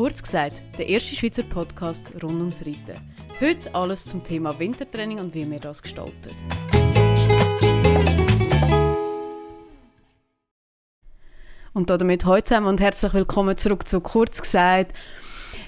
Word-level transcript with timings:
Kurz 0.00 0.22
gesagt, 0.22 0.62
der 0.78 0.88
erste 0.88 1.14
Schweizer 1.14 1.42
Podcast 1.42 2.10
rund 2.22 2.40
ums 2.40 2.62
Reiten. 2.62 2.98
Heute 3.38 3.74
alles 3.74 4.06
zum 4.06 4.24
Thema 4.24 4.58
Wintertraining 4.58 5.18
und 5.18 5.34
wie 5.34 5.50
wir 5.50 5.60
das 5.60 5.82
gestalten. 5.82 6.30
Und 11.74 11.90
damit 11.90 12.24
heute 12.24 12.44
zusammen 12.44 12.68
und 12.68 12.80
herzlich 12.80 13.12
willkommen 13.12 13.58
zurück 13.58 13.86
zu 13.86 14.00
Kurz 14.00 14.40
gesagt. 14.40 14.94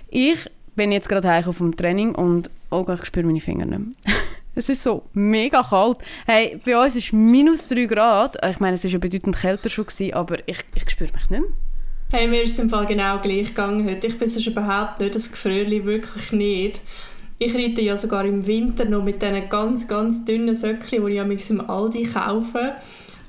Ich 0.08 0.50
bin 0.76 0.92
jetzt 0.92 1.10
gerade 1.10 1.28
heim 1.28 1.46
auf 1.46 1.58
dem 1.58 1.76
Training 1.76 2.14
und 2.14 2.48
oh, 2.70 2.86
ich 2.90 3.04
spüre 3.04 3.26
meine 3.26 3.42
Finger 3.42 3.66
nicht 3.66 3.80
mehr. 3.80 4.14
Es 4.54 4.70
ist 4.70 4.82
so 4.82 5.02
mega 5.12 5.62
kalt. 5.62 5.98
Hey, 6.24 6.58
bei 6.64 6.82
uns 6.82 6.96
ist 6.96 7.12
minus 7.12 7.68
3 7.68 7.84
Grad. 7.84 8.38
Ich 8.48 8.60
meine, 8.60 8.76
es 8.76 8.84
war 8.84 8.90
ja 8.90 8.98
bedeutend 8.98 9.36
kälter 9.36 9.68
schon, 9.68 9.86
aber 10.12 10.38
ich, 10.48 10.60
ich 10.74 10.88
spüre 10.88 11.12
mich 11.12 11.28
nicht 11.28 11.40
mehr. 11.42 11.50
Hey, 12.14 12.28
mir 12.28 12.42
ist 12.42 12.52
es 12.52 12.58
im 12.58 12.68
Fall 12.68 12.84
genau 12.84 13.20
gleich 13.20 13.48
gegangen 13.48 13.88
heute. 13.88 14.06
Ich 14.06 14.18
bin 14.18 14.28
sonst 14.28 14.46
überhaupt 14.46 15.00
nicht 15.00 15.14
das 15.14 15.30
Gefrierli, 15.30 15.86
wirklich 15.86 16.30
nicht. 16.32 16.82
Ich 17.38 17.54
reite 17.54 17.80
ja 17.80 17.96
sogar 17.96 18.26
im 18.26 18.46
Winter 18.46 18.84
noch 18.84 19.02
mit 19.02 19.22
diesen 19.22 19.48
ganz, 19.48 19.88
ganz 19.88 20.22
dünnen 20.26 20.54
Söckchen, 20.54 21.06
die 21.06 21.34
ich 21.34 21.48
im 21.48 21.70
Aldi 21.70 22.02
kaufe. 22.02 22.74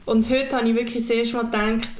Und 0.03 0.29
heute 0.29 0.57
habe 0.57 0.67
ich 0.67 0.75
wirklich 0.75 1.09
erste 1.09 1.37
Mal 1.37 1.45
gedacht, 1.45 1.93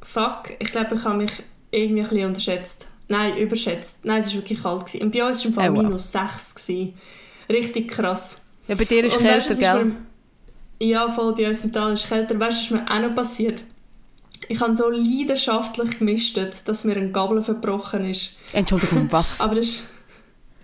fuck, 0.00 0.56
ich 0.58 0.72
glaube, 0.72 0.94
ich 0.94 1.04
habe 1.04 1.18
mich 1.18 1.30
irgendwie 1.72 2.00
ein 2.00 2.08
bisschen 2.08 2.28
unterschätzt. 2.28 2.88
Nein, 3.08 3.36
überschätzt. 3.36 4.02
Nein, 4.06 4.20
es 4.20 4.28
war 4.28 4.36
wirklich 4.36 4.62
kalt. 4.62 4.86
Gewesen. 4.86 5.02
Und 5.04 5.12
bei 5.12 5.18
uns 5.18 5.26
war 5.26 5.30
es 5.30 5.44
im 5.44 5.52
Fall 5.52 5.70
oh, 5.72 5.74
wow. 5.74 5.82
minus 5.82 6.10
6. 6.10 6.54
Gewesen. 6.54 6.94
Richtig 7.50 7.88
krass. 7.88 8.40
Ja, 8.66 8.76
bei 8.76 8.86
dir 8.86 9.04
ist 9.04 9.16
es 9.16 9.20
kälter, 9.20 9.54
gell? 9.56 9.84
Mir, 9.84 10.86
ja, 10.86 11.06
voll 11.10 11.34
bei 11.34 11.46
uns 11.48 11.62
im 11.64 11.70
Tal 11.70 11.92
ist 11.92 12.04
es 12.04 12.08
kälter. 12.08 12.40
Weißt 12.40 12.70
du, 12.70 12.76
was 12.76 12.80
mir 12.80 12.90
auch 12.90 13.08
noch 13.08 13.14
passiert? 13.14 13.62
Ich 14.50 14.60
habe 14.60 14.74
so 14.74 14.90
leidenschaftlich 14.90 16.00
gemistet, 16.00 16.66
dass 16.66 16.82
mir 16.82 16.96
ein 16.96 17.12
Gabel 17.12 17.40
verbrochen 17.40 18.04
ist. 18.04 18.32
Entschuldigung, 18.52 19.06
was? 19.10 19.40
Aber 19.40 19.54
das 19.54 19.84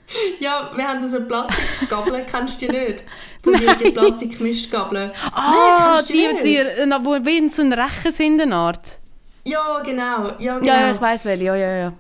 ja, 0.41 0.71
wir 0.75 0.89
haben 0.89 1.09
so 1.09 1.21
Plastikgabeln, 1.21 2.27
kennst 2.27 2.63
du 2.63 2.67
die 2.67 2.73
nicht? 2.73 3.05
So 3.45 3.53
die, 3.53 3.85
die 3.85 3.93
Plastikmischgabeln. 3.93 5.13
Ah, 5.33 5.95
Nein, 5.95 6.05
die, 6.09 6.15
die, 6.43 6.43
die, 6.43 7.05
wo 7.05 7.13
wie 7.25 7.49
so 7.49 7.63
ein 7.63 7.73
Rechen 7.73 8.11
sind, 8.11 8.41
eine 8.41 8.57
Art. 8.57 8.99
Ja, 9.45 9.81
genau. 9.85 10.33
Ja, 10.41 10.59
genau. 10.59 10.65
ja 10.65 10.91
ich 10.91 11.01
weiß 11.01 11.25
welche. 11.27 11.45
Ja, 11.45 11.55
ja, 11.55 11.77
ja. 11.77 11.93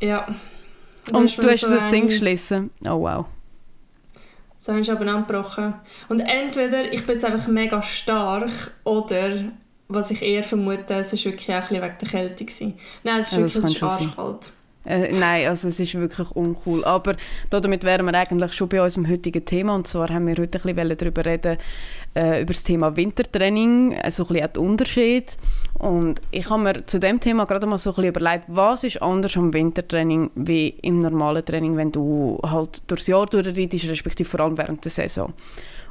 Ja. 0.00 0.26
Und, 1.08 1.16
Und 1.16 1.36
du 1.36 1.50
hast 1.50 1.60
so 1.60 1.74
das 1.74 1.90
Ding 1.90 2.06
geschlossen. 2.06 2.70
Oh, 2.88 3.00
wow. 3.00 3.26
So 4.58 4.72
habe 4.72 4.80
ich 4.80 4.90
abeinander 4.90 5.26
gebrochen. 5.26 5.74
Und 6.08 6.20
entweder 6.20 6.90
ich 6.90 7.04
bin 7.04 7.16
jetzt 7.16 7.26
einfach 7.26 7.48
mega 7.48 7.82
stark 7.82 8.70
oder, 8.84 9.52
was 9.88 10.10
ich 10.10 10.22
eher 10.22 10.42
vermute, 10.42 10.94
es 10.94 11.12
war 11.12 11.32
wirklich 11.32 11.48
auch 11.48 11.54
ein 11.54 11.60
bisschen 11.60 11.82
wegen 11.82 11.94
der 12.00 12.08
Kälte. 12.08 12.44
Gewesen. 12.44 12.74
Nein, 13.04 13.20
es 13.20 13.32
ist 13.32 13.54
ja, 13.54 13.62
wirklich 13.62 13.82
arschkalt. 13.82 14.52
Äh, 14.86 15.12
nein, 15.18 15.48
also 15.48 15.66
es 15.66 15.80
ist 15.80 15.94
wirklich 15.94 16.30
uncool. 16.30 16.84
Aber 16.84 17.16
damit 17.50 17.82
wären 17.82 18.06
wir 18.06 18.14
eigentlich 18.14 18.52
schon 18.52 18.68
bei 18.68 18.80
unserem 18.80 19.08
heutigen 19.08 19.44
Thema. 19.44 19.74
Und 19.74 19.86
zwar 19.86 20.08
haben 20.08 20.26
wir 20.26 20.36
heute 20.36 20.58
ein 20.58 20.74
bisschen 20.74 20.96
darüber 20.96 21.24
reden, 21.24 21.58
äh, 22.14 22.42
über 22.42 22.52
das 22.52 22.62
Thema 22.62 22.96
Wintertraining, 22.96 23.98
also 24.00 24.24
ein 24.24 24.28
bisschen 24.28 24.52
den 24.52 24.62
Unterschied. 24.62 25.36
Und 25.74 26.20
ich 26.30 26.48
habe 26.48 26.62
mir 26.62 26.86
zu 26.86 27.00
dem 27.00 27.20
Thema 27.20 27.46
gerade 27.46 27.66
mal 27.66 27.78
so 27.78 27.90
ein 27.90 27.94
bisschen 27.96 28.08
überlegt, 28.10 28.44
was 28.48 28.84
ist 28.84 29.02
anders 29.02 29.36
am 29.36 29.52
Wintertraining 29.52 30.30
wie 30.36 30.68
im 30.68 31.02
normalen 31.02 31.44
Training, 31.44 31.76
wenn 31.76 31.90
du 31.90 32.38
halt 32.44 32.82
durchs 32.86 33.08
Jahr 33.08 33.26
durchreitest, 33.26 33.88
respektive 33.88 34.28
vor 34.28 34.40
allem 34.40 34.56
während 34.56 34.84
der 34.84 34.92
Saison. 34.92 35.32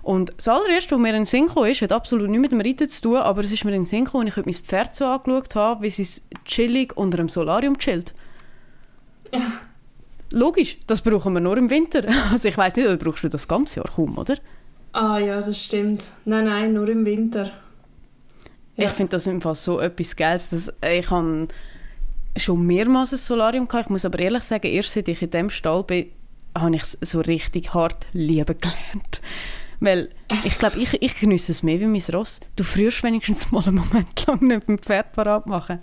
Und 0.06 0.34
das 0.38 0.48
allererste, 0.48 0.94
was 0.94 1.02
mir 1.02 1.10
in 1.10 1.16
den 1.16 1.26
Sinn 1.26 1.48
kam, 1.48 1.66
ist, 1.66 1.82
hat 1.82 1.92
absolut 1.92 2.30
nichts 2.30 2.42
mit 2.44 2.52
dem 2.52 2.62
Reiten 2.62 2.88
zu 2.88 3.02
tun, 3.02 3.16
aber 3.16 3.42
es 3.42 3.52
ist 3.52 3.66
mir 3.66 3.72
in 3.72 3.82
den 3.82 3.86
Sinn 3.86 4.06
gekommen, 4.06 4.28
als 4.28 4.38
ich 4.38 4.46
mein 4.46 4.54
Pferd 4.54 4.96
so 4.96 5.06
angeschaut 5.06 5.56
habe, 5.56 5.82
wie 5.82 5.90
sie 5.90 6.22
chillig 6.46 6.96
unter 6.96 7.18
einem 7.18 7.28
Solarium 7.28 7.80
chillt. 7.80 8.14
Ja. 9.34 9.42
Logisch, 10.32 10.78
das 10.86 11.02
brauchen 11.02 11.34
wir 11.34 11.40
nur 11.40 11.58
im 11.58 11.72
Winter. 11.72 12.04
Also 12.32 12.48
ich 12.48 12.56
weiß 12.56 12.76
nicht, 12.76 12.86
oder 12.86 12.98
brauchst 12.98 13.24
du 13.24 13.30
das 13.30 13.48
ganze 13.48 13.78
Jahr 13.78 13.90
kaum, 13.96 14.16
oder? 14.20 14.38
Ah 14.94 15.18
ja, 15.18 15.42
das 15.42 15.64
stimmt. 15.64 16.04
Nein, 16.26 16.46
nein, 16.46 16.74
nur 16.74 16.88
im 16.88 17.04
Winter. 17.04 17.52
Ja. 18.76 18.86
Ich 18.86 18.92
finde 18.92 19.14
das 19.14 19.26
im 19.26 19.42
Fall 19.42 19.56
so 19.56 19.80
etwas 19.80 20.16
Geiles. 20.16 20.52
Dass 20.52 20.72
ich 20.88 21.10
habe 21.10 21.48
schon 22.38 22.64
mehrmals 22.64 23.12
ein 23.12 23.18
Solarium 23.18 23.68
gehabt. 23.68 23.88
Ich 23.88 23.90
muss 23.90 24.06
aber 24.06 24.20
ehrlich 24.20 24.44
sagen, 24.44 24.68
erst 24.68 24.92
seit 24.92 25.08
ich 25.08 25.24
in 25.24 25.32
diesem 25.32 25.50
Stall 25.50 25.82
bin, 25.82 26.12
habe 26.56 26.76
ich 26.76 26.84
es 26.84 26.92
so 27.02 27.22
richtig 27.22 27.74
hart 27.74 28.06
lieben 28.14 28.56
gelernt. 28.60 29.20
Weil 29.80 30.10
ich 30.44 30.58
glaube, 30.58 30.80
ich, 30.80 31.02
ich 31.02 31.20
genieße 31.20 31.52
es 31.52 31.64
mehr 31.64 31.80
wie 31.80 31.86
mein 31.86 32.02
Ross. 32.14 32.40
Du 32.56 32.64
frierst 32.64 33.04
wenigstens 33.04 33.52
mal 33.52 33.64
einen 33.66 33.76
Moment 33.76 34.26
lang 34.28 34.42
nicht 34.42 34.68
mit 34.68 34.80
dem 34.80 34.80
Pferd 34.80 35.12
parat 35.14 35.48
machen. 35.48 35.80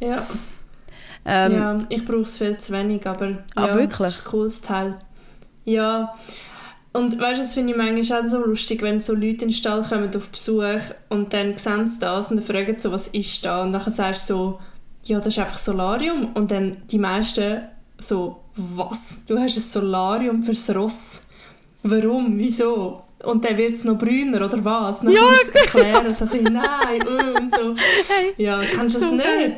Ja. 0.00 0.26
Ähm, 1.24 1.52
ja, 1.52 1.78
ich 1.88 2.04
brauche 2.04 2.22
es 2.22 2.38
viel 2.38 2.56
zu 2.56 2.72
wenig, 2.72 3.06
aber 3.06 3.44
ah, 3.54 3.66
ja, 3.66 3.74
wirklich? 3.74 3.98
das 3.98 4.14
ist 4.16 4.26
ein 4.26 4.30
cooles 4.30 4.60
Teil. 4.60 4.98
Ja, 5.64 6.14
und 6.92 7.20
weißt 7.20 7.38
du, 7.38 7.42
das 7.42 7.54
finde 7.54 7.72
ich 7.72 7.78
manchmal 7.78 8.22
auch 8.22 8.26
so 8.26 8.44
lustig, 8.44 8.82
wenn 8.82 9.00
so 9.00 9.12
Leute 9.12 9.26
in 9.26 9.38
den 9.38 9.52
Stall 9.52 9.82
kommen 9.82 10.14
auf 10.16 10.30
Besuch 10.30 10.80
und 11.10 11.32
dann 11.32 11.56
sehen 11.58 11.88
sie 11.88 12.00
das 12.00 12.30
und 12.30 12.38
dann 12.38 12.44
fragen 12.44 12.78
so, 12.78 12.90
was 12.90 13.08
ist 13.08 13.44
da? 13.44 13.62
Und 13.62 13.72
dann 13.72 13.90
sagst 13.90 14.28
du 14.30 14.34
so, 14.34 14.60
ja, 15.04 15.18
das 15.18 15.28
ist 15.28 15.38
einfach 15.38 15.58
Solarium. 15.58 16.32
Und 16.34 16.50
dann 16.50 16.78
die 16.90 16.98
meisten 16.98 17.62
so, 17.98 18.42
was? 18.56 19.20
Du 19.26 19.38
hast 19.38 19.56
ein 19.56 19.62
Solarium 19.62 20.42
fürs 20.42 20.74
Ross? 20.74 21.22
Warum? 21.82 22.38
Wieso? 22.38 23.04
Und 23.24 23.44
dann 23.44 23.56
wird 23.56 23.72
es 23.72 23.84
noch 23.84 23.98
brüner, 23.98 24.44
oder 24.44 24.64
was? 24.64 25.00
Dann 25.00 25.12
ja, 25.12 25.22
musst 25.22 25.54
du 25.54 25.58
erklären, 25.58 26.14
so 26.14 26.24
ein 26.24 26.30
bisschen, 26.30 26.52
nein, 26.52 27.08
uh, 27.08 27.36
und 27.38 27.54
so. 27.54 27.74
Hey, 28.08 28.34
ja, 28.36 28.60
kennst 28.60 28.96
du 28.96 29.00
das 29.00 29.08
so 29.08 29.14
nicht? 29.14 29.24
Geil. 29.24 29.56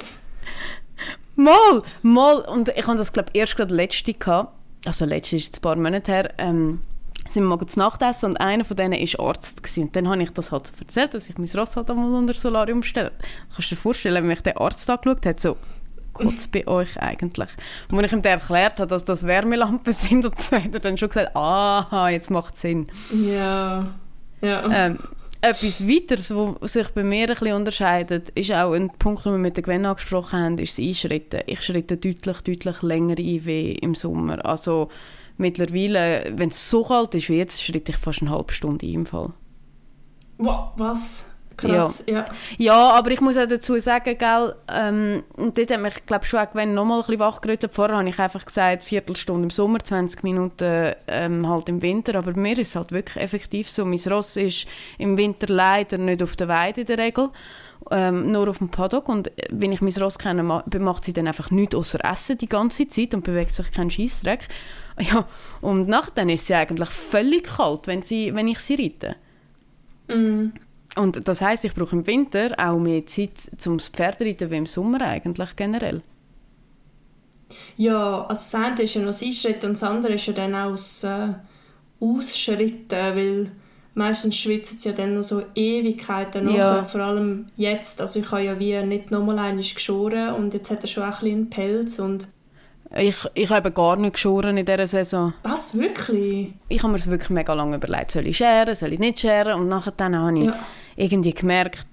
Mal, 1.37 1.83
mal. 2.03 2.37
Und 2.41 2.69
ich 2.69 2.87
hatte 2.87 2.99
das, 2.99 3.13
glaube 3.13 3.29
ich, 3.33 3.41
erst 3.41 3.57
gerade 3.57 3.75
letzte 3.75 4.15
gehabt. 4.15 4.55
Also 4.87 5.05
letzte 5.05 5.37
ist 5.37 5.47
jetzt 5.47 5.59
ein 5.59 5.63
paar 5.63 5.77
Monate 5.77 6.13
her. 6.13 6.35
Ähm, 6.39 6.81
sind 7.29 7.45
wir 7.45 7.57
mal 7.57 7.67
zu 7.67 7.79
Nacht 7.79 8.03
essen 8.03 8.31
und 8.31 8.37
einer 8.39 8.65
von 8.65 8.77
denen 8.77 8.93
war 8.93 9.29
Arzt. 9.29 9.63
Gewesen. 9.63 9.85
Und 9.85 9.97
dann 9.97 10.09
habe 10.09 10.23
ich 10.23 10.31
das 10.31 10.51
halt 10.51 10.73
erzählt, 10.79 11.15
dass 11.15 11.29
ich 11.29 11.39
mein 11.39 11.49
Ross 11.55 11.77
halt 11.77 11.91
einmal 11.91 12.13
unter 12.13 12.35
Solarium 12.35 12.83
stelle. 12.83 13.13
Kannst 13.55 13.71
du 13.71 13.75
dir 13.75 13.81
vorstellen, 13.81 14.15
wenn 14.17 14.27
mich 14.27 14.41
der 14.41 14.61
Arzt 14.61 14.89
angeschaut 14.91 15.25
hat, 15.25 15.41
so, 15.41 15.57
Gott 16.21 16.51
bei 16.53 16.67
euch 16.67 17.01
eigentlich? 17.01 17.49
Und 17.91 17.99
wenn 17.99 18.05
ich 18.05 18.13
ihm 18.13 18.23
erklärt 18.23 18.79
habe, 18.79 18.87
dass 18.87 19.05
das 19.05 19.27
Wärmelampen 19.27 19.93
sind, 19.93 20.25
und 20.25 20.39
so, 20.39 20.57
hat 20.57 20.73
er 20.73 20.81
dann 20.81 20.99
schon 20.99 21.09
gesagt, 21.09 21.35
aha, 21.37 22.09
jetzt 22.11 22.31
macht 22.31 22.55
es 22.55 22.61
Sinn. 22.63 22.87
Ja, 23.13 23.87
ja. 24.43 24.87
Ähm, 24.87 24.99
etwas 25.43 25.87
weiteres, 25.89 26.35
was 26.35 26.75
sich 26.75 26.89
bei 26.91 27.03
mir 27.03 27.23
ein 27.23 27.29
bisschen 27.29 27.55
unterscheidet, 27.55 28.29
ist 28.31 28.53
auch 28.53 28.73
ein 28.73 28.91
Punkt, 28.99 29.25
den 29.25 29.33
wir 29.33 29.39
mit 29.39 29.57
der 29.57 29.65
Gwen 29.65 29.87
angesprochen 29.87 30.39
haben, 30.39 30.59
ist 30.59 30.79
das 30.79 30.85
Einschritten. 30.85 31.41
Ich 31.47 31.63
schritte 31.63 31.97
deutlich, 31.97 32.41
deutlich 32.43 32.83
länger 32.83 33.19
ein 33.19 33.47
wie 33.47 33.73
im 33.73 33.95
Sommer. 33.95 34.45
Also 34.45 34.91
mittlerweile, 35.39 36.33
wenn 36.37 36.51
es 36.51 36.69
so 36.69 36.85
kalt 36.85 37.15
ist 37.15 37.31
wie 37.31 37.39
jetzt, 37.39 37.63
schritte 37.63 37.93
ich 37.93 37.97
fast 37.97 38.21
eine 38.21 38.33
halbe 38.33 38.53
Stunde 38.53 38.87
ein 38.87 38.93
im 38.93 39.07
Fall. 39.07 39.33
Was? 40.37 41.30
Krass, 41.61 42.05
ja. 42.09 42.15
ja. 42.15 42.27
Ja, 42.59 42.93
aber 42.93 43.11
ich 43.11 43.21
muss 43.21 43.37
auch 43.37 43.47
dazu 43.47 43.79
sagen, 43.81 44.17
gell, 44.17 44.55
ähm, 44.73 45.23
und 45.37 45.59
dort 45.59 45.71
hat 45.71 45.81
mich, 45.81 46.07
glaube 46.07 46.25
schon 46.25 46.41
wenn 46.55 46.75
noch 46.75 46.85
mal 46.85 46.97
ein 46.97 47.01
bisschen 47.01 47.21
wachgerüttelt. 47.21 47.73
Vorher 47.73 47.99
habe 47.99 48.09
ich 48.09 48.19
einfach 48.19 48.45
gesagt, 48.45 48.85
Viertelstunde 48.85 49.45
im 49.45 49.51
Sommer, 49.51 49.79
20 49.79 50.23
Minuten 50.23 50.95
ähm, 51.07 51.49
halt 51.49 51.69
im 51.69 51.83
Winter. 51.83 52.17
Aber 52.17 52.33
mir 52.33 52.59
ist 52.59 52.69
es 52.69 52.77
halt 52.77 52.93
wirklich 52.93 53.23
effektiv 53.23 53.69
so. 53.71 53.85
Mein 53.85 54.01
Ross 54.09 54.37
ist 54.37 54.67
im 54.99 55.17
Winter 55.17 55.49
leider 55.49 55.99
nicht 55.99 56.23
auf 56.23 56.37
der 56.37 56.49
Weide 56.49 56.83
in 56.83 56.87
der 56.87 56.99
Regel. 56.99 57.29
Ähm, 57.91 58.31
nur 58.31 58.49
auf 58.49 58.59
dem 58.59 58.69
Paddock 58.69 59.09
und 59.09 59.33
wenn 59.49 59.73
ich 59.73 59.81
mein 59.81 59.95
Ross 59.95 60.19
kenne, 60.19 60.43
macht 60.43 61.05
sie 61.05 61.15
dann 61.15 61.27
einfach 61.27 61.51
nichts 61.51 61.75
außer 61.75 62.05
Essen 62.05 62.37
die 62.37 62.49
ganze 62.49 62.87
Zeit 62.89 63.15
und 63.15 63.25
bewegt 63.25 63.55
sich 63.55 63.73
keinen 63.73 63.91
Scheißdreck. 63.91 64.49
Ja, 65.01 65.27
und 65.63 65.89
nachher 65.89 66.29
ist 66.29 66.47
sie 66.47 66.55
eigentlich 66.55 66.91
völlig 66.91 67.45
kalt, 67.45 67.87
wenn, 67.87 68.03
sie, 68.03 68.35
wenn 68.35 68.49
ich 68.49 68.59
sie 68.59 68.75
reite. 68.75 69.17
Mm. 70.09 70.51
Und 70.97 71.29
das 71.29 71.41
heißt, 71.41 71.65
ich 71.65 71.75
brauche 71.75 71.97
im 71.97 72.07
Winter 72.07 72.53
auch 72.59 72.79
mehr 72.79 73.07
Zeit 73.07 73.39
zum 73.59 73.79
Pferdereiten 73.79 74.51
wie 74.51 74.57
im 74.57 74.67
Sommer 74.67 75.03
eigentlich 75.03 75.55
generell. 75.57 76.03
Ja, 77.77 78.27
also 78.27 78.41
das 78.41 78.55
eine 78.55 78.83
ist 78.83 78.95
ja 78.95 79.01
noch 79.01 79.09
das 79.09 79.23
Einschritten 79.23 79.67
und 79.67 79.73
das 79.73 79.83
andere 79.83 80.15
ist 80.15 80.27
ja 80.27 80.33
dann 80.33 80.55
auch 80.55 80.71
das 80.71 81.05
äh, 81.05 81.35
Ausschritten, 82.01 82.89
weil 82.91 83.51
meistens 83.95 84.37
schwitzen 84.37 84.79
sie 84.79 84.89
ja 84.89 84.95
dann 84.95 85.15
noch 85.15 85.23
so 85.23 85.43
Ewigkeiten 85.55 86.51
ja. 86.51 86.85
vor 86.85 87.01
allem 87.01 87.47
jetzt. 87.57 88.01
Also 88.01 88.21
ich 88.21 88.31
habe 88.31 88.43
ja 88.43 88.59
wie 88.59 88.81
nicht 88.87 89.11
nochmal 89.11 89.39
einmal 89.39 89.65
geschoren 89.65 90.35
und 90.35 90.55
jetzt 90.55 90.71
hat 90.71 90.85
er 90.85 90.89
schon 90.89 91.03
auch 91.05 91.23
ein 91.23 91.25
bisschen 91.25 91.51
Pelz 91.51 91.99
und 91.99 92.29
ich, 92.97 93.17
ich 93.35 93.51
habe 93.51 93.71
gar 93.71 93.97
nicht 93.97 94.15
geschoren 94.15 94.57
in 94.57 94.67
dieser 94.67 94.87
Saison. 94.87 95.33
Was, 95.43 95.79
wirklich? 95.79 96.53
Ich 96.69 96.83
habe 96.83 96.93
mir 96.93 96.99
das 96.99 97.09
wirklich 97.09 97.31
mega 97.31 97.55
lange 97.55 97.77
überlegt, 97.77 98.11
soll 98.11 98.27
ich 98.27 98.37
scheren, 98.37 98.75
soll 98.75 98.93
ich 98.93 98.99
nicht 98.99 99.21
scheren 99.21 99.61
und 99.61 99.69
nachher 99.69 99.93
dann 99.97 100.17
habe 100.17 100.39
ich 100.39 100.45
ja. 100.47 100.59
irgendwie 100.97 101.33
gemerkt, 101.33 101.87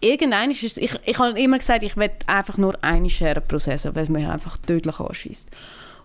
irgendein 0.00 0.50
ist 0.50 0.62
es, 0.62 0.76
ich, 0.76 0.98
ich 1.04 1.18
habe 1.18 1.40
immer 1.40 1.58
gesagt, 1.58 1.82
ich 1.82 1.96
will 1.96 2.10
einfach 2.26 2.58
nur 2.58 2.82
eine 2.82 3.08
Schere 3.08 3.40
pro 3.40 3.58
Saison, 3.58 3.94
weil 3.94 4.04
es 4.04 4.08
mich 4.08 4.26
einfach 4.26 4.58
tödlich 4.58 5.00
anschießt. 5.00 5.50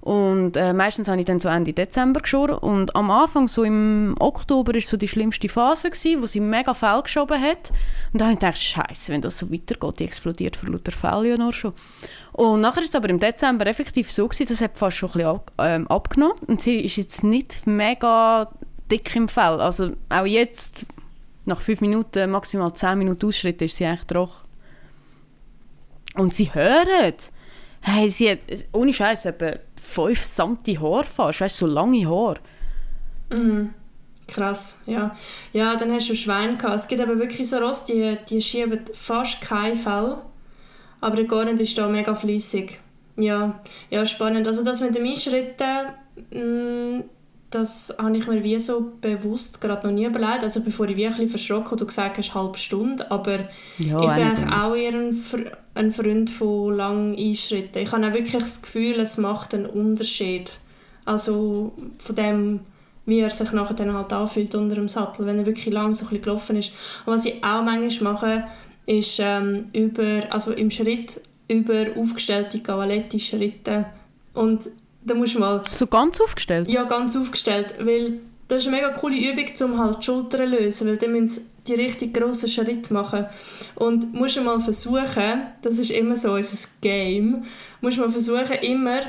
Und 0.05 0.55
äh, 0.55 0.71
meistens 0.71 1.07
habe 1.07 1.19
ich 1.19 1.25
dann 1.25 1.39
so 1.39 1.49
Ende 1.49 1.73
Dezember 1.73 2.19
geschoren. 2.19 2.59
Und 2.59 2.95
am 2.95 3.09
Anfang, 3.09 3.47
so 3.47 3.63
im 3.63 4.15
Oktober, 4.19 4.75
war 4.75 4.81
so 4.81 4.97
die 4.97 5.07
schlimmste 5.07 5.49
Phase, 5.49 5.89
gewesen, 5.89 6.21
wo 6.21 6.27
sie 6.27 6.39
mega 6.39 6.75
Fell 6.75 7.01
geschoben 7.01 7.41
hat. 7.41 7.71
Und 8.13 8.21
dann 8.21 8.27
habe 8.27 8.33
ich 8.33 8.39
gedacht, 8.39 8.61
Scheiße, 8.61 9.11
wenn 9.11 9.23
das 9.23 9.39
so 9.39 9.51
weitergeht, 9.51 9.99
die 9.99 10.03
explodiert 10.05 10.57
vor 10.57 10.69
lauter 10.69 10.91
Fell 10.91 11.25
ja 11.25 11.37
nur 11.37 11.51
schon. 11.51 11.73
Und 12.33 12.61
nachher 12.61 12.83
ist 12.83 12.89
es 12.89 12.95
aber 12.95 13.09
im 13.09 13.19
Dezember 13.19 13.65
effektiv 13.65 14.11
so 14.11 14.27
gewesen, 14.27 14.47
das 14.47 14.61
hat 14.61 14.77
fast 14.77 14.95
schon 14.95 15.09
ein 15.09 15.13
bisschen 15.13 15.27
ab, 15.27 15.51
ähm, 15.57 15.87
abgenommen. 15.87 16.37
Und 16.45 16.61
sie 16.61 16.81
ist 16.81 16.97
jetzt 16.97 17.23
nicht 17.23 17.65
mega 17.65 18.51
dick 18.91 19.15
im 19.15 19.27
Fell. 19.27 19.59
Also 19.59 19.93
auch 20.09 20.27
jetzt, 20.27 20.85
nach 21.45 21.61
fünf 21.61 21.81
Minuten, 21.81 22.29
maximal 22.29 22.71
zehn 22.75 22.99
Minuten 22.99 23.25
Ausschritt, 23.25 23.59
ist 23.63 23.77
sie 23.77 23.85
eigentlich 23.85 24.05
trocken. 24.05 24.45
Und 26.13 26.31
sie 26.31 26.53
hören. 26.53 27.15
Hey, 27.81 28.09
sie 28.11 28.29
hat, 28.29 28.39
ohne 28.71 28.93
Scheiß 28.93 29.25
5 29.85 30.21
cm 30.21 30.81
Haar 30.81 31.03
fast, 31.03 31.41
weißt 31.41 31.61
du, 31.61 31.67
so 31.67 31.71
lange 31.71 32.07
Haare. 32.09 32.39
Mhm. 33.29 33.73
Krass, 34.27 34.79
ja. 34.87 35.15
Ja, 35.53 35.75
dann 35.75 35.91
hast 35.91 36.09
du 36.09 36.15
Schwein 36.15 36.57
gehabt. 36.57 36.75
Es 36.75 36.87
gibt 36.87 37.01
aber 37.01 37.19
wirklich 37.19 37.47
so 37.47 37.57
Ross, 37.57 37.85
die, 37.85 38.17
die 38.27 38.41
schieben 38.41 38.79
fast 38.93 39.41
kein 39.41 39.75
Fell. 39.75 40.17
Aber 40.99 41.15
der 41.15 41.25
Gornet 41.25 41.59
ist 41.59 41.77
da 41.77 41.87
mega 41.87 42.15
fließig. 42.15 42.79
Ja, 43.17 43.59
ja, 43.91 44.05
spannend. 44.05 44.47
Also 44.47 44.63
das 44.63 44.81
mit 44.81 44.95
dem 44.95 45.05
Einschritten, 45.05 45.93
mm, 46.31 47.03
das 47.55 47.95
habe 47.97 48.17
ich 48.17 48.27
mir 48.27 48.43
wie 48.43 48.59
so 48.59 48.93
bewusst 49.01 49.61
gerade 49.61 49.87
noch 49.87 49.93
nie 49.93 50.05
überlegt. 50.05 50.43
Also 50.43 50.61
bevor 50.61 50.87
ich 50.87 50.97
wirklich 50.97 51.29
verschrocken 51.29 51.71
und 51.71 51.81
du 51.81 51.85
gesagt 51.85 52.17
hast, 52.17 52.33
halbe 52.33 52.57
Stunde, 52.57 53.09
aber 53.09 53.49
ja, 53.77 53.99
ich 53.99 54.07
bin 54.07 54.23
eigentlich 54.23 54.53
auch 54.53 54.75
eher 54.75 54.93
ein, 54.93 55.23
ein 55.73 55.91
Freund 55.91 56.29
von 56.29 56.75
langen 56.75 57.17
Einschritten. 57.17 57.79
Ich 57.79 57.91
habe 57.91 58.07
auch 58.07 58.13
wirklich 58.13 58.41
das 58.41 58.61
Gefühl, 58.61 58.99
es 58.99 59.17
macht 59.17 59.53
einen 59.53 59.65
Unterschied. 59.65 60.59
Also 61.05 61.73
von 61.99 62.15
dem, 62.15 62.59
wie 63.05 63.19
er 63.19 63.29
sich 63.29 63.51
nachher 63.51 63.75
dann 63.75 63.93
halt 63.93 64.11
anfühlt 64.11 64.53
unter 64.55 64.75
dem 64.75 64.87
Sattel, 64.87 65.25
wenn 65.25 65.39
er 65.39 65.45
wirklich 65.45 65.73
lang 65.73 65.93
so 65.93 66.05
ein 66.05 66.09
bisschen 66.09 66.23
gelaufen 66.23 66.55
ist. 66.57 66.71
Und 67.05 67.13
was 67.13 67.25
ich 67.25 67.43
auch 67.43 67.63
manchmal 67.63 68.13
mache, 68.13 68.43
ist 68.85 69.19
ähm, 69.19 69.65
über, 69.73 70.21
also 70.29 70.51
im 70.51 70.69
Schritt 70.71 71.21
über 71.47 71.85
aufgestellte 71.95 72.59
Cavaletti-Schritte. 72.59 73.85
Und 74.33 74.67
da 75.05 75.13
musst 75.13 75.35
du 75.35 75.39
mal... 75.39 75.61
So 75.71 75.87
ganz 75.87 76.19
aufgestellt? 76.19 76.69
Ja, 76.69 76.83
ganz 76.83 77.15
aufgestellt, 77.15 77.75
weil 77.79 78.19
das 78.47 78.61
ist 78.61 78.67
eine 78.67 78.77
mega 78.77 78.89
coole 78.89 79.17
Übung, 79.17 79.45
um 79.61 79.79
halt 79.79 79.99
die 79.99 80.05
Schultern 80.05 80.49
zu 80.49 80.57
lösen, 80.57 80.87
weil 80.87 80.97
dann 80.97 81.11
müssen 81.11 81.27
sie 81.27 81.41
die 81.67 81.73
richtig 81.73 82.13
grossen 82.13 82.49
Schritte 82.49 82.93
machen. 82.93 83.25
Und 83.75 84.13
musst 84.13 84.35
du 84.35 84.41
mal 84.41 84.59
versuchen, 84.59 85.47
das 85.61 85.77
ist 85.77 85.91
immer 85.91 86.15
so 86.15 86.33
unser 86.33 86.67
Game, 86.81 87.43
musst 87.81 87.97
du 87.97 88.01
mal 88.01 88.09
versuchen, 88.09 88.57
immer 88.61 88.99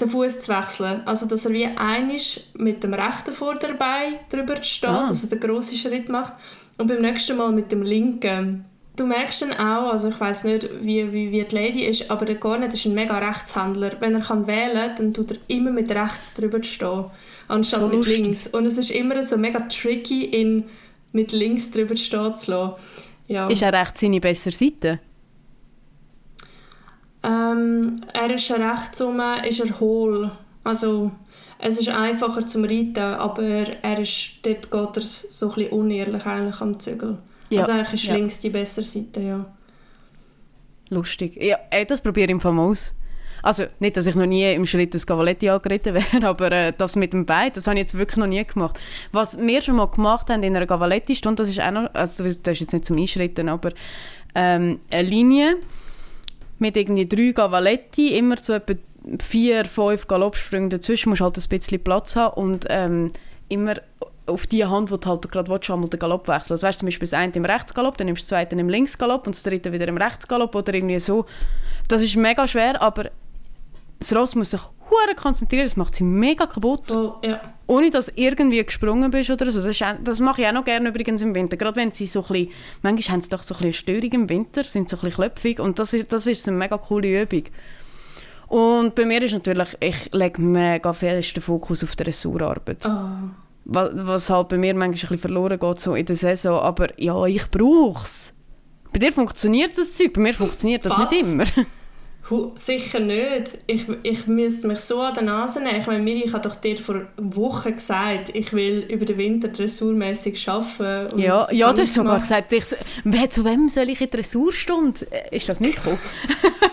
den 0.00 0.10
Fuß 0.10 0.40
zu 0.40 0.48
wechseln. 0.48 1.02
Also, 1.06 1.26
dass 1.26 1.46
er 1.46 1.52
wie 1.52 1.66
einisch 1.66 2.40
mit 2.54 2.82
dem 2.82 2.94
rechten 2.94 3.32
Vorderbein 3.32 4.16
drüber 4.30 4.62
steht, 4.62 4.90
ah. 4.90 5.06
dass 5.06 5.22
er 5.22 5.30
den 5.30 5.40
grossen 5.40 5.78
Schritt 5.78 6.08
macht, 6.08 6.34
und 6.76 6.88
beim 6.88 7.00
nächsten 7.00 7.36
Mal 7.36 7.52
mit 7.52 7.70
dem 7.70 7.82
linken. 7.82 8.64
Du 8.96 9.06
merkst 9.06 9.42
dann 9.42 9.52
auch, 9.52 9.92
also 9.92 10.08
ich 10.08 10.20
weiß 10.20 10.44
nicht, 10.44 10.68
wie, 10.80 11.12
wie, 11.12 11.32
wie 11.32 11.42
die 11.42 11.54
Lady 11.54 11.84
ist, 11.84 12.10
aber 12.10 12.24
der 12.24 12.36
Garnet 12.36 12.72
ist 12.74 12.84
ein 12.86 12.94
mega 12.94 13.18
Rechtshändler. 13.18 13.96
Wenn 13.98 14.14
er 14.14 14.20
kann 14.20 14.46
wählen 14.46 14.94
kann, 14.94 14.96
dann 14.96 15.14
tut 15.14 15.32
er 15.32 15.38
immer 15.48 15.72
mit 15.72 15.90
rechts 15.90 16.34
drüber 16.34 16.62
stehen, 16.62 17.06
anstatt 17.48 17.80
so 17.80 17.86
mit 17.88 17.96
lustig. 17.96 18.18
links. 18.18 18.46
Und 18.46 18.66
es 18.66 18.78
ist 18.78 18.90
immer 18.90 19.20
so 19.24 19.36
mega 19.36 19.60
tricky, 19.60 20.26
ihn 20.26 20.64
mit 21.10 21.32
links 21.32 21.72
drüber 21.72 21.96
stehen 21.96 22.36
zu 22.36 22.52
lassen. 22.52 22.74
Ja. 23.26 23.48
Ist 23.48 23.62
er 23.62 23.72
rechts 23.72 24.00
seine 24.00 24.20
bessere 24.20 24.54
Seite? 24.54 25.00
Ähm, 27.24 27.96
er 28.12 28.34
ist 28.34 28.50
rechts 28.50 29.02
rum, 29.02 29.20
ist 29.48 29.60
er 29.60 29.80
hohl. 29.80 30.30
Also 30.62 31.10
es 31.58 31.78
ist 31.78 31.88
einfacher 31.88 32.46
zum 32.46 32.64
Reiten, 32.64 32.98
aber 32.98 33.42
er 33.42 33.98
ist, 33.98 34.38
dort 34.42 34.70
geht 34.70 34.96
er 34.96 35.02
so 35.02 35.48
ein 35.48 35.54
bisschen 35.54 35.72
unehrlich 35.72 36.26
eigentlich 36.26 36.60
am 36.60 36.78
Zügel. 36.78 37.18
Ja. 37.54 37.60
Also 37.60 37.72
eigentlich 37.72 37.94
ist 37.94 38.04
ja. 38.04 38.14
links 38.14 38.38
die 38.38 38.50
bessere 38.50 38.84
Seite, 38.84 39.20
ja. 39.20 39.46
Lustig. 40.90 41.42
Ja, 41.42 41.58
das 41.86 42.00
probiere 42.00 42.26
ich 42.26 42.32
im 42.32 42.40
Fall 42.40 42.58
aus. 42.58 42.94
Also 43.42 43.64
nicht, 43.78 43.96
dass 43.98 44.06
ich 44.06 44.14
noch 44.14 44.24
nie 44.24 44.50
im 44.54 44.64
Schritt 44.64 44.94
des 44.94 45.06
Cavaletti 45.06 45.50
angeritten 45.50 45.92
wäre, 45.94 46.26
aber 46.26 46.50
äh, 46.50 46.72
das 46.76 46.96
mit 46.96 47.12
dem 47.12 47.26
Bein, 47.26 47.52
das 47.52 47.66
habe 47.66 47.76
ich 47.76 47.82
jetzt 47.82 47.98
wirklich 47.98 48.16
noch 48.16 48.26
nie 48.26 48.42
gemacht. 48.42 48.78
Was 49.12 49.38
wir 49.38 49.60
schon 49.60 49.76
mal 49.76 49.86
gemacht 49.86 50.30
haben 50.30 50.42
in 50.42 50.56
einer 50.56 50.66
Cavaletti-Stunde, 50.66 51.42
das 51.42 51.50
ist 51.50 51.60
auch 51.60 51.70
noch, 51.70 51.92
also 51.94 52.24
das 52.24 52.36
ist 52.36 52.60
jetzt 52.60 52.72
nicht 52.72 52.86
zum 52.86 52.96
Einschritten, 52.96 53.50
aber 53.50 53.70
ähm, 54.34 54.80
eine 54.90 55.08
Linie 55.08 55.56
mit 56.58 56.76
irgendwie 56.76 57.06
drei 57.06 57.32
Cavaletti, 57.32 58.16
immer 58.16 58.38
so 58.38 58.54
etwa 58.54 58.74
vier, 59.18 59.66
fünf 59.66 60.08
Galoppsprünge 60.08 60.70
dazwischen, 60.70 61.10
musst 61.10 61.20
halt 61.20 61.36
ein 61.36 61.48
bisschen 61.48 61.84
Platz 61.84 62.16
haben 62.16 62.34
und 62.40 62.66
ähm, 62.70 63.12
immer 63.48 63.74
auf 64.26 64.46
die 64.46 64.64
Hand, 64.64 64.90
wo 64.90 64.96
du 64.96 65.08
halt 65.08 65.30
gerade 65.30 65.50
willst, 65.50 65.70
einmal 65.70 65.88
den 65.88 66.00
Galopp 66.00 66.28
wechseln. 66.28 66.54
Also 66.54 66.66
weißt, 66.66 66.78
zum 66.78 66.86
Beispiel 66.86 67.06
das 67.06 67.14
eine 67.14 67.32
im 67.32 67.44
Rechtsgalopp, 67.44 67.98
dann 67.98 68.06
nimmst 68.06 68.22
du 68.22 68.24
das 68.24 68.28
zweite 68.28 68.56
im 68.56 68.68
Linksgalopp 68.68 69.26
und 69.26 69.34
das 69.34 69.42
dritte 69.42 69.72
wieder 69.72 69.88
im 69.88 69.96
Rechtsgalopp 69.96 70.54
oder 70.54 70.74
irgendwie 70.74 70.98
so. 70.98 71.26
Das 71.88 72.02
ist 72.02 72.16
mega 72.16 72.48
schwer, 72.48 72.80
aber 72.80 73.10
das 73.98 74.14
Ross 74.14 74.34
muss 74.34 74.50
sich 74.50 74.60
hure 74.90 75.14
konzentrieren, 75.14 75.64
das 75.64 75.76
macht 75.76 75.94
sie 75.94 76.04
mega 76.04 76.46
kaputt. 76.46 76.90
Oh, 76.90 77.14
ja. 77.24 77.40
Ohne 77.66 77.90
dass 77.90 78.12
irgendwie 78.14 78.62
gesprungen 78.64 79.10
bist 79.10 79.30
oder 79.30 79.50
so. 79.50 79.60
Das, 79.60 79.68
ist, 79.68 79.84
das 80.02 80.20
mache 80.20 80.42
ich 80.42 80.48
auch 80.48 80.52
noch 80.52 80.64
gerne 80.64 80.88
übrigens 80.88 81.22
im 81.22 81.34
Winter. 81.34 81.56
Gerade 81.56 81.76
wenn 81.76 81.90
sie 81.90 82.06
so 82.06 82.20
ein 82.20 82.28
bisschen, 82.28 82.48
manchmal 82.82 83.14
haben 83.14 83.22
sie 83.22 83.30
doch 83.30 83.42
so 83.42 83.54
ein 83.54 83.62
bisschen 83.62 83.72
Störung 83.72 84.12
im 84.12 84.28
Winter, 84.28 84.64
sind 84.64 84.88
so 84.88 84.96
ein 84.96 85.00
bisschen 85.00 85.14
klöpfig 85.16 85.60
und 85.60 85.78
das 85.78 85.94
ist, 85.94 86.12
das 86.12 86.26
ist 86.26 86.46
eine 86.48 86.56
mega 86.56 86.76
coole 86.78 87.22
Übung. 87.22 87.44
Und 88.48 88.94
bei 88.94 89.06
mir 89.06 89.22
ist 89.22 89.32
natürlich, 89.32 89.76
ich 89.80 90.12
lege 90.12 90.40
mega 90.40 90.92
fest 90.92 91.36
den 91.36 91.42
Fokus 91.42 91.82
auf 91.82 91.96
die 91.96 92.04
Ressurarbeit. 92.04 92.84
Oh. 92.86 93.43
Was, 93.66 94.28
halt 94.30 94.48
bei 94.48 94.58
mir 94.58 94.74
manchmal 94.74 94.88
ein 94.88 94.92
bisschen 94.92 95.18
verloren 95.18 95.58
geht 95.58 95.80
so 95.80 95.94
in 95.94 96.06
der 96.06 96.16
Saison. 96.16 96.60
Aber 96.60 97.00
ja, 97.00 97.24
ich 97.24 97.50
brauche 97.50 98.04
es. 98.04 98.32
Bei 98.92 98.98
dir 98.98 99.12
funktioniert 99.12 99.76
das 99.76 99.96
Zeug, 99.96 100.12
bei 100.12 100.20
mir 100.20 100.34
funktioniert 100.34 100.84
das 100.84 100.92
was? 100.92 101.10
nicht 101.10 101.22
immer. 101.22 101.44
Sicher 102.54 103.00
nicht. 103.00 103.58
Ich, 103.66 103.84
ich 104.02 104.26
müsste 104.26 104.66
mich 104.66 104.80
so 104.80 105.00
an 105.00 105.12
der 105.12 105.24
Nase 105.24 105.60
nehmen. 105.60 105.78
Ich 105.78 105.86
meine, 105.86 106.02
Miri, 106.02 106.22
ich 106.24 106.32
habe 106.32 106.48
doch 106.48 106.56
dir 106.56 106.78
vor 106.78 107.02
Wochen 107.18 107.74
gesagt, 107.74 108.30
ich 108.34 108.52
will 108.54 108.86
über 108.88 109.04
den 109.04 109.18
Winter 109.18 109.48
dressurmäßig 109.48 110.48
arbeiten. 110.48 111.18
Ja, 111.18 111.46
ja 111.50 111.72
du 111.72 111.82
hast 111.82 111.92
sogar 111.92 112.20
gesagt, 112.20 112.50
ich, 112.52 112.64
zu 112.64 113.44
wem 113.44 113.68
soll 113.68 113.90
ich 113.90 114.00
in 114.00 114.08
die 114.08 114.16
Dressurstunde? 114.16 115.06
Äh, 115.10 115.36
ist 115.36 115.50
das 115.50 115.60
nicht 115.60 115.76
gekommen? 115.76 115.98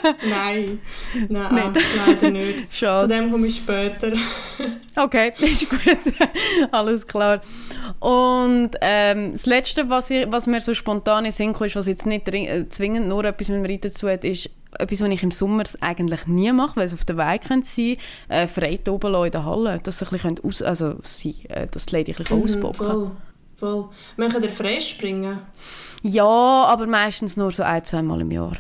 nein, 0.30 0.80
nein, 1.28 1.54
nein. 1.54 1.74
leider 1.98 2.32
nicht. 2.32 2.66
Schade. 2.74 3.02
Zu 3.02 3.08
dem 3.10 3.30
komme 3.30 3.48
ich 3.48 3.58
später. 3.58 4.14
okay, 4.96 5.34
ist 5.38 5.70
gut. 5.70 5.80
Alles 6.72 7.06
klar. 7.06 7.42
Und 8.00 8.72
ähm, 8.80 9.32
das 9.34 9.46
Letzte, 9.46 9.90
was, 9.90 10.10
ich, 10.12 10.32
was 10.32 10.48
mir 10.48 10.62
so 10.62 10.74
spontan 10.74 11.26
in 11.26 11.34
Sinn 11.34 11.52
ist, 11.52 11.76
was 11.76 11.88
jetzt 11.88 12.06
nicht 12.06 12.28
äh, 12.30 12.70
zwingend 12.70 13.10
nur 13.10 13.26
etwas 13.26 13.50
mit 13.50 13.58
dem 13.58 13.70
Reiten 13.70 13.94
zu 13.94 14.10
hat, 14.10 14.24
ist 14.24 14.50
etwas, 14.80 15.02
was 15.02 15.10
ich 15.10 15.24
im 15.24 15.32
Sommer 15.32 15.64
eigentlich 15.82 16.28
nie 16.28 16.52
mache, 16.52 16.78
weil 16.78 16.86
es 16.86 16.94
auf 16.94 17.06
der 17.06 17.18
Weg 17.18 17.44
sein 17.44 17.62
könnte, 17.62 17.98
äh, 18.30 18.48
frei 18.48 18.80
oben 18.90 19.26
in 19.26 19.32
der 19.32 19.46
Halle, 19.46 19.80
dass 19.84 20.00
sie 20.00 20.06
ein 20.06 20.12
bisschen 20.12 20.40
aus, 20.44 20.62
also 20.62 20.96
sie, 21.04 21.36
äh, 21.50 21.68
dass 21.68 21.88
die 21.88 21.96
Lady 21.96 22.12
ein 22.12 22.18
bisschen 22.18 22.38
mhm, 22.38 22.44
ausbocken 22.44 22.88
voll, 22.88 23.12
voll. 23.58 23.90
Möchten 24.18 24.44
ihr 24.44 24.50
frei 24.50 24.80
springen? 24.80 25.40
Ja, 26.04 26.26
aber 26.26 26.88
meistens 26.88 27.38
nur 27.38 27.52
so 27.52 27.64
ein, 27.64 27.84
zwei 27.84 28.02
Mal 28.02 28.22
im 28.22 28.32
Jahr. 28.32 28.58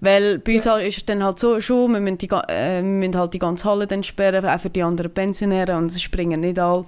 Weil 0.00 0.40
bei 0.40 0.54
uns 0.54 0.64
ja. 0.64 0.78
ist 0.78 0.96
es 0.96 1.06
dann 1.06 1.22
halt 1.22 1.38
so 1.38 1.60
schon, 1.60 1.92
wir 1.92 2.00
müssen, 2.00 2.18
die, 2.18 2.28
äh, 2.28 2.82
wir 2.82 2.82
müssen 2.82 3.16
halt 3.16 3.34
die 3.34 3.38
ganze 3.38 3.68
Halle 3.70 3.86
dann 3.86 4.02
sperren, 4.02 4.44
auch 4.44 4.60
für 4.60 4.70
die 4.70 4.82
anderen 4.82 5.12
Pensionäre 5.12 5.76
und 5.76 5.90
sie 5.90 6.00
springen 6.00 6.40
nicht 6.40 6.58
alle. 6.58 6.84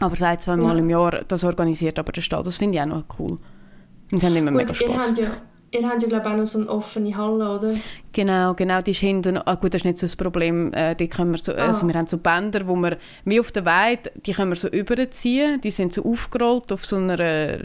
Aber 0.00 0.16
seit 0.16 0.42
zwei 0.42 0.56
Mal 0.56 0.74
ja. 0.74 0.80
im 0.80 0.90
Jahr, 0.90 1.22
das 1.26 1.44
organisiert 1.44 1.98
aber 1.98 2.12
der 2.12 2.20
Staat, 2.20 2.46
das 2.46 2.56
finde 2.56 2.76
ich 2.76 2.82
auch 2.82 2.88
noch 2.88 3.04
cool. 3.18 3.38
Und 4.12 4.20
sie 4.20 4.26
haben 4.26 4.36
immer 4.36 4.50
Gut, 4.50 4.60
mega 4.60 4.74
Spaß. 4.74 4.88
Ihr 4.88 4.98
habt 4.98 5.18
ja 5.18 5.36
Ihr 5.74 5.88
habt 5.88 6.02
ja 6.02 6.08
glaube 6.08 6.30
auch 6.30 6.36
noch 6.36 6.46
so 6.46 6.60
eine 6.60 6.68
offene 6.68 7.16
Halle, 7.16 7.50
oder? 7.50 7.74
Genau, 8.12 8.54
genau, 8.54 8.80
die 8.80 8.92
ist 8.92 9.00
hinten, 9.00 9.38
ah 9.38 9.56
gut, 9.56 9.74
das 9.74 9.80
ist 9.80 9.84
nicht 9.84 9.98
so 9.98 10.06
das 10.06 10.14
Problem, 10.14 10.72
äh, 10.72 10.94
die 10.94 11.08
können 11.08 11.32
wir, 11.32 11.38
so, 11.38 11.52
ah. 11.52 11.66
also 11.66 11.84
wir 11.88 11.94
haben 11.94 12.06
so 12.06 12.16
Bänder, 12.18 12.68
wo 12.68 12.76
wir, 12.76 12.96
wie 13.24 13.40
auf 13.40 13.50
der 13.50 13.64
Weide, 13.64 14.12
die 14.24 14.32
können 14.32 14.52
wir 14.52 14.56
so 14.56 14.68
überziehen, 14.68 15.60
die 15.60 15.72
sind 15.72 15.92
so 15.92 16.04
aufgerollt 16.04 16.70
auf 16.70 16.86
so 16.86 16.94
einer, 16.94 17.58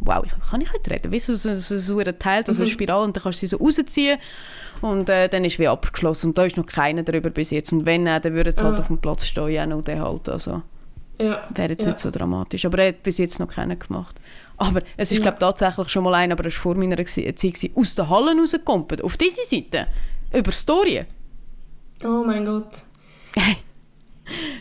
wow, 0.00 0.24
kann 0.50 0.62
ich 0.62 0.72
heute 0.72 0.90
reden, 0.92 1.12
wie 1.12 1.20
so, 1.20 1.34
so, 1.34 1.54
so, 1.54 1.76
so 1.76 1.98
ein 1.98 2.18
Teil, 2.18 2.42
also 2.46 2.62
eine 2.62 2.70
mhm. 2.70 2.72
Spirale 2.72 3.02
und 3.02 3.14
dann 3.14 3.22
kannst 3.22 3.42
du 3.42 3.46
sie 3.46 3.54
so 3.54 3.58
rausziehen 3.58 4.18
und 4.80 5.10
äh, 5.10 5.28
dann 5.28 5.44
ist 5.44 5.58
wie 5.58 5.68
abgeschlossen 5.68 6.28
und 6.28 6.38
da 6.38 6.46
ist 6.46 6.56
noch 6.56 6.64
keiner 6.64 7.02
drüber 7.02 7.28
bis 7.28 7.50
jetzt 7.50 7.70
und 7.74 7.84
wenn, 7.84 8.06
äh, 8.06 8.18
dann 8.18 8.32
würde 8.32 8.48
es 8.48 8.62
halt 8.62 8.76
ah. 8.76 8.80
auf 8.80 8.86
dem 8.86 8.96
Platz 8.96 9.26
stehen, 9.26 9.50
ja, 9.50 9.66
noch 9.66 9.82
der 9.82 10.00
halt, 10.00 10.30
also 10.30 10.62
ja. 11.20 11.42
wäre 11.50 11.72
jetzt 11.72 11.84
ja. 11.84 11.90
nicht 11.90 12.00
so 12.00 12.10
dramatisch, 12.10 12.64
aber 12.64 12.78
er 12.78 12.88
hat 12.88 13.02
bis 13.02 13.18
jetzt 13.18 13.40
noch 13.40 13.48
keiner 13.48 13.76
gemacht. 13.76 14.18
Aber 14.56 14.82
es 14.96 15.10
ist, 15.10 15.18
ja. 15.18 15.22
glaube 15.22 15.38
tatsächlich 15.38 15.88
schon 15.88 16.04
mal 16.04 16.14
ein, 16.14 16.30
aber 16.32 16.46
es 16.46 16.54
war 16.54 16.62
vor 16.62 16.74
meiner 16.76 17.04
Zeit, 17.06 17.44
aus 17.74 17.94
den 17.94 18.08
Hallen 18.08 18.38
rausgekommen. 18.38 19.00
Auf 19.02 19.16
diese 19.16 19.44
Seite. 19.44 19.88
Über 20.32 20.52
Storien. 20.52 21.06
Oh 22.04 22.22
mein 22.24 22.44
Gott. 22.44 22.82
Hey. 23.34 23.56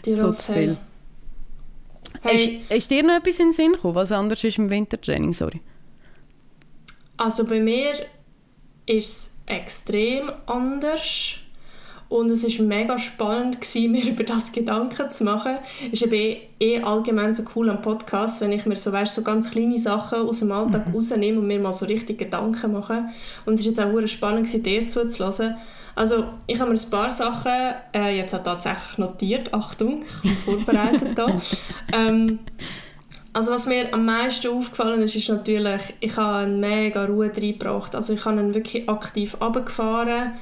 Die 0.06 0.12
so 0.12 0.32
zu 0.32 0.54
viel. 0.54 0.78
Hey. 2.22 2.62
Ist, 2.70 2.72
ist, 2.72 2.92
dir 2.92 3.04
noch 3.04 3.16
etwas 3.16 3.40
in 3.40 3.48
den 3.48 3.54
Sinn 3.54 3.74
gekommen, 3.74 3.96
was 3.96 4.12
anders 4.12 4.44
ist 4.44 4.58
im 4.58 4.70
Wintertraining? 4.70 5.34
Sorry. 5.34 5.62
Also 7.18 7.46
bei 7.46 7.60
mir 7.60 7.94
ist 8.86 8.98
es 8.98 9.40
extrem 9.46 10.32
anders. 10.46 11.38
Und 12.14 12.30
es 12.30 12.44
war 12.44 12.66
mega 12.68 13.00
spannend, 13.00 13.60
gewesen, 13.60 13.92
mir 13.92 14.12
über 14.12 14.24
das 14.24 14.52
Gedanken 14.52 15.10
zu 15.10 15.24
machen. 15.24 15.58
Es 15.92 16.00
ist 16.00 16.14
eben 16.14 16.42
eh 16.60 16.80
allgemein 16.80 17.34
so 17.34 17.42
cool 17.56 17.72
am 17.72 17.82
Podcast, 17.82 18.40
wenn 18.40 18.52
ich 18.52 18.68
mir 18.68 18.76
so, 18.76 18.92
weißt, 18.92 19.16
so 19.16 19.24
ganz 19.24 19.50
kleine 19.50 19.80
Sachen 19.80 20.20
aus 20.20 20.38
dem 20.38 20.52
Alltag 20.52 20.90
mhm. 20.90 20.94
rausnehme 20.94 21.40
und 21.40 21.48
mir 21.48 21.60
mal 21.60 21.74
so 21.74 21.86
richtig 21.86 22.20
Gedanken 22.20 22.74
mache. 22.74 23.06
Und 23.48 23.56
es 23.56 23.62
ist 23.62 23.66
jetzt 23.66 23.82
auch 23.82 24.00
spannend, 24.06 24.46
gewesen, 24.46 24.62
dir 24.62 24.88
zuzuhören. 24.88 25.56
Also 25.96 26.26
ich 26.46 26.60
habe 26.60 26.70
mir 26.70 26.80
ein 26.80 26.90
paar 26.92 27.10
Sachen 27.10 27.52
äh, 27.96 28.16
jetzt 28.16 28.36
auch 28.36 28.44
tatsächlich 28.44 29.00
notiert. 29.00 29.52
Achtung, 29.52 30.04
ich 30.04 30.22
bin 30.22 30.38
vorbereitet 30.38 31.18
da. 31.18 31.36
ähm, 31.94 32.38
also 33.34 33.52
was 33.52 33.66
mir 33.66 33.92
am 33.92 34.06
meisten 34.06 34.56
aufgefallen 34.56 35.02
ist, 35.02 35.16
ist 35.16 35.30
natürlich, 35.30 35.82
ich 36.00 36.16
habe 36.16 36.46
eine 36.46 36.56
mega 36.58 37.06
Ruhe 37.06 37.32
reingebracht. 37.36 37.96
Also 37.96 38.14
ich 38.14 38.24
habe 38.24 38.40
ihn 38.40 38.54
wirklich 38.54 38.88
aktiv 38.88 39.36
runtergefahren 39.42 40.34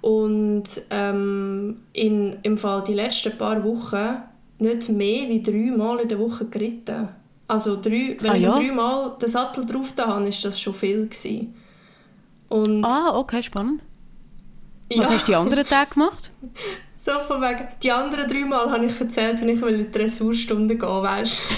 und 0.00 0.64
ähm, 0.90 1.82
in, 1.92 2.36
im 2.42 2.58
Fall 2.58 2.84
die 2.84 2.94
letzten 2.94 3.36
paar 3.36 3.62
Wochen 3.64 4.22
nicht 4.58 4.88
mehr 4.88 5.28
wie 5.28 5.42
drei 5.42 5.76
Mal 5.76 6.00
in 6.00 6.08
der 6.08 6.18
Woche 6.18 6.46
geritten. 6.46 7.08
Also 7.46 7.80
drei, 7.80 8.16
wenn 8.20 8.30
ah, 8.30 8.34
ich 8.34 8.42
ja? 8.42 8.52
dreimal 8.52 9.16
den 9.20 9.28
Sattel 9.28 9.64
drauf 9.64 9.92
da 9.94 10.08
habe, 10.08 10.28
ist 10.28 10.44
das 10.44 10.60
schon 10.60 10.74
viel 10.74 11.06
gewesen. 11.06 11.54
Und 12.48 12.84
ah, 12.84 13.16
okay, 13.16 13.42
spannend. 13.42 13.82
Was 14.94 15.08
ja. 15.08 15.14
hast 15.14 15.22
du 15.22 15.26
die 15.26 15.34
anderen 15.34 15.66
Tage 15.68 15.90
gemacht? 15.90 16.30
so 16.96 17.12
von 17.26 17.40
wegen, 17.40 17.68
die 17.82 17.92
anderen 17.92 18.28
drei 18.28 18.44
Mal 18.44 18.70
habe 18.70 18.86
ich 18.86 19.00
erzählt, 19.00 19.40
wenn 19.40 19.48
ich 19.48 19.62
in 19.62 19.78
die 19.78 19.90
Dressurstunde 19.90 20.76
gehen 20.76 21.02
weißt 21.02 21.42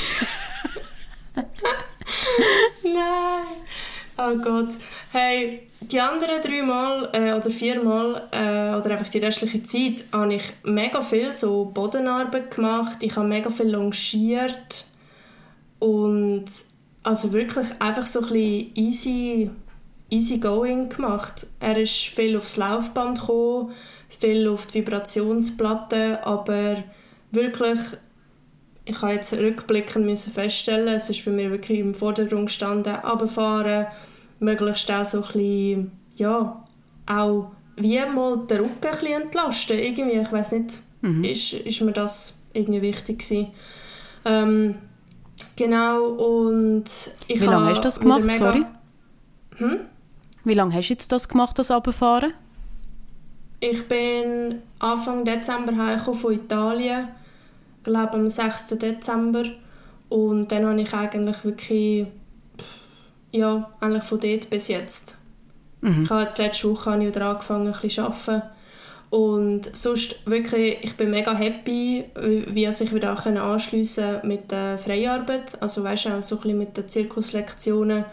Nein. 2.82 3.46
Oh 4.18 4.36
Gott. 4.36 4.76
Hey, 5.12 5.69
die 5.90 6.00
anderen 6.00 6.40
drei 6.40 6.60
äh, 7.12 7.32
oder 7.32 7.50
vier 7.50 7.82
Mal 7.82 8.28
äh, 8.30 8.76
oder 8.76 8.92
einfach 8.92 9.08
die 9.08 9.18
restliche 9.18 9.62
Zeit 9.62 10.04
habe 10.12 10.34
ich 10.34 10.42
mega 10.62 11.02
viel 11.02 11.32
so 11.32 11.64
Bodenarbeit 11.66 12.54
gemacht. 12.54 12.98
Ich 13.00 13.16
habe 13.16 13.28
mega 13.28 13.50
viel 13.50 13.70
longiert 13.70 14.84
und 15.78 16.44
also 17.02 17.32
wirklich 17.32 17.66
einfach 17.78 18.06
so 18.06 18.20
ein 18.20 18.28
bisschen 18.28 18.70
easy, 18.74 19.50
easy 20.10 20.38
going 20.38 20.88
gemacht. 20.88 21.46
Er 21.58 21.76
ist 21.78 21.92
viel 21.92 22.36
aufs 22.36 22.56
Laufband 22.56 23.20
gekommen, 23.20 23.72
viel 24.08 24.48
auf 24.48 24.66
die 24.66 24.80
Vibrationsplatte, 24.80 26.24
aber 26.24 26.84
wirklich 27.30 27.78
ich 28.84 29.02
habe 29.02 29.12
jetzt 29.12 29.32
rückblickend 29.32 30.04
müssen 30.04 30.32
feststellen, 30.32 30.88
es 30.88 31.10
ist 31.10 31.24
bei 31.24 31.30
mir 31.30 31.50
wirklich 31.50 31.78
im 31.78 31.94
Vordergrund 31.94 32.46
gestanden, 32.46 32.94
runterfahren, 32.94 33.86
möglichst 34.40 34.90
auch 34.90 35.04
so 35.04 35.18
ein 35.18 35.22
bisschen, 35.22 35.92
ja, 36.16 36.64
auch 37.06 37.50
wie 37.76 37.98
mal 38.00 38.38
den 38.46 38.58
Rücken 38.58 38.72
ein 38.82 38.90
bisschen 38.90 39.22
entlasten. 39.22 39.78
Irgendwie, 39.78 40.18
ich 40.18 40.32
weiß 40.32 40.52
nicht, 40.52 40.80
mhm. 41.02 41.24
ist, 41.24 41.52
ist 41.52 41.80
mir 41.80 41.92
das 41.92 42.38
irgendwie 42.52 42.82
wichtig 42.82 43.20
gewesen. 43.20 43.48
Ähm, 44.24 44.74
genau, 45.56 46.04
und 46.08 46.84
ich 47.26 47.40
Wie 47.40 47.46
lange 47.46 47.70
hast 47.70 47.78
du 47.78 47.82
das 47.82 48.00
gemacht, 48.00 48.24
mega... 48.24 48.34
sorry? 48.34 48.66
Hm? 49.56 49.80
Wie 50.44 50.54
lange 50.54 50.74
hast 50.74 50.88
du 50.88 50.94
jetzt 50.94 51.12
das 51.12 51.28
gemacht, 51.28 51.58
das 51.58 51.70
Runterfahren? 51.70 52.32
Ich 53.60 53.86
bin 53.86 54.62
Anfang 54.78 55.24
Dezember 55.24 55.98
von 55.98 56.32
Italien 56.32 57.08
glaube 57.82 58.14
am 58.14 58.28
6. 58.28 58.68
Dezember 58.78 59.44
und 60.08 60.50
dann 60.50 60.66
habe 60.66 60.80
ich 60.80 60.92
eigentlich 60.92 61.44
wirklich 61.44 62.06
ja, 63.32 63.70
eigentlich 63.80 64.04
von 64.04 64.20
dort 64.20 64.50
bis 64.50 64.68
jetzt. 64.68 65.16
Mhm. 65.80 66.04
Ich 66.04 66.10
habe 66.10 66.22
jetzt 66.22 66.38
letzte 66.38 66.70
Woche 66.70 66.90
habe 66.90 67.02
ich 67.02 67.08
wieder 67.08 67.26
angefangen 67.26 67.66
ein 67.66 67.72
bisschen 67.72 67.90
zu 67.90 68.02
arbeiten 68.02 68.42
und 69.10 69.74
sonst 69.76 70.24
wirklich, 70.26 70.78
ich 70.82 70.96
bin 70.96 71.10
mega 71.10 71.34
happy, 71.34 72.04
wie 72.14 72.64
ich 72.64 72.76
sich 72.76 72.94
wieder 72.94 73.18
anschliessen 73.26 74.20
mit 74.22 74.52
der 74.52 74.78
Freiarbeit, 74.78 75.60
also 75.60 75.82
weißt 75.82 76.06
auch 76.08 76.22
so 76.22 76.36
ein 76.36 76.42
bisschen 76.42 76.58
mit 76.58 76.76
den 76.76 76.88
Zirkuslektionen 76.88 78.04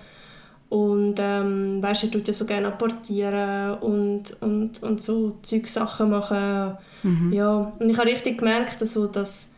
und 0.69 1.15
ähm, 1.19 1.81
weißt 1.81 2.03
du, 2.03 2.07
tut 2.07 2.27
ja 2.27 2.33
so 2.33 2.45
gerne 2.45 2.67
apportieren 2.67 3.77
und, 3.77 4.41
und, 4.41 4.81
und 4.83 5.01
so 5.01 5.37
Zeugsachen 5.41 6.09
machen. 6.09 6.77
Mhm. 7.03 7.31
Ja, 7.31 7.71
und 7.79 7.89
ich 7.89 7.97
habe 7.97 8.09
richtig 8.09 8.39
gemerkt, 8.39 8.81
also, 8.81 9.07
dass 9.07 9.53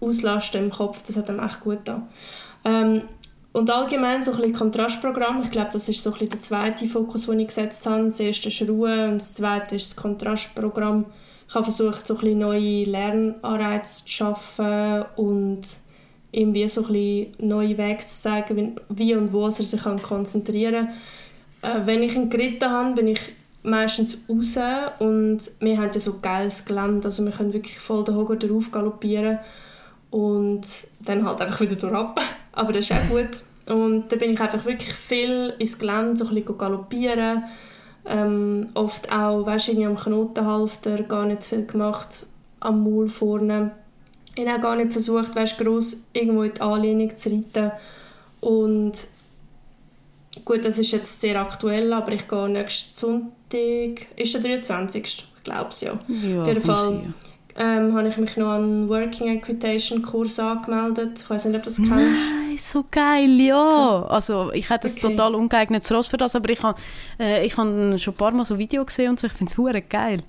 auslasten 0.00 0.64
im 0.64 0.70
Kopf, 0.70 1.02
das 1.02 1.16
hat 1.16 1.28
ihm 1.28 1.40
echt 1.40 1.60
gut 1.60 1.78
getan. 1.78 2.08
Ähm, 2.64 3.02
und 3.58 3.70
allgemein 3.70 4.22
so 4.22 4.30
ein 4.30 4.36
bisschen 4.36 4.52
Kontrastprogramm, 4.54 5.42
ich 5.42 5.50
glaube, 5.50 5.70
das 5.72 5.88
ist 5.88 6.00
so 6.00 6.10
ein 6.10 6.12
bisschen 6.12 6.30
der 6.30 6.38
zweite 6.38 6.86
Fokus, 6.86 7.26
den 7.26 7.40
ich 7.40 7.48
gesetzt 7.48 7.84
habe. 7.86 8.04
Das 8.04 8.20
erste 8.20 8.48
ist 8.48 8.62
Ruhe 8.62 9.08
und 9.08 9.16
das 9.16 9.34
zweite 9.34 9.74
ist 9.74 9.90
das 9.90 9.96
Kontrastprogramm. 9.96 11.06
Ich 11.48 11.54
habe 11.54 11.64
versucht, 11.64 12.06
so 12.06 12.14
ein 12.14 12.20
bisschen 12.20 12.38
neue 12.38 12.84
Lernanreize 12.84 14.04
zu 14.04 14.10
schaffen 14.10 15.04
und 15.16 15.62
irgendwie 16.30 16.68
so 16.68 16.82
ein 16.82 16.92
bisschen 16.92 17.48
neue 17.48 17.76
Wege 17.76 18.06
zu 18.06 18.22
zeigen, 18.22 18.76
wie 18.90 19.16
und 19.16 19.32
wo 19.32 19.46
er 19.46 19.50
sich 19.50 19.82
konzentrieren 19.82 20.88
kann. 21.60 21.82
Äh, 21.82 21.86
wenn 21.86 22.02
ich 22.04 22.14
einen 22.14 22.30
geritten 22.30 22.70
habe, 22.70 22.94
bin 22.94 23.08
ich 23.08 23.20
meistens 23.64 24.18
raus 24.28 24.56
und 25.00 25.38
wir 25.58 25.78
haben 25.78 25.90
ja 25.92 26.00
so 26.00 26.20
geiles 26.20 26.64
Gelände, 26.64 27.06
also 27.06 27.24
wir 27.24 27.32
können 27.32 27.52
wirklich 27.52 27.80
voll 27.80 28.04
den 28.04 28.14
Hoger 28.14 28.36
drauf 28.36 28.70
galoppieren 28.70 29.40
und 30.10 30.62
dann 31.00 31.26
halt 31.26 31.40
einfach 31.40 31.60
wieder 31.60 31.74
durch 31.74 31.92
Aber 32.52 32.72
das 32.72 32.84
ist 32.84 32.92
auch 32.92 33.08
gut. 33.08 33.42
Und 33.68 34.08
dann 34.08 34.18
bin 34.18 34.32
ich 34.32 34.40
einfach 34.40 34.64
wirklich 34.64 34.92
viel 34.92 35.54
ins 35.58 35.78
Gelände, 35.78 36.16
so 36.16 36.26
ein 36.26 36.34
bisschen 36.34 36.58
galoppieren. 36.58 37.44
Ähm, 38.06 38.68
oft 38.74 39.12
auch, 39.12 39.44
weißt 39.44 39.68
du, 39.68 39.84
am 39.84 39.96
Knotenhalfter 39.96 41.02
gar 41.02 41.26
nicht 41.26 41.42
zu 41.42 41.56
viel 41.56 41.66
gemacht, 41.66 42.26
am 42.60 42.82
Maul 42.82 43.08
vorne. 43.08 43.72
Ich 44.36 44.48
habe 44.48 44.62
gar 44.62 44.76
nicht 44.76 44.92
versucht, 44.92 45.34
weißt, 45.34 45.58
gross 45.58 46.04
irgendwo 46.12 46.42
in 46.42 46.54
die 46.54 46.60
Anlehnung 46.60 47.14
zu 47.14 47.30
reiten. 47.30 47.72
Und 48.40 48.92
gut, 50.44 50.64
das 50.64 50.78
ist 50.78 50.92
jetzt 50.92 51.20
sehr 51.20 51.38
aktuell, 51.40 51.92
aber 51.92 52.12
ich 52.12 52.26
gehe 52.26 52.48
nächsten 52.48 52.90
Sonntag, 52.90 54.06
ist 54.16 54.32
der 54.32 54.40
23. 54.40 55.04
Ich 55.04 55.44
glaube 55.44 55.68
es 55.70 55.80
ja. 55.82 55.98
ja. 56.08 56.42
Auf 56.42 56.48
jeden 56.48 56.62
Fall 56.62 57.02
ähm, 57.58 57.92
habe 57.94 58.08
ich 58.08 58.16
mich 58.16 58.36
noch 58.36 58.50
an 58.50 58.62
einen 58.62 58.88
Working 58.88 59.28
Equitation 59.28 60.00
Kurs 60.00 60.38
angemeldet. 60.38 61.20
Ich 61.22 61.28
weiß 61.28 61.46
nicht, 61.46 61.56
ob 61.56 61.62
du 61.62 61.68
das 61.68 61.76
kennst. 61.76 61.90
Nein, 61.90 62.56
so 62.56 62.84
geil, 62.90 63.40
ja. 63.40 64.06
Also 64.08 64.52
ich 64.52 64.70
hätte 64.70 64.88
okay. 64.88 65.00
total 65.00 65.34
ungeeignetes 65.34 65.90
Ross 65.90 66.06
für 66.06 66.16
das, 66.16 66.36
aber 66.36 66.50
ich 66.50 66.62
habe 66.62 66.78
äh, 67.18 67.44
ich 67.44 67.56
hab 67.56 67.66
schon 67.66 68.14
ein 68.14 68.16
paar 68.16 68.30
Mal 68.30 68.44
so 68.44 68.58
Videos 68.58 68.86
gesehen 68.86 69.10
und 69.10 69.20
so, 69.20 69.26
ich 69.26 69.32
finde 69.32 69.52
es 69.52 69.88
geil. 69.88 70.22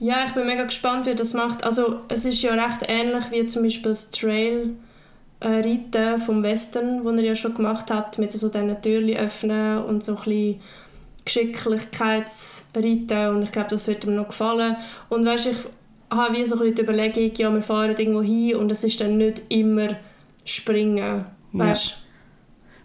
Ja, 0.00 0.24
ich 0.26 0.32
bin 0.32 0.46
mega 0.46 0.64
gespannt, 0.64 1.06
wie 1.06 1.10
er 1.10 1.16
das 1.16 1.34
macht. 1.34 1.64
Also 1.64 2.00
es 2.08 2.24
ist 2.24 2.42
ja 2.42 2.54
recht 2.54 2.82
ähnlich 2.88 3.30
wie 3.30 3.46
zum 3.46 3.62
Beispiel 3.62 3.90
das 3.90 4.10
Trail 4.10 4.74
äh, 5.40 5.48
Reiten 5.48 6.18
vom 6.18 6.42
Western, 6.42 7.04
das 7.04 7.14
er 7.14 7.24
ja 7.24 7.34
schon 7.34 7.54
gemacht 7.54 7.90
hat, 7.90 8.18
mit 8.18 8.32
so 8.32 8.48
diesen 8.48 8.82
Türen 8.82 9.16
öffnen 9.16 9.84
und 9.84 10.02
so 10.02 10.16
ein 10.16 10.24
bisschen 10.24 10.60
Geschicklichkeitsreiten 11.28 13.34
und 13.34 13.44
ich 13.44 13.52
glaube, 13.52 13.68
das 13.70 13.86
wird 13.86 14.04
ihm 14.04 14.14
noch 14.14 14.28
gefallen. 14.28 14.76
Und 15.08 15.26
weißt, 15.26 15.46
ich 15.46 15.56
habe 16.10 16.36
wie 16.36 16.44
so 16.44 16.60
ein 16.60 16.74
die 16.74 16.82
Überlegung, 16.82 17.30
ja, 17.36 17.52
wir 17.52 17.62
fahren 17.62 17.94
irgendwo 17.96 18.22
hin 18.22 18.56
und 18.56 18.72
es 18.72 18.82
ist 18.82 19.00
dann 19.00 19.18
nicht 19.18 19.42
immer 19.48 19.96
Springen, 20.44 21.24
weißt? 21.52 21.90
Ja. 21.90 21.96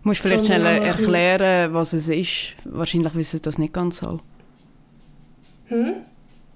Du 0.03 0.09
musst 0.09 0.19
vielleicht 0.19 0.45
schnell 0.45 0.65
erklären, 0.65 1.73
was 1.73 1.93
es 1.93 2.09
ist. 2.09 2.53
Wahrscheinlich 2.65 3.15
wissen 3.15 3.41
das 3.41 3.57
nicht 3.57 3.73
ganz 3.73 4.03
alle. 4.03 4.19
Hm? 5.67 5.93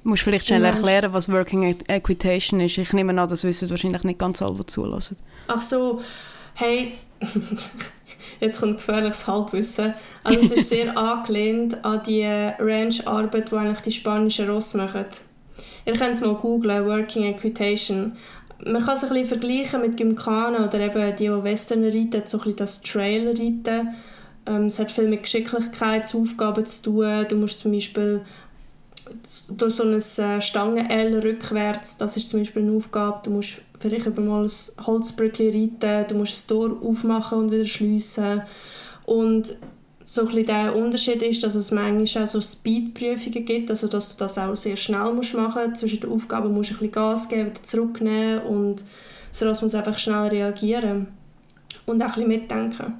Du 0.03 0.09
musst 0.09 0.23
vielleicht 0.23 0.47
schnell 0.47 0.65
erklären, 0.65 1.13
was 1.13 1.31
Working 1.31 1.73
Equitation 1.87 2.59
ist. 2.59 2.77
Ich 2.77 2.91
nehme 2.91 3.19
an, 3.21 3.29
das 3.29 3.45
wissen 3.45 3.69
wahrscheinlich 3.69 4.03
nicht 4.03 4.19
ganz 4.19 4.41
alle, 4.41 4.55
die 4.55 4.65
zulassen. 4.65 5.15
Ach 5.47 5.61
so, 5.61 6.01
hey, 6.55 6.91
jetzt 8.39 8.59
kommt 8.59 8.77
gefährliches 8.77 9.27
Halbwissen. 9.27 9.93
Also 10.23 10.39
es 10.39 10.51
ist 10.51 10.69
sehr 10.69 10.97
angelehnt 10.97 11.83
an 11.83 12.01
die 12.05 12.23
Ranch-Arbeit, 12.25 13.51
die 13.51 13.55
eigentlich 13.55 13.81
die 13.81 13.91
spanischen 13.91 14.49
Ross 14.49 14.73
machen. 14.73 15.05
Ihr 15.85 15.93
könnt 15.93 16.15
es 16.15 16.21
mal 16.21 16.35
googlen, 16.35 16.85
Working 16.85 17.23
Equitation. 17.23 18.13
Man 18.63 18.83
kann 18.83 18.95
es 18.95 19.03
ein 19.03 19.09
bisschen 19.09 19.25
vergleichen 19.25 19.81
mit 19.81 19.97
Gymkhana 19.97 20.65
oder 20.65 20.79
eben 20.79 21.15
die, 21.15 21.25
die 21.25 21.43
Western 21.43 21.83
reiten, 21.83 22.23
so 22.25 22.37
ein 22.37 22.43
bisschen 22.43 22.55
das 22.55 22.81
Trail-Reiten. 22.81 23.95
Ähm, 24.47 24.65
es 24.65 24.79
hat 24.79 24.91
viel 24.91 25.07
mit 25.07 25.23
Geschicklichkeitsaufgaben 25.23 26.65
zu 26.65 26.83
tun. 26.83 27.25
Du 27.29 27.35
musst 27.35 27.59
zum 27.59 27.71
Beispiel 27.71 28.21
durch 29.57 29.75
so 29.75 29.83
ein 29.83 29.93
äh, 29.93 30.41
Stangen-L 30.41 31.19
rückwärts, 31.19 31.97
das 31.97 32.17
ist 32.17 32.29
zum 32.29 32.39
Beispiel 32.39 32.63
eine 32.63 32.75
Aufgabe, 32.75 33.21
du 33.23 33.31
musst 33.31 33.61
vielleicht 33.79 34.05
über 34.05 34.21
mal 34.21 34.43
ein 34.43 34.85
Holzbrückchen 34.85 35.47
reiten, 35.47 36.07
du 36.07 36.15
musst 36.15 36.45
ein 36.45 36.47
Tor 36.47 36.77
aufmachen 36.83 37.37
und 37.39 37.51
wieder 37.51 37.65
schliessen 37.65 38.41
und 39.05 39.55
so 40.09 40.25
ein 40.27 40.45
der 40.45 40.73
Unterschied 40.73 41.21
ist, 41.21 41.43
dass 41.43 41.55
es 41.55 41.71
manchmal 41.71 42.23
auch 42.23 42.27
so 42.27 42.39
Speedprüfungen 42.39 43.43
gibt, 43.43 43.69
also 43.69 43.87
dass 43.87 44.09
du 44.09 44.17
das 44.17 44.37
auch 44.37 44.55
sehr 44.55 44.77
schnell 44.77 45.11
musst 45.13 45.33
machen 45.33 45.69
musst. 45.69 45.81
Zwischen 45.81 45.99
den 45.99 46.11
Aufgaben 46.11 46.53
musst 46.53 46.69
du 46.69 46.75
ein 46.75 46.77
bisschen 46.77 46.91
Gas 46.93 47.27
geben, 47.27 47.49
wieder 47.49 47.63
zurücknehmen 47.63 48.39
und 48.43 48.85
so 49.31 49.45
dass 49.45 49.61
man 49.61 49.75
einfach 49.75 49.99
schnell 49.99 50.29
reagieren 50.29 51.07
und 51.85 52.01
auch 52.01 52.07
ein 52.07 52.13
bisschen 52.13 52.27
mitdenken. 52.29 52.93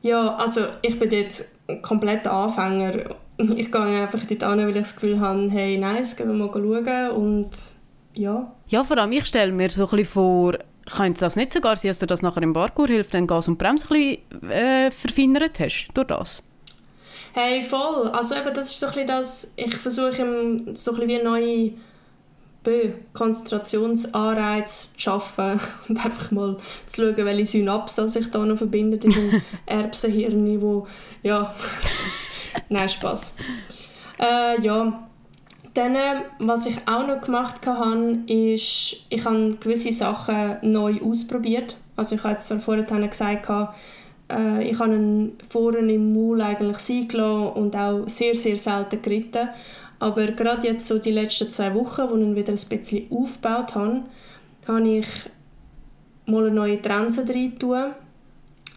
Ja, 0.00 0.34
also 0.36 0.62
ich 0.80 0.98
bin 0.98 1.10
jetzt 1.10 1.48
komplett 1.82 2.26
Anfänger 2.26 3.14
ich 3.56 3.70
gehe 3.70 3.80
einfach 3.80 4.24
dort 4.24 4.42
an, 4.42 4.58
weil 4.58 4.70
ich 4.70 4.76
das 4.76 4.94
Gefühl 4.94 5.20
habe, 5.20 5.48
hey, 5.50 5.78
nice, 5.78 6.16
gehen 6.16 6.28
wir 6.28 6.34
mal 6.34 6.50
schauen 6.52 7.10
und 7.10 7.50
ja. 8.14 8.52
Ja, 8.68 8.84
vor 8.84 8.98
allem, 8.98 9.12
ich 9.12 9.26
stelle 9.26 9.52
mir 9.52 9.70
so 9.70 9.84
ein 9.84 9.90
bisschen 9.90 10.06
vor, 10.06 10.58
könnte 10.90 11.20
das 11.20 11.36
nicht 11.36 11.52
sogar 11.52 11.76
sein, 11.76 11.90
dass 11.90 11.98
du 11.98 12.06
das 12.06 12.22
nachher 12.22 12.42
im 12.42 12.52
Parkour 12.52 12.88
hilft, 12.88 13.14
dann 13.14 13.26
Gas 13.26 13.48
und 13.48 13.58
Bremse 13.58 13.86
ein 13.90 14.18
bisschen 14.28 14.50
äh, 14.50 14.90
verfeinert 14.90 15.58
hast 15.60 15.88
durch 15.94 16.06
das? 16.06 16.42
Hey, 17.34 17.62
voll. 17.62 18.08
Also 18.08 18.34
eben, 18.34 18.52
das 18.52 18.68
ist 18.68 18.80
so 18.80 18.86
ein 18.86 18.92
bisschen 18.92 19.06
das, 19.06 19.52
ich 19.56 19.74
versuche 19.74 20.12
so 20.12 20.22
ein 20.22 20.64
bisschen 20.74 21.08
wie 21.08 21.22
neue 21.22 21.72
Bö, 22.62 22.90
Konzentrationsanreiz 23.12 24.92
zu 24.92 25.00
schaffen 25.00 25.58
und 25.88 26.04
einfach 26.04 26.30
mal 26.30 26.58
zu 26.86 27.02
schauen, 27.02 27.24
welche 27.24 27.44
Synapsen 27.44 28.06
sich 28.06 28.30
da 28.30 28.44
noch 28.44 28.58
verbinden 28.58 29.00
in 29.00 29.10
dem 29.10 29.42
Erbsenhirn, 29.66 30.60
wo, 30.60 30.86
ja, 31.22 31.54
nein, 32.68 32.88
Spaß. 32.88 33.34
Äh, 34.18 34.60
ja, 34.60 35.08
dann, 35.74 35.96
was 36.38 36.66
ich 36.66 36.76
auch 36.86 37.06
noch 37.06 37.20
gemacht 37.20 37.66
habe, 37.66 38.18
ist, 38.26 38.96
ich 39.08 39.24
habe 39.24 39.52
gewisse 39.58 39.92
Sachen 39.92 40.56
neu 40.62 41.00
ausprobiert. 41.02 41.76
Also 41.96 42.16
ich 42.16 42.24
habe 42.24 42.34
jetzt 42.34 42.52
vorhin 42.62 42.86
gesagt, 43.08 43.48
äh, 44.30 44.68
ich 44.68 44.78
habe 44.78 44.94
ihn 44.94 45.32
vorne 45.48 45.78
im 45.92 46.12
Maul 46.12 46.40
eigentlich 46.42 46.78
sein 46.78 47.08
und 47.54 47.76
auch 47.76 48.06
sehr, 48.06 48.34
sehr 48.34 48.56
selten 48.56 49.00
geritten. 49.00 49.48
Aber 49.98 50.26
gerade 50.26 50.66
jetzt 50.66 50.86
so 50.86 50.98
die 50.98 51.12
letzten 51.12 51.48
zwei 51.50 51.74
Wochen, 51.74 52.02
wo 52.10 52.16
ich 52.16 52.22
ihn 52.22 52.34
wieder 52.34 52.52
ein 52.52 52.68
bisschen 52.68 53.06
aufgebaut 53.10 53.74
habe, 53.74 54.02
habe 54.66 54.88
ich 54.88 55.06
mal 56.26 56.46
eine 56.46 56.54
neue 56.54 56.82
Trense 56.82 57.24
rein. 57.28 57.54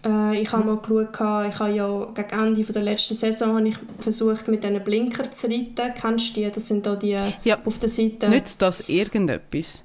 Äh, 0.05 0.41
ich 0.41 0.51
habe 0.51 0.65
mal 0.65 0.77
geschaut, 0.77 1.49
ich 1.49 1.59
habe 1.59 1.71
ja 1.71 2.05
gegen 2.13 2.39
Ende 2.39 2.63
der 2.63 2.83
letzten 2.83 3.15
Saison 3.15 3.57
habe 3.57 3.67
ich 3.69 3.77
versucht, 3.99 4.47
mit 4.47 4.63
diesen 4.63 4.83
Blinker 4.83 5.29
zu 5.31 5.47
reiten. 5.47 5.93
Kennst 5.99 6.29
du 6.29 6.41
die? 6.41 6.51
Das 6.51 6.67
sind 6.67 6.85
da 6.85 6.95
die 6.95 7.17
ja. 7.43 7.57
auf 7.65 7.79
der 7.79 7.89
Seite. 7.89 8.29
Nützt 8.29 8.61
das 8.61 8.87
irgendetwas? 8.87 9.81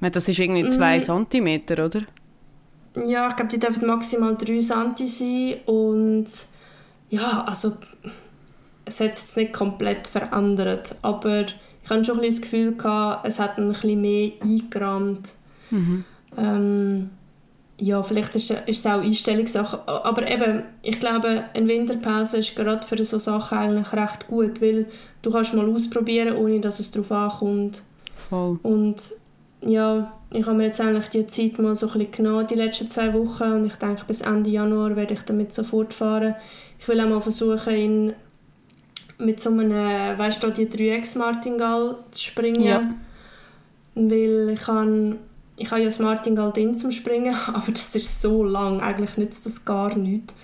Das 0.00 0.28
ist 0.28 0.38
irgendwie 0.38 0.68
2 0.68 0.98
mm. 0.98 1.26
cm, 1.30 1.62
oder? 1.72 2.02
Ja, 3.06 3.28
ich 3.28 3.36
glaube, 3.36 3.50
die 3.50 3.58
dürfen 3.58 3.86
maximal 3.86 4.36
3 4.36 4.60
cm 4.60 5.06
sein 5.06 5.54
und 5.66 6.26
ja, 7.08 7.44
also 7.46 7.76
es 8.84 9.00
hat 9.00 9.08
jetzt 9.08 9.36
nicht 9.36 9.52
komplett 9.52 10.06
verändert, 10.06 10.96
aber 11.02 11.46
ich 11.82 11.90
hatte 11.90 12.04
schon 12.04 12.20
ein 12.20 12.26
das 12.26 12.40
Gefühl, 12.40 12.76
gehabt, 12.76 13.26
es 13.26 13.38
hat 13.38 13.58
ein 13.58 13.68
bisschen 13.68 14.00
mehr 14.00 14.32
eingerahmt. 14.42 15.32
Mhm. 15.70 16.04
Ähm, 16.36 17.10
ja, 17.78 18.02
vielleicht 18.02 18.36
ist, 18.36 18.50
ist 18.50 18.78
es 18.78 18.86
auch 18.86 19.02
Einstellungssache, 19.02 19.86
aber 19.86 20.30
eben, 20.30 20.62
ich 20.82 21.00
glaube, 21.00 21.44
eine 21.54 21.68
Winterpause 21.68 22.38
ist 22.38 22.54
gerade 22.54 22.86
für 22.86 23.02
so 23.02 23.18
Sachen 23.18 23.58
eigentlich 23.58 23.92
recht 23.92 24.28
gut, 24.28 24.60
weil 24.60 24.86
du 25.22 25.32
kannst 25.32 25.54
mal 25.54 25.68
ausprobieren, 25.68 26.36
ohne 26.36 26.60
dass 26.60 26.78
es 26.78 26.90
darauf 26.92 27.10
ankommt. 27.10 27.82
Voll. 28.28 28.58
Und 28.62 29.14
ja, 29.60 30.12
ich 30.30 30.46
habe 30.46 30.56
mir 30.56 30.66
jetzt 30.66 30.80
eigentlich 30.80 31.08
die 31.08 31.26
Zeit 31.26 31.58
mal 31.58 31.74
so 31.74 31.86
ein 31.86 31.92
bisschen 31.92 32.12
genommen, 32.12 32.46
die 32.46 32.54
letzten 32.54 32.88
zwei 32.88 33.12
Wochen, 33.14 33.52
und 33.52 33.66
ich 33.66 33.74
denke, 33.74 34.02
bis 34.06 34.20
Ende 34.20 34.50
Januar 34.50 34.94
werde 34.94 35.14
ich 35.14 35.22
damit 35.22 35.52
sofort 35.52 35.94
fahren. 35.94 36.34
Ich 36.78 36.86
will 36.86 37.00
auch 37.00 37.08
mal 37.08 37.20
versuchen, 37.20 37.74
ihn 37.74 38.12
mit 39.18 39.40
so 39.40 39.50
einem, 39.50 39.70
weißt 39.70 40.42
du, 40.42 40.50
die 40.50 40.66
3X 40.66 41.18
Martingall 41.18 41.96
zu 42.10 42.22
springen. 42.22 42.62
Ja. 42.62 42.90
Weil 43.94 44.50
ich 44.50 44.66
habe, 44.66 45.16
ich 45.56 45.70
habe 45.70 45.80
ja 45.80 45.86
das 45.86 45.98
Martingall 45.98 46.52
drin 46.52 46.74
zum 46.74 46.90
Springen, 46.90 47.34
aber 47.46 47.70
das 47.72 47.94
ist 47.94 48.20
so 48.20 48.44
lang, 48.44 48.80
eigentlich 48.80 49.16
nützt 49.16 49.46
das 49.46 49.64
gar 49.64 49.94
nichts. 49.96 50.34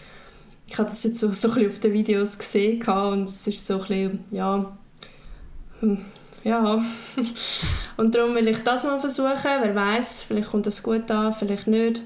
Ich 0.66 0.78
habe 0.78 0.88
das 0.88 1.02
jetzt 1.02 1.18
so, 1.18 1.32
so 1.32 1.48
ein 1.48 1.54
bisschen 1.54 1.70
auf 1.70 1.78
den 1.80 1.92
Videos 1.92 2.38
gesehen 2.38 2.82
und 2.82 3.24
es 3.24 3.46
ist 3.46 3.66
so 3.66 3.74
ein 3.74 3.80
bisschen, 3.80 4.24
ja, 4.30 4.72
hm, 5.80 6.04
ja. 6.44 6.82
und 7.96 8.14
darum 8.14 8.34
will 8.34 8.46
ich 8.46 8.62
das 8.62 8.84
mal 8.84 9.00
versuchen. 9.00 9.36
Wer 9.42 9.74
weiß, 9.74 10.22
vielleicht 10.22 10.50
kommt 10.50 10.66
das 10.66 10.82
gut 10.82 11.10
an, 11.10 11.32
vielleicht 11.32 11.66
nicht. 11.66 12.02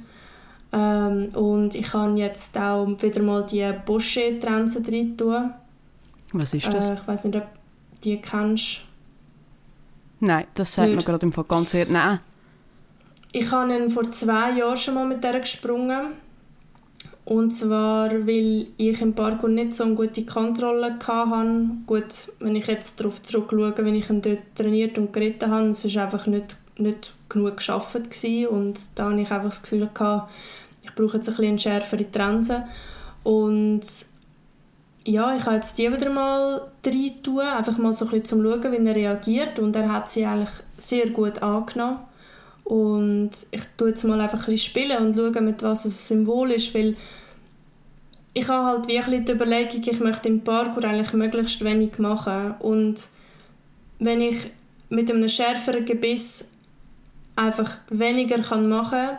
Ähm, 0.73 1.29
und 1.35 1.75
ich 1.75 1.91
kann 1.91 2.17
jetzt 2.17 2.57
auch 2.59 2.87
wieder 3.01 3.23
mal 3.23 3.45
die 3.45 3.71
Bosche-Trense 3.85 4.83
drin 4.83 5.17
tun. 5.17 5.53
Was 6.33 6.55
ist 6.55 6.67
das? 6.67 6.89
Äh, 6.89 6.95
ich 6.95 7.07
weiß 7.07 7.25
nicht, 7.25 7.37
ob 7.37 7.43
du 7.43 8.01
die 8.03 8.21
kennst. 8.21 8.81
Nein, 10.21 10.47
das 10.55 10.73
sagt 10.73 10.89
nicht. 10.89 10.97
mir 10.97 11.05
gerade 11.05 11.27
im 11.27 11.33
Fall 11.33 11.45
ganz 11.45 11.75
ehrlich. 11.75 11.93
Nein. 11.93 12.19
Ich 13.37 13.51
habe 13.51 13.75
ihn 13.75 13.91
vor 13.91 14.09
zwei 14.13 14.53
Jahren 14.53 14.77
schon 14.77 14.95
mal 14.95 15.07
mit 15.07 15.25
der 15.25 15.41
gesprungen. 15.41 16.13
Und 17.25 17.51
zwar, 17.51 18.13
weil 18.29 18.69
ich 18.77 19.01
im 19.01 19.13
Parkour 19.13 19.49
nicht 19.49 19.75
so 19.75 19.83
eine 19.83 19.97
gute 19.97 20.25
Kontrolle 20.25 20.97
hatte. 21.05 21.67
Gut, 21.85 22.31
wenn 22.39 22.55
ich 22.55 22.69
jetzt 22.69 23.01
darauf 23.01 23.21
zurückschaue, 23.21 23.75
wenn 23.79 23.97
ich 23.97 24.09
ihn 24.09 24.23
dort 24.23 24.39
trainiert 24.55 24.99
und 24.99 25.13
geritten 25.13 25.51
habe, 25.51 25.67
es 25.71 25.85
war 25.97 26.05
einfach 26.05 26.29
nicht, 26.29 26.57
nicht 26.79 27.13
genug 27.29 27.57
geschafft. 27.57 27.97
Und 28.51 28.81
da 28.95 29.11
hatte 29.11 29.21
ich 29.21 29.31
einfach 29.33 29.51
das 29.51 29.63
Gefühl, 29.63 29.91
ich 30.85 30.95
brauche 30.95 31.17
jetzt 31.17 31.29
ein 31.29 31.35
bisschen 31.35 31.59
schärfere 31.59 32.09
Trense. 32.09 32.63
Und 33.25 33.83
ja, 35.05 35.37
ich 35.37 35.45
habe 35.45 35.57
jetzt 35.57 35.77
die 35.77 35.93
wieder 35.93 36.11
mal 36.11 36.69
rein 36.87 37.13
tun, 37.21 37.41
einfach 37.41 37.79
mal 37.79 37.93
so 37.93 38.05
ein 38.05 38.13
bisschen 38.13 38.27
zum 38.27 38.45
schauen, 38.45 38.71
wie 38.71 38.87
er 38.89 38.95
reagiert 38.95 39.59
und 39.59 39.75
er 39.75 39.93
hat 39.93 40.09
sie 40.09 40.25
eigentlich 40.25 40.55
sehr 40.77 41.11
gut 41.11 41.43
angenommen 41.43 41.99
und 42.65 43.31
ich 43.51 43.63
tue 43.77 43.89
jetzt 43.89 44.05
mal 44.05 44.21
einfach 44.21 44.47
ein 44.47 44.53
bisschen 44.53 44.71
spielen 44.71 44.99
und 44.99 45.17
schauen, 45.17 45.45
mit 45.45 45.63
was 45.63 45.85
es 45.85 46.09
Symbol 46.09 46.51
ist, 46.51 46.75
weil 46.75 46.97
ich 48.33 48.49
habe 48.49 48.67
halt 48.67 48.89
wirklich 48.89 49.25
die 49.25 49.33
Überlegung, 49.33 49.83
ich 49.85 50.01
möchte 50.01 50.29
im 50.29 50.41
Parkour 50.41 50.85
eigentlich 50.85 51.13
möglichst 51.13 51.63
wenig 51.65 51.99
machen 51.99 52.55
und 52.61 53.09
wenn 53.99 54.21
ich 54.21 54.51
mit 54.89 55.11
einem 55.11 55.29
schärferen 55.29 55.85
Gebiss 55.85 56.51
einfach 57.37 57.79
weniger 57.91 58.39
kann 58.39 58.69
machen 58.69 58.91
kann 58.91 59.17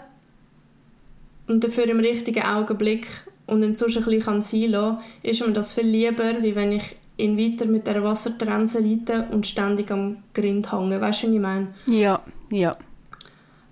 und 1.47 1.63
dafür 1.63 1.87
im 1.89 1.99
richtigen 1.99 2.43
Augenblick 2.43 3.07
und 3.45 3.63
ihn 3.63 3.75
sonst 3.75 3.97
ein 3.97 4.05
bisschen 4.05 4.41
sein 4.41 4.71
lassen, 4.71 4.97
ist 5.21 5.45
mir 5.45 5.53
das 5.53 5.73
viel 5.73 5.85
lieber, 5.85 6.41
wie 6.41 6.55
wenn 6.55 6.71
ich 6.71 6.95
ihn 7.17 7.37
weiter 7.37 7.65
mit 7.65 7.87
der 7.87 8.03
Wassertrense 8.03 8.79
reite 8.79 9.27
und 9.31 9.47
ständig 9.47 9.91
am 9.91 10.17
Grind 10.33 10.71
hänge. 10.71 10.99
Weißt 10.99 11.23
du, 11.23 11.27
was 11.27 11.33
ich 11.33 11.39
meine? 11.39 11.67
Ja, 11.85 12.21
ja. 12.51 12.75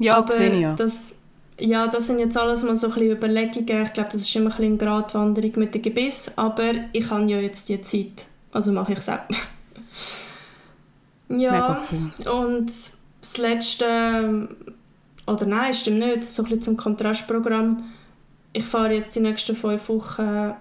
Ja, 0.04 0.18
Aber 0.18 0.40
ich, 0.40 0.60
ja. 0.60 0.76
Das, 0.76 1.16
ja, 1.60 1.88
das 1.88 2.08
sind 2.08 2.20
jetzt 2.20 2.38
alles 2.38 2.64
mal 2.64 2.76
so 2.76 2.88
ein 2.88 2.94
bisschen 2.94 3.12
Überlegungen. 3.12 3.86
Ich 3.86 3.94
glaube, 3.94 4.10
das 4.12 4.22
ist 4.22 4.36
immer 4.36 4.46
ein 4.46 4.58
bisschen 4.58 4.66
eine 4.66 4.78
Gratwanderung 4.78 5.52
mit 5.56 5.74
dem 5.74 5.82
Gebiss, 5.82 6.32
aber 6.36 6.72
ich 6.92 7.10
habe 7.10 7.26
ja 7.26 7.40
jetzt 7.40 7.70
die 7.70 7.80
Zeit, 7.82 8.28
also 8.52 8.72
mache 8.72 8.94
ich 8.94 9.00
es 9.00 9.10
auch. 9.10 9.20
ja, 11.30 11.82
und 12.32 12.72
das 13.22 13.38
letzte, 13.38 14.50
oder 15.26 15.46
nein, 15.46 15.74
stimmt 15.74 16.00
nicht, 16.00 16.24
so 16.24 16.44
ein 16.44 16.50
bisschen 16.50 16.62
zum 16.62 16.78
Kontrastprogramm 16.78 17.84
ich 18.54 18.64
fahre 18.64 18.94
jetzt 18.94 19.16
die 19.16 19.20
nächsten 19.20 19.56
fünf 19.56 19.90
Wochen 19.90 20.54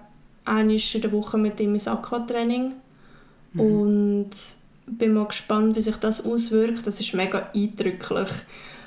einmal 0.45 0.75
in 0.75 1.01
der 1.01 1.11
Woche 1.11 1.37
mit 1.37 1.59
ihm 1.59 1.73
ins 1.73 1.87
Aquatraining 1.87 2.73
mhm. 3.53 3.59
und 3.59 4.29
bin 4.87 5.13
mal 5.13 5.27
gespannt, 5.27 5.75
wie 5.75 5.81
sich 5.81 5.95
das 5.97 6.25
auswirkt. 6.25 6.85
Das 6.85 6.99
ist 6.99 7.13
mega 7.13 7.49
eindrücklich. 7.55 8.29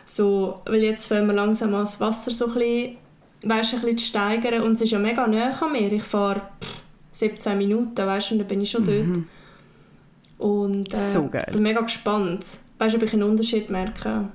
So, 0.08 0.60
weil 0.66 0.84
jetzt 0.84 1.08
fangen 1.08 1.26
wir 1.26 1.34
langsam 1.34 1.74
an, 1.74 1.80
das 1.80 2.00
Wasser 2.00 2.30
so 2.30 2.46
ein 2.46 2.54
bisschen, 2.54 2.96
weißt, 3.42 3.74
ein 3.74 3.80
bisschen 3.80 3.98
zu 3.98 4.04
steigern 4.04 4.62
und 4.62 4.72
es 4.74 4.82
ist 4.82 4.92
ja 4.92 5.00
mega 5.00 5.26
nah 5.26 5.50
an 5.50 5.72
mir. 5.72 5.92
Ich 5.92 6.04
fahre 6.04 6.42
17 7.10 7.58
Minuten, 7.58 8.06
weißt, 8.06 8.32
und 8.32 8.38
dann 8.38 8.46
bin 8.46 8.60
ich 8.60 8.70
schon 8.70 8.84
mhm. 8.84 9.12
dort. 9.14 9.24
Und 10.38 10.94
äh, 10.94 11.10
so 11.10 11.26
geil. 11.26 11.48
bin 11.50 11.62
mega 11.62 11.80
gespannt. 11.80 12.46
Weißt 12.78 12.94
du, 12.94 12.98
ob 12.98 13.02
ich 13.02 13.12
einen 13.14 13.24
Unterschied 13.24 13.68
merke? 13.68 14.28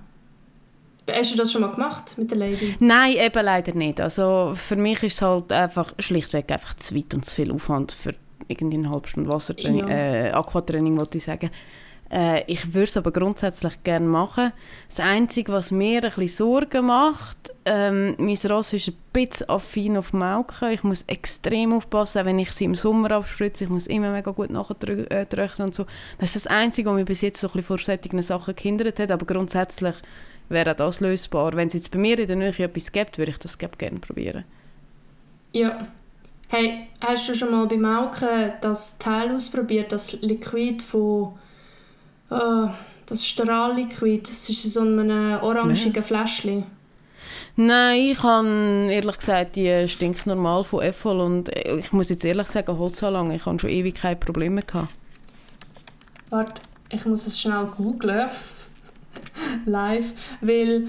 Hast 1.09 1.33
du 1.33 1.37
das 1.37 1.51
schon 1.51 1.61
mal 1.61 1.71
gemacht 1.71 2.17
mit 2.17 2.31
der 2.31 2.37
Lady? 2.37 2.75
Nein, 2.79 3.13
eben 3.13 3.45
leider 3.45 3.73
nicht. 3.73 4.01
Also 4.01 4.51
für 4.53 4.75
mich 4.75 5.01
ist 5.03 5.15
es 5.15 5.21
halt 5.21 5.53
einfach 5.53 5.93
schlichtweg 5.99 6.51
einfach 6.51 6.73
zu 6.75 6.95
weit 6.95 7.13
und 7.13 7.25
zu 7.25 7.35
viel 7.35 7.51
Aufwand 7.51 7.93
für 7.93 8.13
irgendwie 8.47 8.77
eine 8.77 8.89
halbe 8.89 9.07
Stunde 9.07 9.29
Wassertraining, 9.29 9.87
ja. 9.87 10.27
äh, 10.27 10.31
Aquatraining, 10.31 10.97
wollte 10.97 11.17
ich 11.17 11.23
sagen. 11.23 11.49
Äh, 12.11 12.43
ich 12.51 12.73
würde 12.73 12.89
es 12.89 12.97
aber 12.97 13.11
grundsätzlich 13.11 13.83
gerne 13.83 14.07
machen. 14.07 14.51
Das 14.89 14.99
Einzige, 14.99 15.53
was 15.53 15.71
mir 15.71 15.97
ein 15.97 16.01
bisschen 16.01 16.27
Sorgen 16.27 16.87
macht, 16.87 17.53
ähm, 17.63 18.15
mein 18.17 18.37
Ross 18.49 18.73
ist 18.73 18.89
ein 18.89 18.97
bisschen 19.13 19.49
affin 19.49 19.95
auf 19.95 20.11
Melken. 20.11 20.71
Ich 20.71 20.83
muss 20.83 21.03
extrem 21.03 21.73
aufpassen, 21.73 22.25
wenn 22.25 22.39
ich 22.39 22.51
sie 22.51 22.65
im 22.65 22.75
Sommer 22.75 23.11
abspritze. 23.11 23.63
Ich 23.63 23.69
muss 23.69 23.87
immer 23.87 24.11
mega 24.11 24.31
gut 24.31 24.49
nachtröchnen 24.49 25.07
äh, 25.09 25.63
und 25.63 25.73
so. 25.73 25.85
Das 26.17 26.35
ist 26.35 26.45
das 26.45 26.47
Einzige, 26.47 26.89
was 26.89 26.95
mich 26.95 27.05
bis 27.05 27.21
jetzt 27.21 27.39
so 27.39 27.47
ein 27.47 27.53
bisschen 27.53 27.67
vor 27.67 27.77
solchen 27.77 28.21
Sachen 28.21 28.55
gehindert 28.55 28.99
hat. 28.99 29.11
Aber 29.11 29.25
grundsätzlich 29.25 29.95
wäre 30.49 30.75
das 30.75 30.99
lösbar. 30.99 31.55
Wenn 31.55 31.69
es 31.69 31.75
jetzt 31.75 31.91
bei 31.91 31.99
mir 31.99 32.19
in 32.19 32.27
der 32.27 32.35
Nähe 32.35 32.59
etwas 32.59 32.91
gibt, 32.91 33.19
würde 33.19 33.31
ich 33.31 33.39
das 33.39 33.57
gerne 33.57 33.99
probieren. 33.99 34.43
Ja. 35.53 35.87
Hey, 36.49 36.89
hast 36.99 37.29
du 37.29 37.35
schon 37.35 37.51
mal 37.51 37.67
beim 37.67 37.79
Mauken 37.79 38.51
das 38.59 38.97
Teil 38.97 39.33
ausprobiert, 39.33 39.93
das 39.93 40.11
Liquid 40.21 40.83
von... 40.83 41.35
Oh, 42.31 42.69
das 43.05 43.25
Strahlliquid, 43.27 44.27
das 44.27 44.49
ist 44.49 44.71
so 44.71 44.81
ein 44.81 45.11
orangiger 45.11 46.01
Fläschchen. 46.01 46.63
Nein, 47.57 47.99
ich 48.11 48.23
habe 48.23 48.47
ehrlich 48.89 49.17
gesagt 49.17 49.57
die 49.57 49.87
stinknormal 49.87 50.63
von 50.63 50.81
Effol 50.81 51.19
und 51.19 51.49
ich 51.49 51.91
muss 51.91 52.09
jetzt 52.09 52.23
ehrlich 52.23 52.47
sagen, 52.47 52.77
Holzanlange, 52.77 53.35
ich 53.35 53.45
habe 53.45 53.59
schon 53.59 53.69
ewig 53.69 53.95
keine 53.95 54.15
Probleme 54.15 54.61
gehabt. 54.61 54.87
Warte, 56.29 56.61
ich 56.89 57.05
muss 57.05 57.27
es 57.27 57.39
schnell 57.39 57.69
googlen. 57.77 58.29
Live, 59.65 60.13
weil 60.39 60.87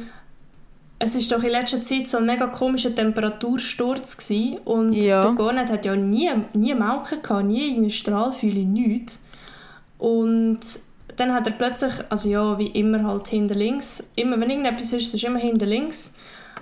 es 1.01 1.17
ist 1.17 1.33
doch 1.33 1.43
in 1.43 1.51
letzter 1.51 1.83
Zeit 1.83 2.07
so 2.07 2.19
ein 2.19 2.27
mega 2.27 2.47
komischer 2.47 2.95
Temperatursturz 2.95 4.17
gewesen 4.17 4.59
und 4.65 4.93
Ja. 4.93 5.23
der 5.23 5.33
Gornet 5.33 5.69
hat 5.69 5.85
ja 5.85 5.97
nie, 5.97 6.31
nie 6.55 6.75
Melken 6.75 7.21
gehabt, 7.21 7.47
nie 7.47 7.71
irgendwie 7.73 7.91
Strahlfühle, 7.91 8.61
nichts. 8.61 9.19
Und 9.99 10.61
dann 11.23 11.33
hat 11.35 11.47
er 11.47 11.53
plötzlich, 11.53 11.93
also 12.11 12.29
ja, 12.29 12.59
wie 12.59 12.67
immer 12.67 13.05
halt 13.05 13.29
hinter 13.29 13.55
links, 13.55 14.03
immer 14.17 14.39
wenn 14.41 14.51
irgendetwas 14.51 14.93
ist, 14.93 15.07
es 15.09 15.15
ist 15.15 15.25
immer 15.25 15.39
hinter 15.39 15.67
links, 15.67 16.15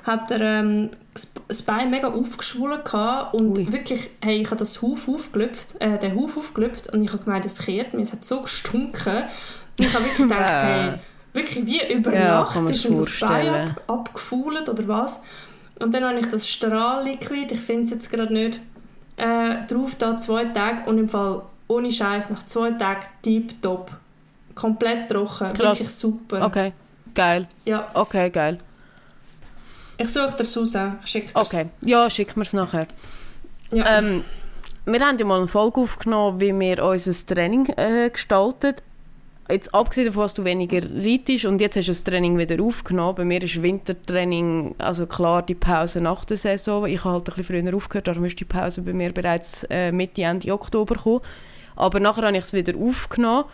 hat 0.04 0.30
er 0.30 0.40
ähm, 0.40 0.90
das- 1.48 1.62
Bein 1.62 1.90
mega 1.90 2.08
aufgeschwollen 2.08 2.82
gehabt 2.84 3.34
und 3.34 3.58
Ui. 3.58 3.72
wirklich, 3.72 4.10
hey, 4.22 4.40
ich 4.42 4.46
habe 4.46 4.56
das 4.56 4.80
Huf 4.82 5.08
aufgelüpft, 5.08 5.76
äh, 5.80 5.98
den 5.98 6.14
Huf 6.14 6.36
aufgelüpft 6.36 6.92
und 6.92 7.02
ich 7.02 7.12
habe 7.12 7.24
gemeint, 7.24 7.44
es 7.44 7.58
kehrt 7.58 7.94
mir, 7.94 8.02
es 8.02 8.12
hat 8.12 8.24
so 8.24 8.42
gestunken 8.42 9.24
und 9.78 9.84
ich 9.84 9.92
habe 9.94 10.04
wirklich 10.04 10.28
gedacht, 10.28 10.52
hey, 10.64 10.92
wirklich 11.32 11.66
wie 11.66 11.92
über 11.94 12.14
Ja, 12.14 12.40
Nacht 12.40 12.70
ist 12.70 12.84
ihm 12.84 12.96
das 12.96 13.18
Bein 13.18 13.48
ab, 13.48 13.82
abgefault 13.86 14.68
oder 14.68 14.88
was. 14.88 15.20
Und 15.80 15.94
dann 15.94 16.04
habe 16.04 16.18
ich 16.18 16.26
das 16.26 16.46
Strahlliquid, 16.48 17.52
ich 17.52 17.60
finde 17.60 17.84
es 17.84 17.90
jetzt 17.90 18.10
gerade 18.10 18.32
nicht, 18.32 18.60
äh, 19.16 19.66
drauf 19.68 19.94
da 19.96 20.16
zwei 20.16 20.44
Tage 20.46 20.88
und 20.88 20.98
im 20.98 21.08
Fall 21.08 21.42
ohne 21.68 21.90
Scheiß 21.90 22.30
nach 22.30 22.44
zwei 22.46 22.70
Tagen 22.72 23.06
tiptop. 23.22 23.90
Komplett 24.54 25.08
trocken, 25.08 25.52
Krass. 25.52 25.78
wirklich 25.78 25.90
super. 25.90 26.44
Okay, 26.46 26.72
geil. 27.14 27.46
Ja, 27.64 27.88
Okay, 27.94 28.30
geil. 28.30 28.58
ich 29.98 30.08
suche 30.08 30.36
dir 30.36 30.44
raus, 30.44 30.76
schicke 31.04 31.32
dir's. 31.32 31.34
Okay, 31.54 31.66
ja, 31.84 32.08
schick 32.10 32.36
mir 32.36 32.42
es 32.42 32.52
nachher. 32.52 32.86
Ja. 33.70 33.98
Ähm, 33.98 34.24
wir 34.86 35.00
haben 35.00 35.18
ja 35.18 35.24
mal 35.26 35.38
eine 35.38 35.46
Folge 35.46 35.80
aufgenommen, 35.80 36.40
wie 36.40 36.58
wir 36.58 36.82
unser 36.84 37.26
Training 37.26 37.66
äh, 37.76 38.10
gestalten. 38.10 38.74
Jetzt 39.48 39.74
abgesehen 39.74 40.06
davon, 40.06 40.22
dass 40.22 40.34
du 40.34 40.44
weniger 40.44 40.78
reitest 40.80 41.44
und 41.44 41.60
jetzt 41.60 41.76
hast 41.76 41.86
du 41.86 41.90
das 41.90 42.04
Training 42.04 42.38
wieder 42.38 42.62
aufgenommen. 42.62 43.16
Bei 43.16 43.24
mir 43.24 43.42
ist 43.42 43.60
Wintertraining, 43.60 44.76
also 44.78 45.06
klar 45.06 45.42
die 45.42 45.56
Pause 45.56 46.00
nach 46.00 46.24
der 46.24 46.36
Saison. 46.36 46.86
Ich 46.86 47.04
habe 47.04 47.14
halt 47.14 47.28
ein 47.28 47.34
bisschen 47.34 47.62
früher 47.64 47.76
aufgehört, 47.76 48.06
darum 48.06 48.24
ist 48.24 48.38
die 48.38 48.44
Pause 48.44 48.82
bei 48.82 48.92
mir 48.92 49.12
bereits 49.12 49.64
äh, 49.64 49.90
Mitte, 49.90 50.22
Ende 50.22 50.52
Oktober 50.52 50.94
gekommen. 50.94 51.20
Aber 51.74 51.98
nachher 51.98 52.22
habe 52.26 52.36
ich 52.36 52.44
es 52.44 52.52
wieder 52.52 52.78
aufgenommen 52.78 53.44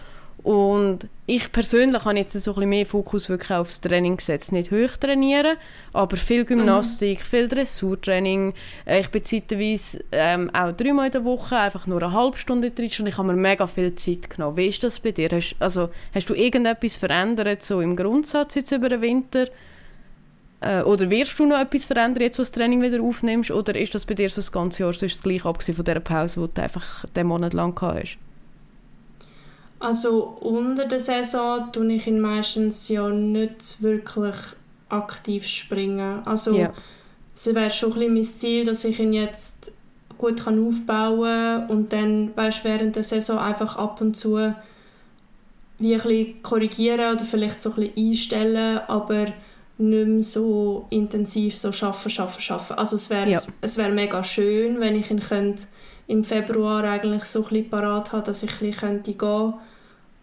und 0.43 1.09
ich 1.29 1.51
persönlich 1.51 2.05
habe 2.05 2.17
jetzt 2.19 2.35
so 2.35 2.53
ein 2.53 2.55
bisschen 2.55 2.69
mehr 2.71 2.87
Fokus 2.87 3.29
wirklich 3.29 3.51
aufs 3.51 3.81
Training 3.81 4.17
gesetzt. 4.17 4.53
Nicht 4.53 4.71
hoch 4.71 4.97
trainieren, 4.97 5.57
aber 5.93 6.17
viel 6.17 6.45
Gymnastik, 6.45 7.23
viel 7.23 7.49
Dressurtraining. 7.49 8.55
Äh, 8.85 9.01
Ich 9.01 9.09
bin 9.09 9.25
zeitweise 9.25 10.05
ähm, 10.13 10.49
auch 10.55 10.71
dreimal 10.71 11.07
in 11.07 11.13
der 11.13 11.25
Woche 11.25 11.57
einfach 11.57 11.89
nur 11.89 12.01
eine 12.01 12.13
halbe 12.13 12.39
Stunde 12.39 12.71
drin 12.71 12.93
und 13.01 13.07
ich 13.09 13.19
habe 13.19 13.27
mir 13.27 13.35
mega 13.35 13.67
viel 13.67 13.95
Zeit 13.97 14.31
genommen. 14.31 14.57
Wie 14.57 14.69
ist 14.69 14.85
das 14.85 15.01
bei 15.01 15.11
dir? 15.11 15.29
Hast, 15.33 15.57
also, 15.59 15.89
hast 16.15 16.31
du 16.31 16.35
irgendetwas 16.35 16.95
verändert 16.97 17.65
so 17.65 17.81
im 17.81 17.97
Grundsatz 17.97 18.55
jetzt 18.55 18.71
über 18.71 18.89
den 18.89 19.01
Winter? 19.01 19.49
Äh, 20.61 20.83
oder 20.83 21.11
wirst 21.11 21.39
du 21.41 21.47
noch 21.47 21.59
etwas 21.59 21.85
verändern, 21.87 22.23
jetzt, 22.23 22.39
du 22.39 22.43
das 22.43 22.53
Training 22.53 22.83
wieder 22.83 23.03
aufnimmst? 23.03 23.51
Oder 23.51 23.75
ist 23.75 23.97
das 23.97 24.07
bei 24.07 24.15
dir 24.15 24.29
so 24.31 24.37
das 24.37 24.53
ganze 24.53 24.85
Jahr 24.85 24.93
so 24.93 25.07
ist 25.07 25.15
es 25.15 25.23
gleich, 25.23 25.45
abgesehen 25.45 25.75
von 25.75 25.85
dieser 25.85 26.01
Pause, 26.01 26.41
die 26.47 26.55
du 26.55 26.63
einfach 26.63 27.05
den 27.17 27.27
Monat 27.27 27.53
lang 27.53 27.75
gehabt 27.75 28.01
hast? 28.01 28.26
Also 29.87 30.37
unter 30.41 30.85
der 30.87 30.99
Saison 30.99 31.71
tue 31.71 31.93
ich 31.93 32.09
ihn 32.09 32.19
meistens 32.19 32.89
ja 32.89 33.09
nicht 33.09 33.81
wirklich 33.81 34.35
aktiv 34.89 35.47
springen. 35.47 36.23
Also 36.25 36.57
Ja. 36.57 36.73
es 37.37 37.47
wäre 37.47 37.71
schon 37.71 37.93
ein 37.93 38.13
mein 38.13 38.25
Ziel, 38.25 38.65
dass 38.65 38.85
ich 38.85 38.99
ihn 38.99 39.13
jetzt 39.13 39.71
gut 40.19 40.43
kann 40.43 40.67
aufbauen 40.67 41.21
kann 41.21 41.67
und 41.69 41.93
dann 41.93 42.37
weißt, 42.37 42.65
während 42.65 42.97
der 42.97 43.05
Saison 43.05 43.39
einfach 43.39 43.77
ab 43.77 44.01
und 44.01 44.17
zu 44.17 44.37
wie 45.79 45.95
ein 45.95 46.01
bisschen 46.01 46.43
korrigieren 46.43 47.15
oder 47.15 47.25
vielleicht 47.25 47.61
so 47.61 47.71
ein 47.71 47.77
bisschen 47.77 48.09
einstellen, 48.11 48.81
aber 48.89 49.27
nicht 49.79 50.09
mehr 50.09 50.23
so 50.25 50.87
intensiv 50.91 51.57
so 51.57 51.71
schaffen, 51.71 52.11
schaffen, 52.11 52.41
schaffen. 52.41 52.77
Also 52.77 52.97
es 52.97 53.09
wäre 53.09 53.31
Ja. 53.31 53.41
es 53.61 53.77
wäre 53.77 53.93
mega 53.93 54.25
schön, 54.25 54.81
wenn 54.81 54.97
ich 54.97 55.13
ihn 55.13 55.21
könnte 55.21 55.67
im 56.09 56.25
Februar 56.25 56.83
eigentlich 56.83 57.25
so 57.27 57.45
ein 57.45 57.49
bisschen 57.51 57.71
parat 57.71 58.11
habe, 58.13 58.25
dass 58.25 58.43
ich 58.43 58.51
ein 58.51 58.59
bisschen 58.59 58.81
könnte 58.81 59.13
gehen 59.13 59.55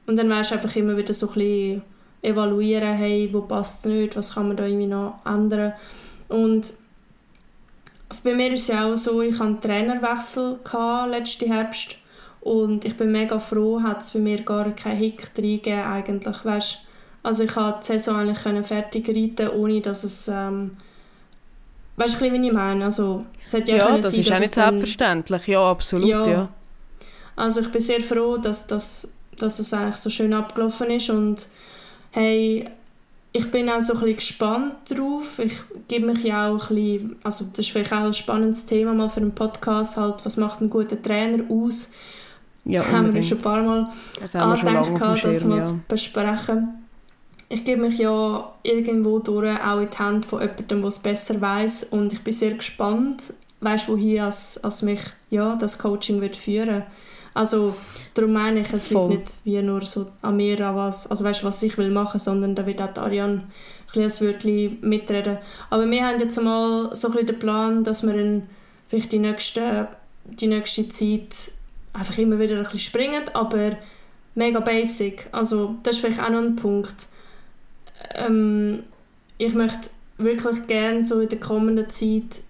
und 0.07 0.17
dann 0.17 0.29
weißt 0.29 0.51
du 0.51 0.55
einfach 0.55 0.75
immer 0.75 0.97
wieder 0.97 1.13
so 1.13 1.27
ein 1.27 1.33
bisschen 1.33 1.81
evaluieren, 2.21 2.93
hey, 2.93 3.29
wo 3.31 3.41
passt 3.41 3.85
es 3.85 3.91
nicht, 3.91 4.15
was 4.15 4.33
kann 4.33 4.47
man 4.47 4.57
da 4.57 4.65
irgendwie 4.65 4.87
noch 4.87 5.19
ändern 5.25 5.73
und 6.29 6.73
bei 8.23 8.35
mir 8.35 8.53
ist 8.53 8.61
es 8.61 8.67
ja 8.67 8.91
auch 8.91 8.95
so, 8.95 9.21
ich 9.21 9.33
hatte 9.33 9.43
einen 9.43 9.61
Trainerwechsel 9.61 10.59
letzten 11.09 11.51
Herbst 11.51 11.97
und 12.41 12.85
ich 12.85 12.95
bin 12.95 13.11
mega 13.11 13.39
froh, 13.39 13.81
hat 13.81 14.01
es 14.01 14.11
bei 14.11 14.19
mir 14.19 14.41
gar 14.43 14.69
keinen 14.71 14.97
Hick 14.97 15.31
reingegeben 15.37 15.81
eigentlich, 15.81 16.45
weißt 16.45 16.77
also 17.23 17.43
ich 17.43 17.53
konnte 17.53 17.79
die 17.79 17.85
Saison 17.85 18.17
eigentlich 18.17 18.43
können 18.43 18.63
fertig 18.65 19.07
reiten, 19.07 19.49
ohne 19.57 19.79
dass 19.79 20.03
es, 20.03 20.27
ähm, 20.27 20.75
weißt 21.95 22.19
du, 22.19 22.31
wie 22.31 22.47
ich 22.47 22.53
meine, 22.53 22.83
also 22.83 23.21
es 23.45 23.53
hätte 23.53 23.71
ja, 23.71 23.77
Ja, 23.77 23.97
das 23.97 24.11
sein, 24.11 24.19
ist 24.19 24.31
auch 24.31 24.39
nicht 24.39 24.53
selbstverständlich. 24.53 25.47
Ja, 25.47 25.61
absolut, 25.71 26.07
Ja. 26.07 26.27
ja. 26.27 26.49
also 27.37 27.61
ich 27.61 27.71
bin 27.71 27.81
sehr 27.81 28.01
froh, 28.01 28.37
dass, 28.37 28.67
dass, 28.67 29.07
dass 29.43 29.59
es 29.59 29.73
eigentlich 29.73 29.97
so 29.97 30.09
schön 30.09 30.33
abgelaufen 30.33 30.89
ist 30.89 31.09
und 31.09 31.47
hey, 32.11 32.65
ich 33.33 33.49
bin 33.49 33.69
auch 33.69 33.81
so 33.81 33.93
ein 33.93 33.99
bisschen 33.99 34.15
gespannt 34.15 34.75
drauf. 34.89 35.39
Ich 35.39 35.53
gebe 35.87 36.13
mich 36.13 36.23
ja 36.23 36.49
auch 36.49 36.69
ein 36.69 36.75
bisschen, 36.75 37.15
also 37.23 37.45
das 37.49 37.59
ist 37.59 37.71
vielleicht 37.71 37.91
auch 37.91 38.05
ein 38.05 38.13
spannendes 38.13 38.65
Thema 38.65 38.93
mal 38.93 39.09
für 39.09 39.21
einen 39.21 39.33
Podcast, 39.33 39.97
halt, 39.97 40.23
was 40.23 40.37
macht 40.37 40.61
ein 40.61 40.69
guter 40.69 41.01
Trainer 41.01 41.43
aus? 41.49 41.89
Ja, 42.65 42.89
haben 42.89 43.13
wir 43.13 43.21
schon 43.21 43.39
ein 43.39 43.41
paar 43.41 43.61
Mal 43.61 43.89
angedenkt, 44.33 45.25
das 45.25 45.43
mal 45.43 45.57
ja. 45.57 45.65
zu 45.65 45.81
besprechen. 45.87 46.69
Ich 47.49 47.65
gebe 47.65 47.81
mich 47.81 47.99
ja 47.99 48.53
irgendwo 48.63 49.19
durch 49.19 49.59
auch 49.59 49.81
in 49.81 49.89
die 49.89 49.97
Hände 49.97 50.27
von 50.27 50.39
jemandem, 50.39 50.67
der 50.67 50.87
es 50.87 50.99
besser 50.99 51.41
weiß 51.41 51.85
und 51.91 52.13
ich 52.13 52.21
bin 52.21 52.33
sehr 52.33 52.53
gespannt, 52.53 53.33
weißt 53.59 53.89
wohin 53.89 54.21
als, 54.21 54.63
als 54.63 54.81
mich 54.81 55.01
ja, 55.29 55.55
das 55.55 55.77
Coaching 55.77 56.21
wird 56.21 56.37
führen. 56.37 56.83
Also 57.33 57.75
darum 58.13 58.33
meine 58.33 58.61
ich, 58.61 58.71
es 58.73 58.89
Voll. 58.89 59.11
liegt 59.11 59.21
nicht 59.21 59.37
wie 59.45 59.61
nur 59.61 59.81
so 59.81 60.07
an 60.21 60.37
mir, 60.37 60.59
an 60.65 60.75
was, 60.75 61.07
also 61.07 61.23
weißt, 61.23 61.43
was 61.43 61.63
ich 61.63 61.77
will 61.77 61.89
machen, 61.89 62.19
sondern 62.19 62.55
da 62.55 62.65
wird 62.65 62.81
auch 62.81 62.95
Ariane 62.97 63.43
ein 63.95 64.01
ein 64.01 64.21
Wörtchen 64.21 64.77
mitreden. 64.81 65.37
Aber 65.69 65.89
wir 65.89 66.05
haben 66.05 66.19
jetzt 66.19 66.37
einmal 66.37 66.95
so 66.95 67.07
ein 67.07 67.11
bisschen 67.11 67.27
den 67.27 67.39
Plan, 67.39 67.83
dass 67.83 68.03
wir 68.03 68.15
in, 68.15 68.43
vielleicht 68.87 69.11
die 69.11 69.19
nächste, 69.19 69.87
die 70.25 70.47
nächste 70.47 70.87
Zeit 70.89 71.51
einfach 71.93 72.17
immer 72.17 72.39
wieder 72.39 72.55
ein 72.57 72.63
bisschen 72.63 72.79
springen, 72.79 73.23
aber 73.33 73.77
mega 74.35 74.59
basic. 74.59 75.27
Also 75.31 75.75
das 75.83 75.95
ist 75.95 76.01
vielleicht 76.01 76.19
auch 76.19 76.29
noch 76.29 76.41
ein 76.41 76.55
Punkt. 76.55 77.07
Ähm, 78.15 78.83
ich 79.37 79.53
möchte 79.53 79.89
wirklich 80.17 80.67
gerne 80.67 81.03
so 81.03 81.19
in 81.19 81.29
der 81.29 81.39
kommenden 81.39 81.89
Zeit 81.89 82.41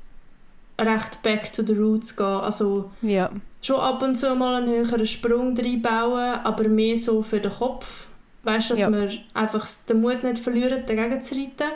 recht 0.79 1.21
back 1.23 1.51
to 1.53 1.63
the 1.65 1.73
roots 1.73 2.15
gehen. 2.15 2.25
Also 2.25 2.91
Ja, 3.01 3.29
schon 3.62 3.79
ab 3.79 4.01
und 4.01 4.15
zu 4.15 4.33
mal 4.36 4.55
einen 4.55 4.69
höheren 4.69 5.05
Sprung 5.05 5.55
reinbauen, 5.57 6.39
aber 6.43 6.67
mehr 6.67 6.97
so 6.97 7.21
für 7.21 7.39
den 7.39 7.51
Kopf. 7.51 8.07
Weißt 8.43 8.69
du, 8.69 8.73
dass 8.73 8.81
Ja. 8.83 8.91
wir 8.91 9.09
einfach 9.33 9.65
den 9.88 10.01
Mut 10.01 10.23
nicht 10.23 10.39
verlieren, 10.39 10.83
dagegen 10.86 11.21
zu 11.21 11.36
reiten. 11.36 11.71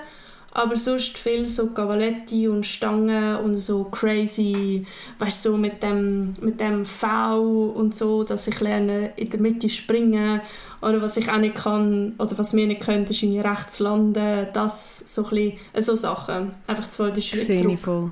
Aber 0.52 0.76
sonst 0.76 1.18
viel 1.20 1.46
so 1.46 1.68
Cavaletti 1.68 2.48
und 2.48 2.66
Stangen 2.66 3.36
und 3.38 3.58
so 3.58 3.84
crazy, 3.84 4.86
weißt 5.20 5.46
du, 5.46 5.52
so 5.52 5.58
mit 5.58 5.84
dem, 5.84 6.34
mit 6.42 6.60
dem 6.60 6.84
V 6.84 7.40
und 7.76 7.94
so, 7.94 8.24
dass 8.24 8.48
ich 8.48 8.60
lerne 8.60 9.12
in 9.18 9.30
der 9.30 9.40
Mitte 9.40 9.70
springen 9.70 10.42
oder 10.82 11.00
was 11.02 11.16
ich 11.18 11.30
auch 11.30 11.38
nicht 11.38 11.56
kann 11.56 12.16
oder 12.18 12.36
was 12.40 12.56
wir 12.56 12.66
nicht 12.66 12.82
können, 12.82 13.06
ist 13.06 13.22
in 13.22 13.40
rechts 13.40 13.80
landen, 13.80 14.48
das 14.52 15.04
so 15.06 15.26
ein 15.26 15.30
bisschen, 15.30 15.54
äh, 15.74 15.82
so 15.82 15.96
Sachen. 15.96 16.54
Einfach 16.66 16.88
zwei 16.88 17.10
Schritte 17.22 17.46
sehe 17.46 17.56
ich 17.58 17.62
zurück. 17.62 17.80
voll. 17.80 18.12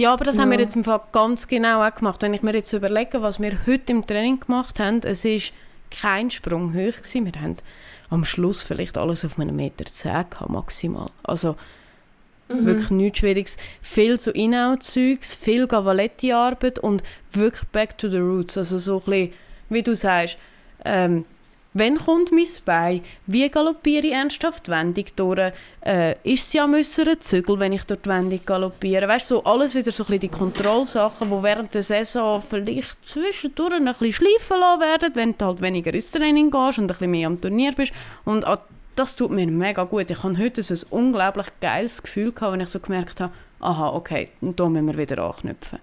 Ja, 0.00 0.12
aber 0.14 0.24
das 0.24 0.38
haben 0.38 0.50
wir 0.50 0.56
Ja. 0.58 0.62
jetzt 0.64 0.76
im 0.76 0.84
Fall 0.84 1.00
ganz 1.12 1.46
genau 1.46 1.86
auch 1.86 1.94
gemacht. 1.94 2.22
Wenn 2.22 2.32
ich 2.32 2.42
mir 2.42 2.54
jetzt 2.54 2.72
überlege, 2.72 3.20
was 3.20 3.38
wir 3.38 3.52
heute 3.66 3.92
im 3.92 4.06
Training 4.06 4.40
gemacht 4.40 4.80
haben, 4.80 5.00
es 5.04 5.24
ist 5.24 5.52
kein 5.90 6.30
Sprung 6.30 6.72
hoch 6.72 6.96
gewesen. 6.96 7.26
Wir 7.26 7.40
haben 7.40 7.56
am 8.08 8.24
Schluss 8.24 8.62
vielleicht 8.62 8.96
alles 8.96 9.24
auf 9.24 9.38
einem 9.38 9.56
Meter 9.56 9.84
zehn 9.84 10.24
gehabt, 10.30 10.48
maximal. 10.48 11.06
Also 11.22 11.56
Mhm. 12.48 12.64
wirklich 12.66 12.90
nichts 12.90 13.18
Schwieriges. 13.18 13.56
Viel 13.82 14.18
so 14.18 14.30
Inhoud-Zeugs, 14.30 15.34
viel 15.34 15.66
Gavaletti-Arbeit 15.66 16.78
und 16.78 17.02
wirklich 17.32 17.68
back 17.70 17.98
to 17.98 18.08
the 18.08 18.18
roots. 18.18 18.56
Also 18.56 18.78
so 18.78 18.96
ein 18.98 19.04
bisschen, 19.04 19.32
wie 19.68 19.82
du 19.82 19.94
sagst, 19.94 20.38
ähm, 20.84 21.24
wenn 21.72 21.98
kommt 21.98 22.32
mein 22.32 22.46
Bein, 22.64 23.00
wie 23.26 23.48
galoppiere 23.48 24.06
ich 24.06 24.12
ernsthaft 24.12 24.66
die 24.66 24.72
Wendung 24.72 25.04
durch, 25.14 25.52
äh, 25.84 26.12
ist 26.24 26.48
es 26.48 26.52
ja 26.52 26.66
müssen 26.66 27.08
ein 27.08 27.20
Zügel, 27.20 27.58
wenn 27.60 27.72
ich 27.72 27.84
durch 27.84 28.00
die 28.00 28.08
Wendung 28.08 28.40
galoppiere. 28.44 29.06
Weißt 29.06 29.30
du, 29.30 29.36
so 29.36 29.44
alles 29.44 29.74
wieder 29.74 29.92
so 29.92 30.02
ein 30.02 30.06
bisschen 30.06 30.20
die 30.20 30.28
Kontrollsachen, 30.28 31.30
die 31.30 31.42
während 31.42 31.74
der 31.74 31.82
Saison 31.82 32.40
vielleicht 32.40 33.04
zwischendurch 33.06 33.74
ein 33.74 33.84
bisschen 33.84 34.12
schleifen 34.12 34.60
lassen 34.60 34.80
werden, 34.80 35.14
wenn 35.14 35.38
du 35.38 35.44
halt 35.44 35.60
weniger 35.60 35.94
ins 35.94 36.10
Training 36.10 36.50
gehst 36.50 36.78
und 36.78 36.84
ein 36.84 36.86
bisschen 36.88 37.10
mehr 37.10 37.26
am 37.28 37.40
Turnier 37.40 37.72
bist. 37.72 37.92
Und 38.24 38.44
an 38.44 38.58
das 38.96 39.16
tut 39.16 39.30
mir 39.30 39.46
mega 39.46 39.84
gut. 39.84 40.10
Ich 40.10 40.22
habe 40.22 40.36
heute 40.36 40.62
so 40.62 40.74
ein 40.74 40.80
unglaublich 40.90 41.46
geiles 41.60 42.02
Gefühl 42.02 42.32
gehabt, 42.32 42.52
wenn 42.52 42.60
ich 42.60 42.68
so 42.68 42.80
gemerkt 42.80 43.20
habe, 43.20 43.32
aha, 43.60 43.90
okay, 43.90 44.28
und 44.40 44.58
da 44.60 44.68
müssen 44.68 44.88
wir 44.88 44.98
wieder 44.98 45.24
anknüpfen. 45.24 45.78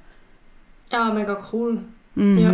Ja, 0.92 1.12
mega 1.12 1.40
cool. 1.52 1.80
Mhm. 2.16 2.38
Ja. 2.38 2.52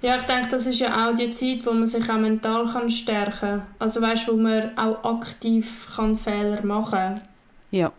Ja, 0.00 0.16
ich 0.16 0.22
denke, 0.24 0.48
das 0.48 0.66
ist 0.66 0.78
ja 0.78 1.08
auch 1.08 1.14
die 1.14 1.30
Zeit, 1.30 1.66
wo 1.66 1.72
man 1.72 1.86
sich 1.86 2.08
auch 2.08 2.18
mental 2.18 2.66
kann 2.66 2.88
stärken 2.88 3.32
kann. 3.40 3.66
Also 3.80 4.00
weißt, 4.00 4.28
wo 4.28 4.34
man 4.36 4.76
auch 4.78 5.02
aktiv 5.04 5.88
kann 5.96 6.16
Fehler 6.16 6.64
machen 6.64 6.92
kann. 7.16 7.22
Ja. 7.72 7.92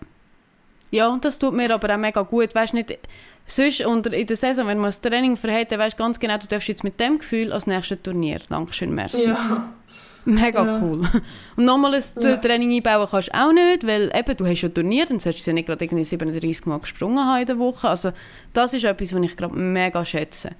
Ja, 0.91 1.07
und 1.09 1.23
das 1.25 1.37
tut 1.37 1.53
mir 1.53 1.71
aber 1.73 1.93
auch 1.93 1.97
mega 1.99 2.21
gut. 2.21 2.55
Weißt 2.55 2.73
nicht, 2.73 2.97
sonst 3.45 3.81
unter, 3.81 4.13
in 4.13 4.25
der 4.25 4.37
Saison, 4.37 4.65
wenn 4.67 4.77
man 4.77 4.87
das 4.87 5.01
Training 5.01 5.35
verhält, 5.37 5.71
dann 5.71 5.79
weißt 5.79 5.99
du 5.99 6.03
ganz 6.03 6.19
genau, 6.19 6.37
du 6.37 6.47
darfst 6.47 6.67
jetzt 6.69 6.83
mit 6.83 6.99
dem 6.99 7.19
Gefühl 7.19 7.51
als 7.51 7.67
nächstes 7.67 8.01
Turnier. 8.01 8.39
Dankeschön, 8.49 8.93
merci. 8.95 9.27
Ja. 9.27 9.69
Mega 10.25 10.65
Ja. 10.65 10.79
cool. 10.81 11.07
Und 11.55 11.65
nochmal 11.65 11.95
ein 11.95 12.03
Ja. 12.21 12.37
Training 12.37 12.71
einbauen 12.73 13.07
kannst 13.09 13.29
du 13.29 13.33
auch 13.39 13.51
nicht, 13.53 13.85
weil 13.85 14.11
eben, 14.15 14.37
du 14.37 14.45
hast 14.45 14.61
ja 14.61 14.69
turniert 14.69 15.11
und 15.11 15.21
solltest 15.21 15.47
ja 15.47 15.53
nicht 15.53 15.67
gerade 15.67 15.83
irgendwie 15.83 16.03
37 16.05 16.65
Mal 16.65 16.79
gesprungen 16.79 17.19
haben 17.25 17.41
in 17.41 17.45
der 17.47 17.57
Woche. 17.59 17.87
Also 17.89 18.11
das 18.53 18.73
ist 18.73 18.83
etwas, 18.85 19.13
was 19.13 19.21
ich 19.21 19.35
gerade 19.37 19.55
mega 19.55 20.03
schätze. 20.05 20.51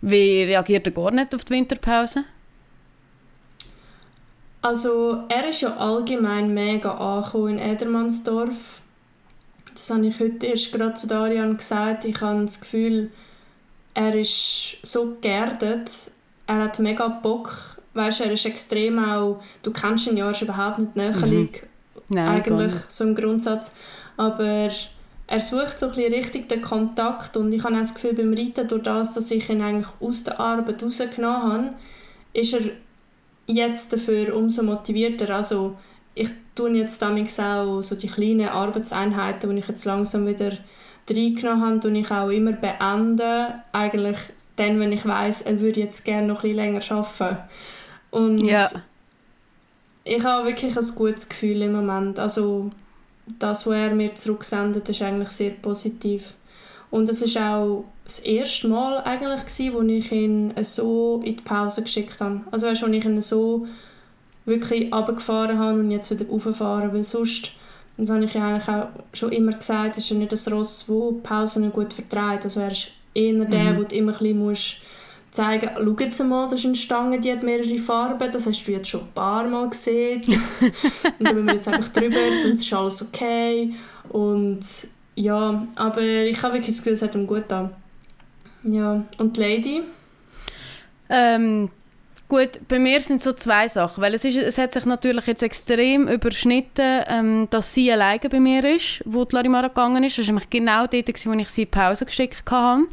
Wie 0.00 0.42
reagiert 0.44 0.86
er 0.86 0.92
gar 0.92 1.10
nicht 1.10 1.34
auf 1.34 1.44
die 1.44 1.54
Winterpause? 1.54 2.24
Also 4.62 5.24
er 5.28 5.48
ist 5.48 5.60
ja 5.60 5.76
allgemein 5.76 6.52
mega 6.52 6.90
angekommen 6.92 7.58
in 7.58 7.58
Edermannsdorf. 7.58 8.82
Das 9.72 9.90
habe 9.90 10.06
ich 10.06 10.18
heute 10.18 10.46
erst 10.46 10.72
gerade 10.72 10.94
zu 10.94 11.06
Darian 11.06 11.56
gesagt. 11.56 12.04
Ich 12.04 12.20
habe 12.20 12.42
das 12.42 12.60
Gefühl, 12.60 13.10
er 13.94 14.14
ist 14.14 14.76
so 14.82 15.16
geerdet. 15.20 15.90
Er 16.46 16.64
hat 16.64 16.78
mega 16.80 17.06
Bock. 17.08 17.78
Weißt, 17.94 18.20
er 18.20 18.32
ist 18.32 18.46
extrem 18.46 18.98
auch... 18.98 19.40
Du 19.62 19.72
kennst 19.72 20.06
ihn 20.06 20.16
ja, 20.16 20.26
er 20.26 20.30
ist 20.32 20.42
überhaupt 20.42 20.78
nicht 20.78 20.96
näherlich. 20.96 21.62
Nein, 22.08 22.24
gar 22.26 22.58
eigentlich 22.58 22.72
so 22.88 23.04
im 23.04 23.14
Grundsatz. 23.14 23.72
Aber 24.16 24.70
er 25.30 25.40
sucht 25.40 25.78
so 25.78 25.86
ein 25.90 25.94
bisschen 25.94 26.12
richtig 26.14 26.48
den 26.48 26.62
Kontakt 26.62 27.36
und 27.36 27.52
ich 27.52 27.62
habe 27.62 27.74
das 27.74 27.92
Gefühl, 27.94 28.14
beim 28.14 28.32
Reiten, 28.32 28.66
durch 28.66 28.82
das, 28.82 29.12
dass 29.12 29.30
ich 29.30 29.48
ihn 29.50 29.60
eigentlich 29.60 29.86
aus 30.00 30.24
der 30.24 30.40
Arbeit 30.40 30.82
rausgenommen 30.82 31.42
habe, 31.42 31.74
ist 32.32 32.54
er 32.54 32.62
jetzt 33.46 33.92
dafür 33.92 34.34
umso 34.34 34.62
motivierter. 34.62 35.34
Also 35.34 35.76
ich 36.14 36.30
tue 36.54 36.70
jetzt 36.70 37.00
damals 37.02 37.38
auch 37.38 37.82
so 37.82 37.94
die 37.94 38.08
kleinen 38.08 38.48
Arbeitseinheiten, 38.48 39.50
die 39.50 39.58
ich 39.58 39.68
jetzt 39.68 39.84
langsam 39.84 40.26
wieder 40.26 40.52
reingenommen 41.08 41.62
habe, 41.62 41.80
tue 41.80 41.98
ich 41.98 42.10
auch 42.10 42.30
immer 42.30 42.52
beenden. 42.52 43.52
Eigentlich 43.72 44.16
dann, 44.56 44.80
wenn 44.80 44.92
ich 44.92 45.06
weiß, 45.06 45.42
er 45.42 45.60
würde 45.60 45.80
jetzt 45.80 46.04
gerne 46.06 46.26
noch 46.26 46.42
ein 46.42 46.54
bisschen 46.54 46.56
länger 46.56 46.80
arbeiten. 46.90 47.36
Und 48.10 48.38
Ja. 48.44 48.68
ich 50.04 50.24
habe 50.24 50.48
wirklich 50.48 50.74
ein 50.74 50.94
gutes 50.94 51.28
Gefühl 51.28 51.60
im 51.62 51.72
Moment. 51.72 52.18
Also 52.18 52.70
das, 53.38 53.66
was 53.66 53.74
er 53.74 53.94
mir 53.94 54.14
zurücksendet, 54.14 54.88
ist 54.88 55.02
eigentlich 55.02 55.30
sehr 55.30 55.50
positiv. 55.50 56.34
Und 56.90 57.08
es 57.08 57.20
ist 57.22 57.36
auch 57.36 57.84
das 58.04 58.20
erste 58.20 58.68
Mal 58.68 59.02
eigentlich 59.04 59.40
gewesen, 59.40 59.74
wo 59.74 59.82
ich 59.82 60.10
ihn 60.12 60.54
so 60.62 61.20
in 61.24 61.36
die 61.36 61.42
Pause 61.42 61.82
geschickt 61.82 62.20
habe. 62.20 62.40
Also 62.50 62.66
weißt, 62.66 62.82
wo 62.82 62.86
ich 62.86 63.04
ihn 63.04 63.20
so 63.20 63.66
wirklich 64.46 64.92
runtergefahren 64.92 65.58
habe 65.58 65.80
und 65.80 65.90
jetzt 65.90 66.10
wieder 66.10 66.26
rauffahren, 66.26 66.92
weil 66.94 67.04
sonst, 67.04 67.52
das 67.98 68.08
habe 68.08 68.24
ich 68.24 68.32
ja 68.32 68.48
eigentlich 68.48 68.68
auch 68.68 68.88
schon 69.12 69.32
immer 69.32 69.52
gesagt, 69.52 69.98
ist 69.98 70.10
er 70.10 70.16
nicht 70.16 70.32
das 70.32 70.50
Ross, 70.50 70.86
das 70.88 71.22
Pausen 71.22 71.70
gut 71.70 71.92
vertreibt. 71.92 72.44
Also 72.44 72.60
er 72.60 72.72
ist 72.72 72.88
eher 73.12 73.44
der, 73.44 73.76
wo 73.76 73.82
du 73.82 73.94
immer 73.94 74.12
ein 74.12 74.18
bisschen 74.18 74.38
musst 74.38 74.76
zeigen, 75.30 75.70
schau 75.76 75.96
jetzt 75.98 76.24
mal, 76.24 76.48
das 76.48 76.60
ist 76.60 76.66
eine 76.66 76.74
Stange, 76.74 77.20
die 77.20 77.32
hat 77.32 77.42
mehrere 77.42 77.78
Farben, 77.78 78.30
das 78.30 78.46
hast 78.46 78.66
du 78.66 78.72
jetzt 78.72 78.88
schon 78.88 79.02
ein 79.02 79.12
paar 79.14 79.46
Mal 79.46 79.68
gesehen. 79.68 80.22
und 81.18 81.28
dann 81.28 81.34
müssen 81.34 81.46
wir 81.46 81.54
jetzt 81.54 81.68
einfach 81.68 81.88
drüber 81.88 82.16
und 82.16 82.52
es 82.52 82.60
ist 82.60 82.72
alles 82.72 83.02
okay. 83.02 83.74
Und 84.08 84.60
ja, 85.14 85.66
aber 85.76 86.00
ich 86.00 86.42
habe 86.42 86.54
wirklich 86.54 86.74
das 86.74 86.78
Gefühl, 86.78 86.92
es 86.94 87.02
hat 87.02 87.14
ihm 87.14 87.26
gut 87.26 87.42
getan. 87.42 87.70
Ja, 88.64 89.04
und 89.18 89.36
die 89.36 89.40
Lady? 89.40 89.82
Ähm, 91.08 91.70
gut, 92.28 92.60
bei 92.68 92.78
mir 92.78 93.00
sind 93.00 93.22
so 93.22 93.32
zwei 93.32 93.68
Sachen, 93.68 94.02
weil 94.02 94.14
es, 94.14 94.24
ist, 94.24 94.36
es 94.36 94.58
hat 94.58 94.72
sich 94.72 94.84
natürlich 94.84 95.26
jetzt 95.26 95.42
extrem 95.42 96.08
überschnitten, 96.08 97.02
ähm, 97.08 97.48
dass 97.50 97.74
sie 97.74 97.90
alleine 97.90 98.28
bei 98.28 98.40
mir 98.40 98.64
ist, 98.64 99.02
wo 99.04 99.24
die 99.24 99.34
Larimara 99.34 99.68
gegangen 99.68 100.04
ist. 100.04 100.18
Das 100.18 100.26
war 100.26 100.32
nämlich 100.32 100.50
genau 100.50 100.86
dort, 100.86 101.26
wo 101.26 101.32
ich 101.32 101.48
sie 101.48 101.62
in 101.62 101.70
Pause 101.70 102.06
geschickt 102.06 102.50
habe. 102.50 102.84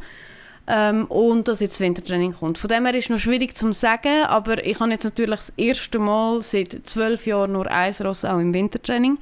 Ähm, 0.68 1.04
und 1.06 1.46
dass 1.46 1.60
jetzt 1.60 1.74
das 1.74 1.80
Wintertraining 1.80 2.32
kommt. 2.32 2.58
Von 2.58 2.68
dem 2.68 2.84
her 2.86 2.94
ist 2.94 3.04
es 3.04 3.10
noch 3.10 3.18
schwierig 3.18 3.56
zu 3.56 3.72
sagen, 3.72 4.24
aber 4.26 4.64
ich 4.64 4.80
habe 4.80 4.90
jetzt 4.90 5.04
natürlich 5.04 5.38
das 5.38 5.52
erste 5.56 5.98
Mal 6.00 6.42
seit 6.42 6.80
zwölf 6.84 7.24
Jahren 7.26 7.52
nur 7.52 7.70
ein 7.70 7.94
Ross 8.00 8.24
auch 8.24 8.40
im 8.40 8.52
Wintertraining. 8.52 9.18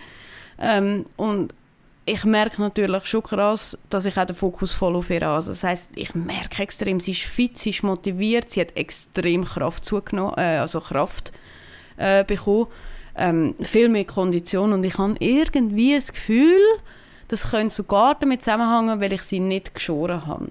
Ähm, 0.59 1.04
und 1.16 1.54
ich 2.07 2.24
merke 2.24 2.61
natürlich 2.61 3.07
schon 3.07 3.22
krass, 3.22 3.78
dass 3.88 4.04
ich 4.04 4.18
auch 4.18 4.26
den 4.26 4.37
Fokus 4.37 4.72
voll 4.72 4.96
auf 4.96 5.11
ihr 5.11 5.20
habe. 5.20 5.35
Also 5.35 5.50
das 5.52 5.64
heisst, 5.64 5.90
ich 5.94 6.14
merke 6.14 6.62
extrem, 6.62 7.00
sie 7.00 7.12
ist 7.12 7.22
fit, 7.22 7.57
sie 7.59 7.70
ist 7.70 7.83
motiviert, 7.83 8.50
sie 8.50 8.61
hat 8.61 8.76
extrem 8.76 9.44
Kraft 9.44 9.85
zugenommen, 9.85 10.35
äh, 10.37 10.59
also 10.59 10.80
Kraft 10.80 11.33
äh, 11.96 12.24
bekommen, 12.24 12.68
ähm, 13.16 13.54
viel 13.62 13.88
mehr 13.88 14.04
Kondition 14.04 14.72
und 14.72 14.85
ich 14.85 14.98
habe 14.98 15.14
irgendwie 15.18 15.94
das 15.94 16.12
Gefühl, 16.12 16.61
das 17.28 17.50
könnte 17.50 17.74
sogar 17.74 18.16
damit 18.16 18.42
zusammenhängen, 18.42 19.00
weil 19.00 19.12
ich 19.12 19.22
sie 19.22 19.40
nicht 19.40 19.74
geschoren 19.74 20.26
habe. 20.26 20.48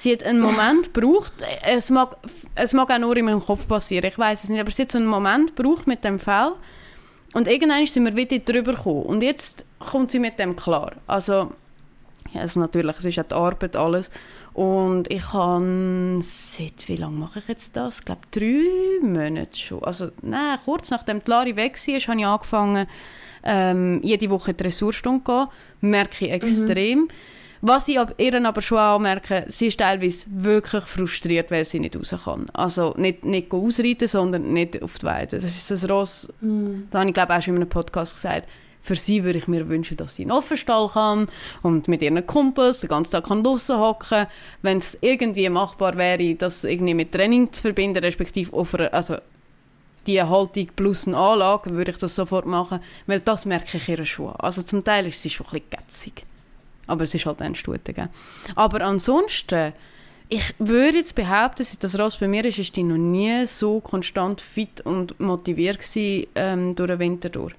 Sie 0.00 0.14
hat 0.14 0.22
einen 0.22 0.40
Moment 0.40 0.94
gebraucht, 0.94 1.34
es 1.62 1.90
mag, 1.90 2.16
es 2.54 2.72
mag 2.72 2.90
auch 2.90 2.98
nur 2.98 3.14
in 3.18 3.26
meinem 3.26 3.44
Kopf 3.44 3.68
passieren, 3.68 4.06
ich 4.06 4.18
weiß 4.18 4.44
es 4.44 4.48
nicht, 4.48 4.58
aber 4.58 4.70
sie 4.70 4.80
hat 4.80 4.90
so 4.90 4.96
einen 4.96 5.06
Moment 5.06 5.54
gebraucht 5.54 5.86
mit 5.86 6.04
dem 6.04 6.18
Fall 6.18 6.54
und 7.34 7.46
irgendwann 7.46 7.84
sind 7.84 8.06
wir 8.06 8.16
wieder 8.16 8.38
drüber 8.38 8.72
gekommen. 8.72 9.02
Und 9.02 9.22
jetzt 9.22 9.66
kommt 9.78 10.10
sie 10.10 10.18
mit 10.18 10.38
dem 10.38 10.56
klar. 10.56 10.92
Also, 11.06 11.52
ja, 12.32 12.40
also 12.40 12.60
natürlich, 12.60 12.96
es 12.96 13.04
ist 13.04 13.18
auch 13.18 13.24
die 13.24 13.34
Arbeit, 13.34 13.76
alles. 13.76 14.10
Und 14.54 15.12
ich 15.12 15.34
habe, 15.34 16.20
seit 16.22 16.88
wie 16.88 16.96
lange 16.96 17.18
mache 17.18 17.40
ich 17.40 17.48
jetzt 17.48 17.76
das? 17.76 17.98
Ich 17.98 18.06
glaube, 18.06 18.22
drei 18.30 19.06
Monate 19.06 19.58
schon. 19.58 19.84
Also, 19.84 20.12
nein, 20.22 20.58
kurz 20.64 20.90
nachdem 20.90 21.22
die 21.22 21.30
Lari 21.30 21.56
weg 21.56 21.76
war, 21.76 22.00
habe 22.00 22.20
ich 22.20 22.26
angefangen, 22.26 22.86
ähm, 23.42 24.00
jede 24.02 24.30
Woche 24.30 24.54
die 24.54 24.64
Ressourcenstunde 24.64 25.24
zu 25.24 25.30
gehen. 25.30 25.90
Merke 25.90 26.24
ich 26.24 26.32
extrem. 26.32 27.08
Was 27.62 27.88
ich 27.88 27.98
ab 27.98 28.14
ihr 28.16 28.42
aber 28.46 28.62
schon 28.62 28.78
auch 28.78 28.98
merke, 28.98 29.44
sie 29.48 29.66
ist 29.66 29.78
teilweise 29.78 30.26
wirklich 30.30 30.84
frustriert, 30.84 31.50
weil 31.50 31.66
sie 31.66 31.78
nicht 31.78 31.94
raus 31.94 32.14
kann. 32.24 32.46
Also 32.54 32.94
nicht, 32.96 33.24
nicht 33.24 33.52
ausreiten, 33.52 34.08
sondern 34.08 34.52
nicht 34.52 34.82
auf 34.82 34.98
die 34.98 35.06
Weide. 35.06 35.36
Das 35.38 35.44
ist 35.44 35.70
das 35.70 35.88
Ross, 35.88 36.32
da 36.40 36.98
habe 37.00 37.10
ich 37.10 37.14
glaube 37.14 37.36
auch 37.36 37.42
schon 37.42 37.56
in 37.56 37.62
einem 37.62 37.68
Podcast 37.68 38.14
gesagt, 38.14 38.48
für 38.82 38.94
sie 38.94 39.24
würde 39.24 39.38
ich 39.38 39.46
mir 39.46 39.68
wünschen, 39.68 39.98
dass 39.98 40.14
sie 40.14 40.22
in 40.22 40.28
den 40.28 40.38
Offenstall 40.38 40.88
kann 40.88 41.26
und 41.62 41.86
mit 41.86 42.00
ihren 42.00 42.26
Kumpels 42.26 42.80
den 42.80 42.88
ganzen 42.88 43.12
Tag 43.12 43.26
kann 43.26 43.44
draussen 43.44 43.78
hocken 43.78 44.26
Wenn 44.62 44.78
es 44.78 44.96
irgendwie 45.02 45.48
machbar 45.50 45.98
wäre, 45.98 46.34
das 46.34 46.64
irgendwie 46.64 46.94
mit 46.94 47.12
Training 47.12 47.52
zu 47.52 47.60
verbinden, 47.60 48.02
respektive 48.02 48.54
auf 48.54 48.74
einer, 48.74 48.92
also 48.94 49.16
die 50.06 50.22
Haltung 50.22 50.68
plus 50.74 51.06
eine 51.06 51.18
Anlage, 51.18 51.70
würde 51.70 51.90
ich 51.90 51.98
das 51.98 52.14
sofort 52.14 52.46
machen, 52.46 52.80
weil 53.06 53.20
das 53.20 53.44
merke 53.44 53.76
ich 53.76 53.88
ihr 53.88 54.06
schon. 54.06 54.34
Also 54.36 54.62
zum 54.62 54.82
Teil 54.82 55.06
ist 55.06 55.20
sie 55.20 55.28
schon 55.28 55.46
ein 55.48 55.52
bisschen 55.52 55.70
gätzig. 55.70 56.24
Aber 56.86 57.04
es 57.04 57.14
ist 57.14 57.26
halt 57.26 57.40
eine 57.40 57.54
Stute, 57.54 57.92
gell? 57.92 58.08
Aber 58.54 58.80
ansonsten, 58.82 59.72
ich 60.28 60.54
würde 60.58 60.98
jetzt 60.98 61.14
behaupten, 61.14 61.64
seit 61.64 61.82
das 61.82 61.98
Ross 61.98 62.16
bei 62.16 62.28
mir 62.28 62.44
ist, 62.44 62.58
ist 62.58 62.76
die 62.76 62.82
noch 62.82 62.96
nie 62.96 63.46
so 63.46 63.80
konstant 63.80 64.40
fit 64.40 64.80
und 64.82 65.18
motiviert 65.20 65.78
gewesen, 65.78 66.26
ähm, 66.34 66.74
durch 66.74 66.88
den 66.90 66.98
Winter 66.98 67.28
durch. 67.28 67.54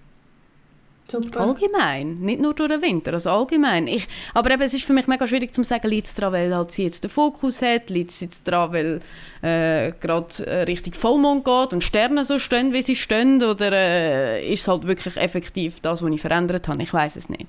Super. 1.12 1.42
Allgemein, 1.42 2.20
nicht 2.20 2.40
nur 2.40 2.54
durch 2.54 2.70
den 2.70 2.82
Winter, 2.82 3.12
also 3.12 3.32
allgemein. 3.32 3.88
Ich, 3.88 4.08
aber 4.34 4.52
eben, 4.52 4.62
es 4.62 4.74
ist 4.74 4.86
für 4.86 4.94
mich 4.94 5.08
mega 5.08 5.28
schwierig 5.28 5.54
zu 5.54 5.62
sagen, 5.62 5.90
liegt 5.90 6.08
es 6.08 6.14
daran, 6.14 6.32
weil 6.32 6.56
halt 6.56 6.72
sie 6.72 6.84
jetzt 6.84 7.04
den 7.04 7.12
Fokus 7.12 7.62
hat, 7.62 7.90
liegt 7.90 8.12
es 8.12 8.22
jetzt 8.22 8.48
daran, 8.48 8.72
weil 8.72 9.00
äh, 9.42 9.92
gerade 10.00 10.48
äh, 10.48 10.62
Richtung 10.62 10.94
Vollmond 10.94 11.44
geht 11.44 11.74
und 11.74 11.84
Sterne 11.84 12.24
so 12.24 12.40
stehen, 12.40 12.72
wie 12.72 12.82
sie 12.82 12.96
stehen, 12.96 13.44
oder 13.44 13.74
äh, 13.74 14.54
ist 14.54 14.62
es 14.62 14.68
halt 14.70 14.88
wirklich 14.88 15.18
effektiv 15.18 15.82
das, 15.82 16.02
was 16.02 16.12
ich 16.12 16.22
verändert 16.22 16.70
habe? 16.70 16.82
Ich 16.82 16.94
weiß 16.94 17.18
es 17.18 17.28
nicht. 17.28 17.48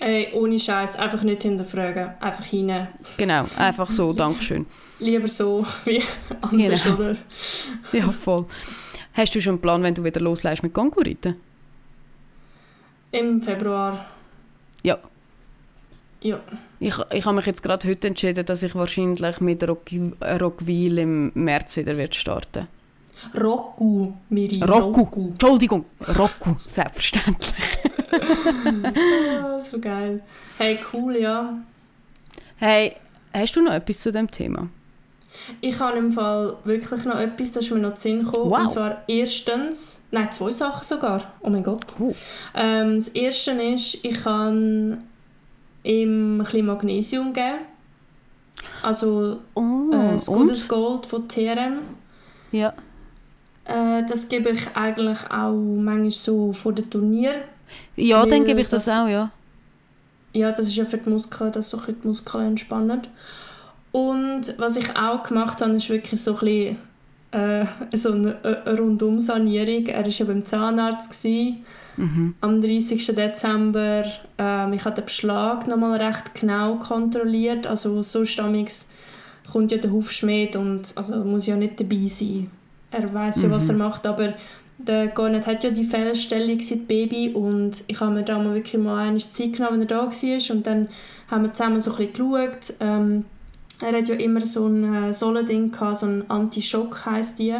Ey, 0.00 0.32
ohne 0.32 0.58
Scheiß, 0.58 0.96
einfach 0.96 1.22
nicht 1.22 1.42
hinterfragen, 1.42 2.14
einfach 2.20 2.44
hinein. 2.44 2.88
Genau, 3.18 3.44
einfach 3.56 3.92
so, 3.92 4.12
Dankeschön. 4.12 4.66
Lieber 4.98 5.28
so 5.28 5.66
wie 5.84 6.02
anders, 6.40 6.82
Genau. 6.82 6.94
oder? 6.96 7.16
Ja, 7.92 8.10
voll. 8.10 8.46
Hast 9.12 9.34
du 9.34 9.40
schon 9.40 9.54
einen 9.54 9.60
Plan, 9.60 9.82
wenn 9.82 9.94
du 9.94 10.02
wieder 10.02 10.20
loslässt 10.20 10.62
mit 10.62 10.72
Konkurriten? 10.72 11.36
Im 13.12 13.42
Februar. 13.42 14.06
Ja. 14.82 14.98
Ja. 16.22 16.40
Ich, 16.78 16.94
ich 17.12 17.24
habe 17.26 17.36
mich 17.36 17.46
jetzt 17.46 17.62
gerade 17.62 17.86
heute 17.88 18.08
entschieden, 18.08 18.44
dass 18.46 18.62
ich 18.62 18.74
wahrscheinlich 18.74 19.40
mit 19.40 19.66
Rock, 19.68 19.86
Rockville 20.40 21.02
im 21.02 21.32
März 21.34 21.76
wieder 21.76 22.10
starten 22.12 22.68
Roku, 23.38 24.12
Miri. 24.28 24.62
Rocku. 24.62 25.28
Entschuldigung, 25.28 25.84
Rocku, 26.18 26.56
selbstverständlich. 26.68 27.54
Ah, 29.42 29.60
so 29.62 29.78
geil. 29.78 30.20
Hey, 30.58 30.78
cool, 30.92 31.16
ja. 31.16 31.54
Hey, 32.56 32.96
hast 33.32 33.54
du 33.54 33.62
noch 33.62 33.72
etwas 33.72 34.00
zu 34.00 34.10
dem 34.10 34.28
Thema? 34.30 34.68
Ich 35.60 35.78
habe 35.78 35.98
im 35.98 36.12
Fall 36.12 36.56
wirklich 36.64 37.04
noch 37.04 37.18
etwas, 37.18 37.52
das 37.52 37.64
ist 37.64 37.70
mir 37.70 37.78
noch 37.78 37.94
zu 37.94 38.02
Sinn 38.02 38.24
gekommen. 38.24 38.50
Wow. 38.50 38.60
Und 38.60 38.70
zwar 38.70 39.02
erstens, 39.06 40.00
nein, 40.10 40.30
zwei 40.32 40.50
Sachen 40.52 40.84
sogar. 40.84 41.32
Oh 41.40 41.50
mein 41.50 41.62
Gott. 41.62 41.94
Oh. 42.00 42.14
Ähm, 42.54 42.96
das 42.96 43.08
erste 43.08 43.52
ist, 43.52 43.98
ich 44.02 44.22
kann 44.22 45.04
ihm 45.84 46.40
ein 46.40 46.44
bisschen 46.44 46.66
Magnesium 46.66 47.32
geben. 47.32 47.60
Also 48.82 49.38
Oh, 49.54 49.90
äh, 49.92 50.46
das 50.48 50.68
Gold 50.68 51.06
von 51.06 51.28
TRM. 51.28 51.78
Ja. 52.52 52.74
Äh, 53.70 54.04
das 54.08 54.28
gebe 54.28 54.50
ich 54.50 54.66
eigentlich 54.74 55.18
auch 55.30 55.52
manchmal 55.54 56.10
so 56.10 56.52
vor 56.52 56.72
dem 56.72 56.88
Turnier. 56.90 57.32
Ja, 57.96 58.26
dann 58.26 58.44
gebe 58.44 58.60
ich 58.60 58.68
das, 58.68 58.84
das- 58.86 58.94
auch, 58.98 59.08
ja. 59.08 59.30
Ja, 60.32 60.50
das 60.52 60.66
ist 60.68 60.76
ja 60.76 60.84
für 60.84 60.98
die 60.98 61.10
Muskeln, 61.10 61.50
dass 61.52 61.70
so 61.70 61.80
die 61.86 62.06
Muskeln 62.06 62.48
entspannen. 62.48 63.00
Und 63.92 64.54
was 64.58 64.76
ich 64.76 64.96
auch 64.96 65.22
gemacht 65.24 65.60
habe, 65.60 65.72
ist 65.72 65.90
wirklich 65.90 66.20
so 66.22 66.38
ein 66.38 66.38
bisschen 66.40 66.76
äh, 67.32 67.64
so 67.96 68.12
eine, 68.12 68.36
Rundum-Sanierung. 68.78 69.86
Er 69.86 70.00
war 70.04 70.08
ja 70.08 70.24
beim 70.24 70.44
Zahnarzt. 70.44 71.10
Gewesen, 71.10 71.64
Mhm. 71.96 72.34
am 72.40 72.60
30. 72.62 73.04
Dezember. 73.14 74.04
Ähm, 74.38 74.72
ich 74.72 74.84
habe 74.84 74.94
den 74.94 75.04
Beschlag 75.04 75.66
nochmal 75.66 76.00
recht 76.00 76.34
genau 76.34 76.76
kontrolliert. 76.76 77.66
Also 77.66 78.00
sonst 78.02 78.38
amigs 78.40 78.86
kommt 79.50 79.70
ja 79.72 79.76
der 79.78 79.90
Hufschmied 79.90 80.56
und 80.56 80.92
also 80.94 81.16
muss 81.24 81.46
ja 81.46 81.56
nicht 81.56 81.78
dabei 81.78 82.06
sein. 82.06 82.50
Er 82.90 83.14
weiß 83.14 83.42
ja, 83.42 83.50
was 83.50 83.68
er 83.68 83.76
macht, 83.76 84.06
aber 84.06 84.34
der 84.78 85.08
Garnet 85.08 85.46
hat 85.46 85.62
ja 85.62 85.70
die 85.70 85.84
Fehlstellung 85.84 86.58
seit 86.60 86.88
Baby 86.88 87.30
und 87.34 87.84
ich 87.86 88.00
habe 88.00 88.12
mir 88.12 88.22
da 88.22 88.38
mal 88.38 88.54
wirklich 88.54 88.80
mal 88.80 89.08
eine 89.08 89.18
Zeit 89.18 89.52
genommen, 89.52 89.74
wenn 89.74 89.82
er 89.82 89.86
da 89.86 89.96
war 90.06 90.56
und 90.56 90.66
dann 90.66 90.88
haben 91.28 91.44
wir 91.44 91.52
zusammen 91.52 91.80
so 91.80 91.92
ein 91.92 91.96
bisschen 91.96 92.12
geschaut. 92.12 92.74
Ähm, 92.80 93.24
er 93.80 93.98
hat 93.98 94.08
ja 94.08 94.14
immer 94.16 94.40
so 94.40 94.66
ein 94.66 94.94
äh, 94.94 95.14
Sohlending 95.14 95.70
gehabt, 95.70 95.98
so 95.98 96.06
ein 96.06 96.24
Anti-Schock 96.28 97.06
heisst 97.06 97.38
die 97.38 97.54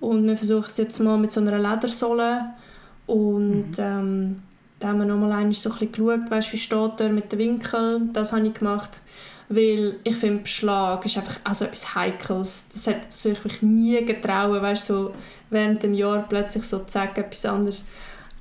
und 0.00 0.26
wir 0.26 0.36
versuchen 0.36 0.66
es 0.68 0.76
jetzt 0.76 1.00
mal 1.00 1.18
mit 1.18 1.30
so 1.30 1.40
einer 1.40 1.58
Ledersohle 1.58 2.50
und 3.06 3.72
ähm, 3.78 4.42
da 4.78 4.88
haben 4.88 4.98
wir 4.98 5.06
nochmal 5.06 5.30
so 5.30 5.36
ein 5.36 5.48
bisschen 5.48 5.92
geschaut, 5.92 6.30
weißt, 6.30 6.52
wie 6.52 6.56
steht 6.56 7.00
er 7.00 7.08
mit 7.08 7.32
den 7.32 7.38
Winkeln, 7.38 8.12
das 8.12 8.32
habe 8.32 8.46
ich 8.46 8.54
gemacht. 8.54 9.02
Weil 9.48 9.96
ich 10.04 10.16
finde, 10.16 10.42
Beschlag 10.42 11.04
ist 11.06 11.16
einfach 11.16 11.40
auch 11.44 11.54
so 11.54 11.64
etwas 11.64 11.94
Heikles. 11.94 12.66
Das 12.70 12.86
hätte 12.86 13.30
ich 13.32 13.44
mich 13.44 13.62
nie 13.62 14.04
getrauen, 14.04 14.60
weißt, 14.60 14.86
so 14.86 15.14
während 15.48 15.82
dem 15.82 15.94
Jahr 15.94 16.26
plötzlich 16.28 16.64
so 16.64 16.80
zu 16.80 16.92
sagen, 16.92 17.20
etwas 17.20 17.46
anderes. 17.46 17.86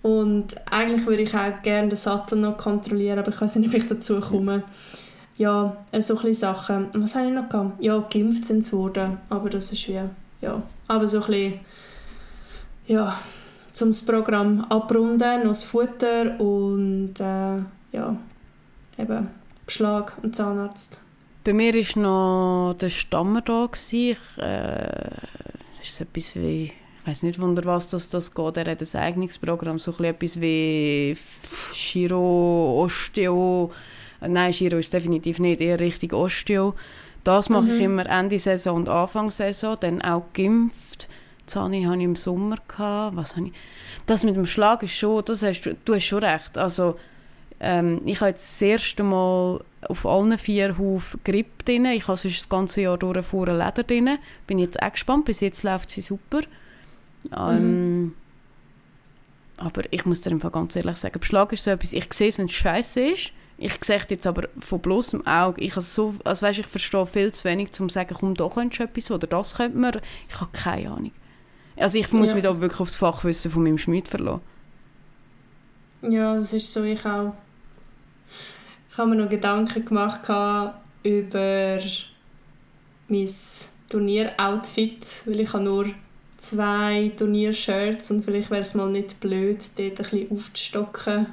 Und 0.02 0.56
eigentlich 0.70 1.06
würde 1.06 1.24
ich 1.24 1.34
auch 1.34 1.62
gerne 1.62 1.90
den 1.90 1.96
Sattel 1.96 2.40
noch 2.40 2.58
kontrollieren, 2.58 3.20
aber 3.20 3.30
ich 3.30 3.40
weiß 3.40 3.56
nicht, 3.56 3.70
ob 3.70 3.76
ich 3.76 3.88
dazu 3.88 4.20
komme. 4.20 4.64
Ja, 5.38 5.78
äh, 5.92 6.02
so 6.02 6.16
ein 6.16 6.22
bisschen 6.22 6.56
Sachen. 6.56 6.88
Was 6.94 7.16
habe 7.16 7.28
ich 7.28 7.34
noch 7.34 7.50
gehabt? 7.50 7.82
Ja, 7.82 8.00
geimpft 8.12 8.46
sind 8.46 8.66
sie 8.66 8.74
worden, 8.74 9.18
aber 9.30 9.50
das 9.50 9.72
ist 9.72 9.88
wie, 9.88 10.00
ja. 10.42 10.62
Aber 10.88 11.08
so 11.08 11.22
ein 11.22 11.28
bisschen, 11.28 11.60
ja, 12.88 13.20
zum 13.72 13.92
Programm 14.06 14.66
abrunden, 14.70 15.40
noch 15.40 15.50
das 15.50 15.64
Futter 15.64 16.40
und 16.40 17.14
äh, 17.20 17.58
ja, 17.92 18.18
eben 18.98 19.28
Beschlag 19.68 20.14
und 20.24 20.36
Zahnarzt. 20.36 21.00
Bei 21.44 21.54
mir 21.54 21.74
war 21.74 22.02
noch 22.02 22.74
der 22.74 22.90
Stammer 22.90 23.42
da. 23.42 23.70
Ich, 23.92 24.18
äh, 24.38 25.12
das 25.78 25.88
ist 25.88 26.02
etwas 26.02 26.36
wie, 26.36 26.64
ich 26.66 27.08
weiß 27.08 27.24
nicht, 27.24 27.40
wunder 27.40 27.64
was 27.66 27.90
das, 27.90 28.10
das 28.10 28.34
geht. 28.34 28.58
Er 28.58 28.72
hat 28.72 28.82
ein 28.82 29.02
eigenes 29.02 29.38
Programm, 29.38 29.78
so 29.78 29.92
etwas 30.04 30.42
wie 30.42 31.16
Chiro, 31.74 32.82
Osteo. 32.84 33.72
Nein, 34.22 34.52
Chiro 34.52 34.78
ist 34.78 34.94
definitiv 34.94 35.40
nicht, 35.40 35.62
eher 35.62 35.80
richtig 35.80 36.14
Osteo. 36.14 36.74
Das 37.24 37.50
mache 37.50 37.76
ich 37.76 37.82
immer 37.82 38.06
Ende 38.06 38.40
Saison 38.40 38.78
und 38.78 38.90
Anfang 38.90 39.30
Saison. 39.30 39.78
Dann 39.80 40.02
auch 40.02 40.28
geimpft. 40.34 41.10
Zahni 41.46 41.84
hatte 41.84 41.98
ich 41.98 42.04
im 42.04 42.16
Sommer. 42.16 42.56
Gehabt. 42.68 43.18
Was 43.18 43.36
habe 43.36 43.48
ich? 43.48 43.54
Das 44.06 44.24
mit 44.24 44.38
dem 44.38 44.48
Schlag 44.48 44.82
ist 44.84 44.96
schon, 44.96 45.24
das 45.26 45.44
hast, 45.44 45.62
du 45.62 45.76
du 45.84 45.96
hast 45.96 46.06
schon 46.06 46.24
recht. 46.24 46.58
Also, 46.58 46.96
ähm, 47.60 48.02
ich 48.06 48.20
habe 48.22 48.30
jetzt 48.32 48.48
das 48.50 48.62
erste 48.62 49.04
Mal 49.04 49.62
auf 49.90 50.06
allen 50.06 50.38
vier 50.38 50.78
Hufen 50.78 51.20
Grip 51.24 51.66
drin. 51.66 51.86
Ich 51.86 52.08
habe 52.08 52.18
sonst 52.18 52.38
das 52.40 52.50
ganze 52.50 52.82
Jahr 52.82 52.98
durch 52.98 53.26
vorne 53.26 53.54
Leder 53.58 53.84
drin. 53.84 54.18
Bin 54.46 54.60
jetzt 54.60 54.82
auch 54.82 54.92
gespannt. 54.92 55.26
Bis 55.26 55.40
jetzt 55.40 55.64
läuft 55.64 55.90
sie 55.92 56.02
super. 56.02 56.42
Ähm, 57.36 58.14
Aber 59.58 59.82
ich 59.92 60.06
muss 60.06 60.22
dir 60.22 60.32
einfach 60.32 60.52
ganz 60.52 60.76
ehrlich 60.76 60.98
sagen, 60.98 61.20
Beschlag 61.20 61.52
ist 61.52 61.64
so 61.64 61.72
etwas, 61.72 61.94
ich 61.94 62.14
sehe 62.14 62.30
es, 62.30 62.38
wenn 62.38 62.46
es 62.46 62.52
scheiße 62.54 63.02
ist. 63.02 63.32
Ich 63.58 63.74
sehe 63.84 64.00
jetzt 64.10 64.28
aber 64.28 64.48
von 64.60 64.80
bloßem 64.80 65.26
Auge. 65.26 65.62
Ich, 65.62 65.72
habe 65.72 65.82
so, 65.82 66.14
also 66.24 66.46
weißt, 66.46 66.60
ich 66.60 66.68
verstehe 66.68 67.08
viel 67.08 67.34
zu 67.34 67.46
wenig, 67.46 67.70
um 67.80 67.90
zu 67.90 67.94
sagen, 67.94 68.16
komm, 68.20 68.36
da 68.36 68.48
könntest 68.50 68.80
du 68.80 68.84
etwas 68.84 69.10
oder 69.10 69.26
das 69.26 69.56
könnte 69.56 69.78
man. 69.78 70.00
Ich 70.30 70.40
habe 70.40 70.52
keine 70.54 70.92
Ahnung. 70.92 71.12
Also 71.76 71.98
ich 71.98 72.12
muss 72.12 72.30
Ja. 72.30 72.36
mich 72.36 72.44
da 72.44 72.60
wirklich 72.62 72.80
aufs 72.80 72.96
Fachwissen 72.96 73.50
von 73.50 73.64
meinem 73.64 73.80
Schmied 73.80 74.08
verlassen. 74.08 74.42
Ja, 76.02 76.36
das 76.36 76.54
ist 76.54 76.72
so, 76.72 76.84
ich 76.84 77.04
auch. 77.06 77.34
Ich 78.98 79.00
habe 79.00 79.12
mir 79.12 79.18
noch 79.18 79.30
Gedanken 79.30 79.86
gemacht 79.86 80.28
über 81.04 81.78
mein 83.08 83.30
Turnieroutfit, 83.92 85.22
weil 85.28 85.40
ich 85.40 85.54
habe 85.54 85.64
nur 85.64 85.86
zwei 86.38 87.12
Turniershirts 87.16 88.10
und 88.10 88.26
vielleicht 88.26 88.50
wäre 88.50 88.62
es 88.62 88.74
mal 88.74 88.90
nicht 88.90 89.20
blöd, 89.20 89.64
dort 89.78 89.92
ein 89.92 89.96
bisschen 89.98 90.32
aufzustocken. 90.32 91.28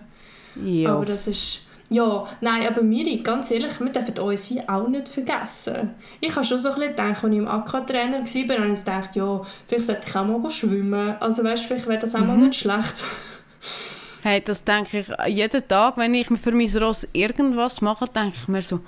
Ja. 0.63 0.93
Aber 0.93 1.07
das 1.07 1.27
ist... 1.27 1.63
Ja, 1.89 2.29
nein, 2.43 2.69
aber 2.69 2.83
Miri, 2.83 3.21
ganz 3.23 3.51
ehrlich, 3.51 3.81
wir 3.81 3.89
dürfen 3.89 4.19
uns 4.19 4.51
wie 4.51 4.61
auch 4.69 4.87
nicht 4.87 5.09
vergessen. 5.09 5.93
Ich 6.21 6.37
habe 6.37 6.45
schon 6.45 6.59
so 6.59 6.69
ein 6.69 6.75
bisschen 6.75 6.91
gedacht, 6.91 7.25
als 7.25 7.33
ich 7.33 7.39
im 7.39 7.49
Aquatrainer 7.49 8.19
war, 8.19 8.59
habe 8.59 8.73
ich 8.73 8.79
gedacht, 8.79 9.17
ja, 9.17 9.41
vielleicht 9.67 9.85
sollte 9.87 10.07
ich 10.07 10.15
auch 10.15 10.27
mal 10.27 10.51
schwimmen. 10.51 11.17
Also 11.19 11.43
weißt, 11.43 11.65
vielleicht 11.65 11.87
wäre 11.87 11.99
das 11.99 12.15
auch 12.15 12.27
mal 12.27 12.37
nicht 12.37 12.57
schlecht. 12.57 13.05
Hey, 14.27 14.41
das 14.41 14.65
denke 14.65 15.01
ich 15.01 15.09
jeden 15.37 15.69
Tag, 15.69 15.99
wenn 15.99 16.15
ich 16.15 16.31
mir 16.31 16.39
für 16.39 16.53
mein 16.53 16.71
Ross 16.79 17.07
irgendwas 17.13 17.83
mache, 17.83 18.07
denke 18.07 18.35
ich 18.35 18.49
mir 18.49 18.63
so, 18.63 18.81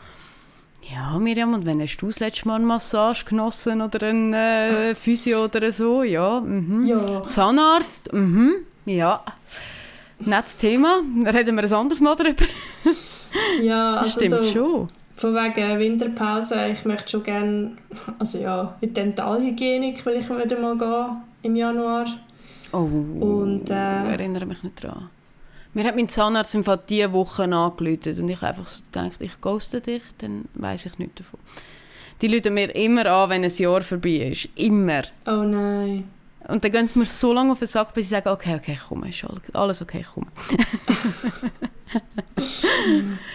ja 0.90 1.18
Miriam, 1.18 1.52
und 1.52 1.66
wenn 1.66 1.82
hast 1.82 1.98
du 1.98 2.06
das 2.06 2.20
letzte 2.20 2.48
Mal 2.48 2.54
eine 2.54 2.64
Massage 2.64 3.26
genossen 3.26 3.82
oder 3.82 4.08
ein 4.08 4.32
äh, 4.32 4.94
Physio 4.94 5.44
oder 5.44 5.70
so? 5.72 6.02
Ja, 6.04 6.40
mhm. 6.40 6.86
Ja, 6.86 7.22
Zahnarzt, 7.28 8.14
mhm. 8.14 8.64
ja. 8.86 9.22
Nettes 10.20 10.56
Thema, 10.56 11.02
reden 11.26 11.54
wir 11.56 11.64
ein 11.64 11.72
anderes 11.74 12.00
Mal 12.00 12.16
darüber. 12.16 12.46
ja 13.60 13.94
also 13.96 14.12
Stimmt 14.12 14.30
so, 14.30 14.44
schon. 14.44 14.86
Von 15.16 15.34
wegen 15.34 15.78
Winterpause, 15.78 16.68
ich 16.72 16.86
möchte 16.86 17.10
schon 17.10 17.22
gerne, 17.24 17.72
also 18.18 18.38
ja, 18.38 18.74
in 18.80 18.88
die 18.88 18.94
Dentalhygienik 18.94 20.06
will 20.06 20.14
ich 20.14 20.30
wieder 20.30 20.58
mal 20.58 20.78
gehen 20.78 21.16
im 21.42 21.56
Januar. 21.56 22.06
Oh, 22.72 22.78
Und, 22.78 23.68
äh, 23.68 24.04
ich 24.04 24.12
erinnere 24.12 24.46
mich 24.46 24.62
nicht 24.62 24.82
dran. 24.82 25.10
Mir 25.76 25.84
hat 25.84 25.94
mein 25.94 26.08
Zahnarzt 26.08 26.54
im 26.54 26.64
Fall 26.64 26.80
diese 26.88 27.12
Woche 27.12 27.42
angerufen 27.42 28.18
und 28.22 28.28
ich 28.30 28.42
einfach 28.42 28.66
so 28.66 28.82
gedacht, 28.84 29.20
ich 29.20 29.38
ghoste 29.42 29.82
dich, 29.82 30.02
dann 30.16 30.46
weiß 30.54 30.86
ich 30.86 30.98
nichts 30.98 31.16
davon. 31.16 31.38
Die 32.22 32.34
rufen 32.34 32.54
mir 32.54 32.74
immer 32.74 33.04
an, 33.04 33.28
wenn 33.28 33.44
ein 33.44 33.50
Jahr 33.54 33.82
vorbei 33.82 34.30
ist. 34.32 34.48
Immer. 34.54 35.02
Oh 35.26 35.42
nein. 35.42 36.08
Und 36.48 36.64
dann 36.64 36.72
gehen 36.72 36.86
sie 36.88 36.98
mir 36.98 37.04
so 37.04 37.30
lange 37.34 37.52
auf 37.52 37.58
den 37.58 37.68
Sack, 37.68 37.92
bis 37.92 38.06
ich 38.06 38.10
sage, 38.10 38.30
okay, 38.30 38.54
okay, 38.54 38.78
komm, 38.88 39.04
ist 39.04 39.22
all- 39.24 39.38
alles 39.52 39.82
okay, 39.82 40.02
komm. 40.14 40.26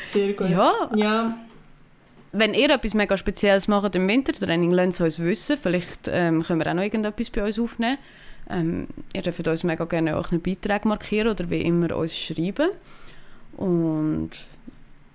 Sehr 0.09 0.33
gut. 0.33 0.49
Ja. 0.49 0.89
Ja, 0.95 1.37
Wenn 2.31 2.53
ihr 2.53 2.69
etwas 2.71 2.93
mega 2.93 3.17
Spezielles 3.17 3.67
macht 3.67 3.93
im 3.95 4.07
Wintertraining, 4.09 4.71
lasst 4.71 4.99
es 4.99 5.01
uns 5.01 5.19
wissen. 5.19 5.57
Vielleicht 5.61 6.07
ähm, 6.11 6.41
können 6.41 6.59
wir 6.59 6.67
auch 6.71 6.73
noch 6.73 6.83
irgendetwas 6.83 7.29
bei 7.29 7.43
uns 7.45 7.59
aufnehmen. 7.59 7.97
Ähm, 8.51 8.87
ihr 9.13 9.21
dürft 9.21 9.47
uns 9.47 9.63
mega 9.63 9.85
gerne 9.85 10.17
auch 10.17 10.31
einen 10.31 10.41
Beitrag 10.41 10.85
markieren 10.85 11.29
oder 11.29 11.49
wie 11.49 11.61
immer 11.61 11.95
uns 11.95 12.17
schreiben. 12.17 12.69
Und 13.57 14.31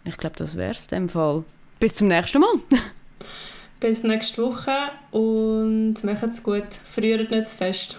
ich 0.05 0.17
glaube, 0.17 0.37
das 0.37 0.57
wäre 0.57 0.73
es 0.73 0.89
in 0.89 0.97
dem 0.97 1.09
Fall. 1.09 1.45
Bis 1.79 1.97
zum 1.97 2.09
nächsten 2.09 2.41
Mal. 2.41 2.49
bis 3.81 4.03
nächste 4.03 4.43
Woche 4.43 4.91
und 5.11 6.03
macht's 6.05 6.43
gut. 6.43 6.67
Friert 6.85 7.31
nicht 7.31 7.49
zu 7.49 7.57
fest. 7.59 7.99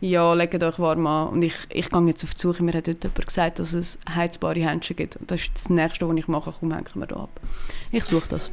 Ja, 0.00 0.34
legt 0.34 0.62
euch 0.62 0.78
warm 0.78 1.06
an. 1.06 1.28
Und 1.28 1.42
ich, 1.42 1.54
ich 1.70 1.88
gehe 1.88 2.06
jetzt 2.06 2.24
auf 2.24 2.34
die 2.34 2.40
Suche. 2.40 2.62
Mir 2.62 2.74
hat 2.74 2.88
heute 2.88 3.08
jemand 3.08 3.26
gesagt, 3.26 3.58
dass 3.58 3.72
es 3.72 3.98
heizbare 4.14 4.60
Händchen 4.60 4.96
gibt. 4.96 5.16
Und 5.16 5.30
das 5.30 5.42
ist 5.42 5.50
das 5.54 5.70
Nächste, 5.70 6.08
was 6.08 6.16
ich 6.16 6.28
mache. 6.28 6.52
Komm, 6.58 6.72
hängen 6.72 6.86
wir 6.94 7.06
da 7.06 7.16
ab. 7.16 7.40
Ich 7.92 8.04
suche 8.04 8.28
das. 8.28 8.50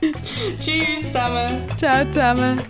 Tschüss 0.60 1.02
zusammen. 1.06 1.62
Ciao 1.76 2.06
zusammen. 2.06 2.60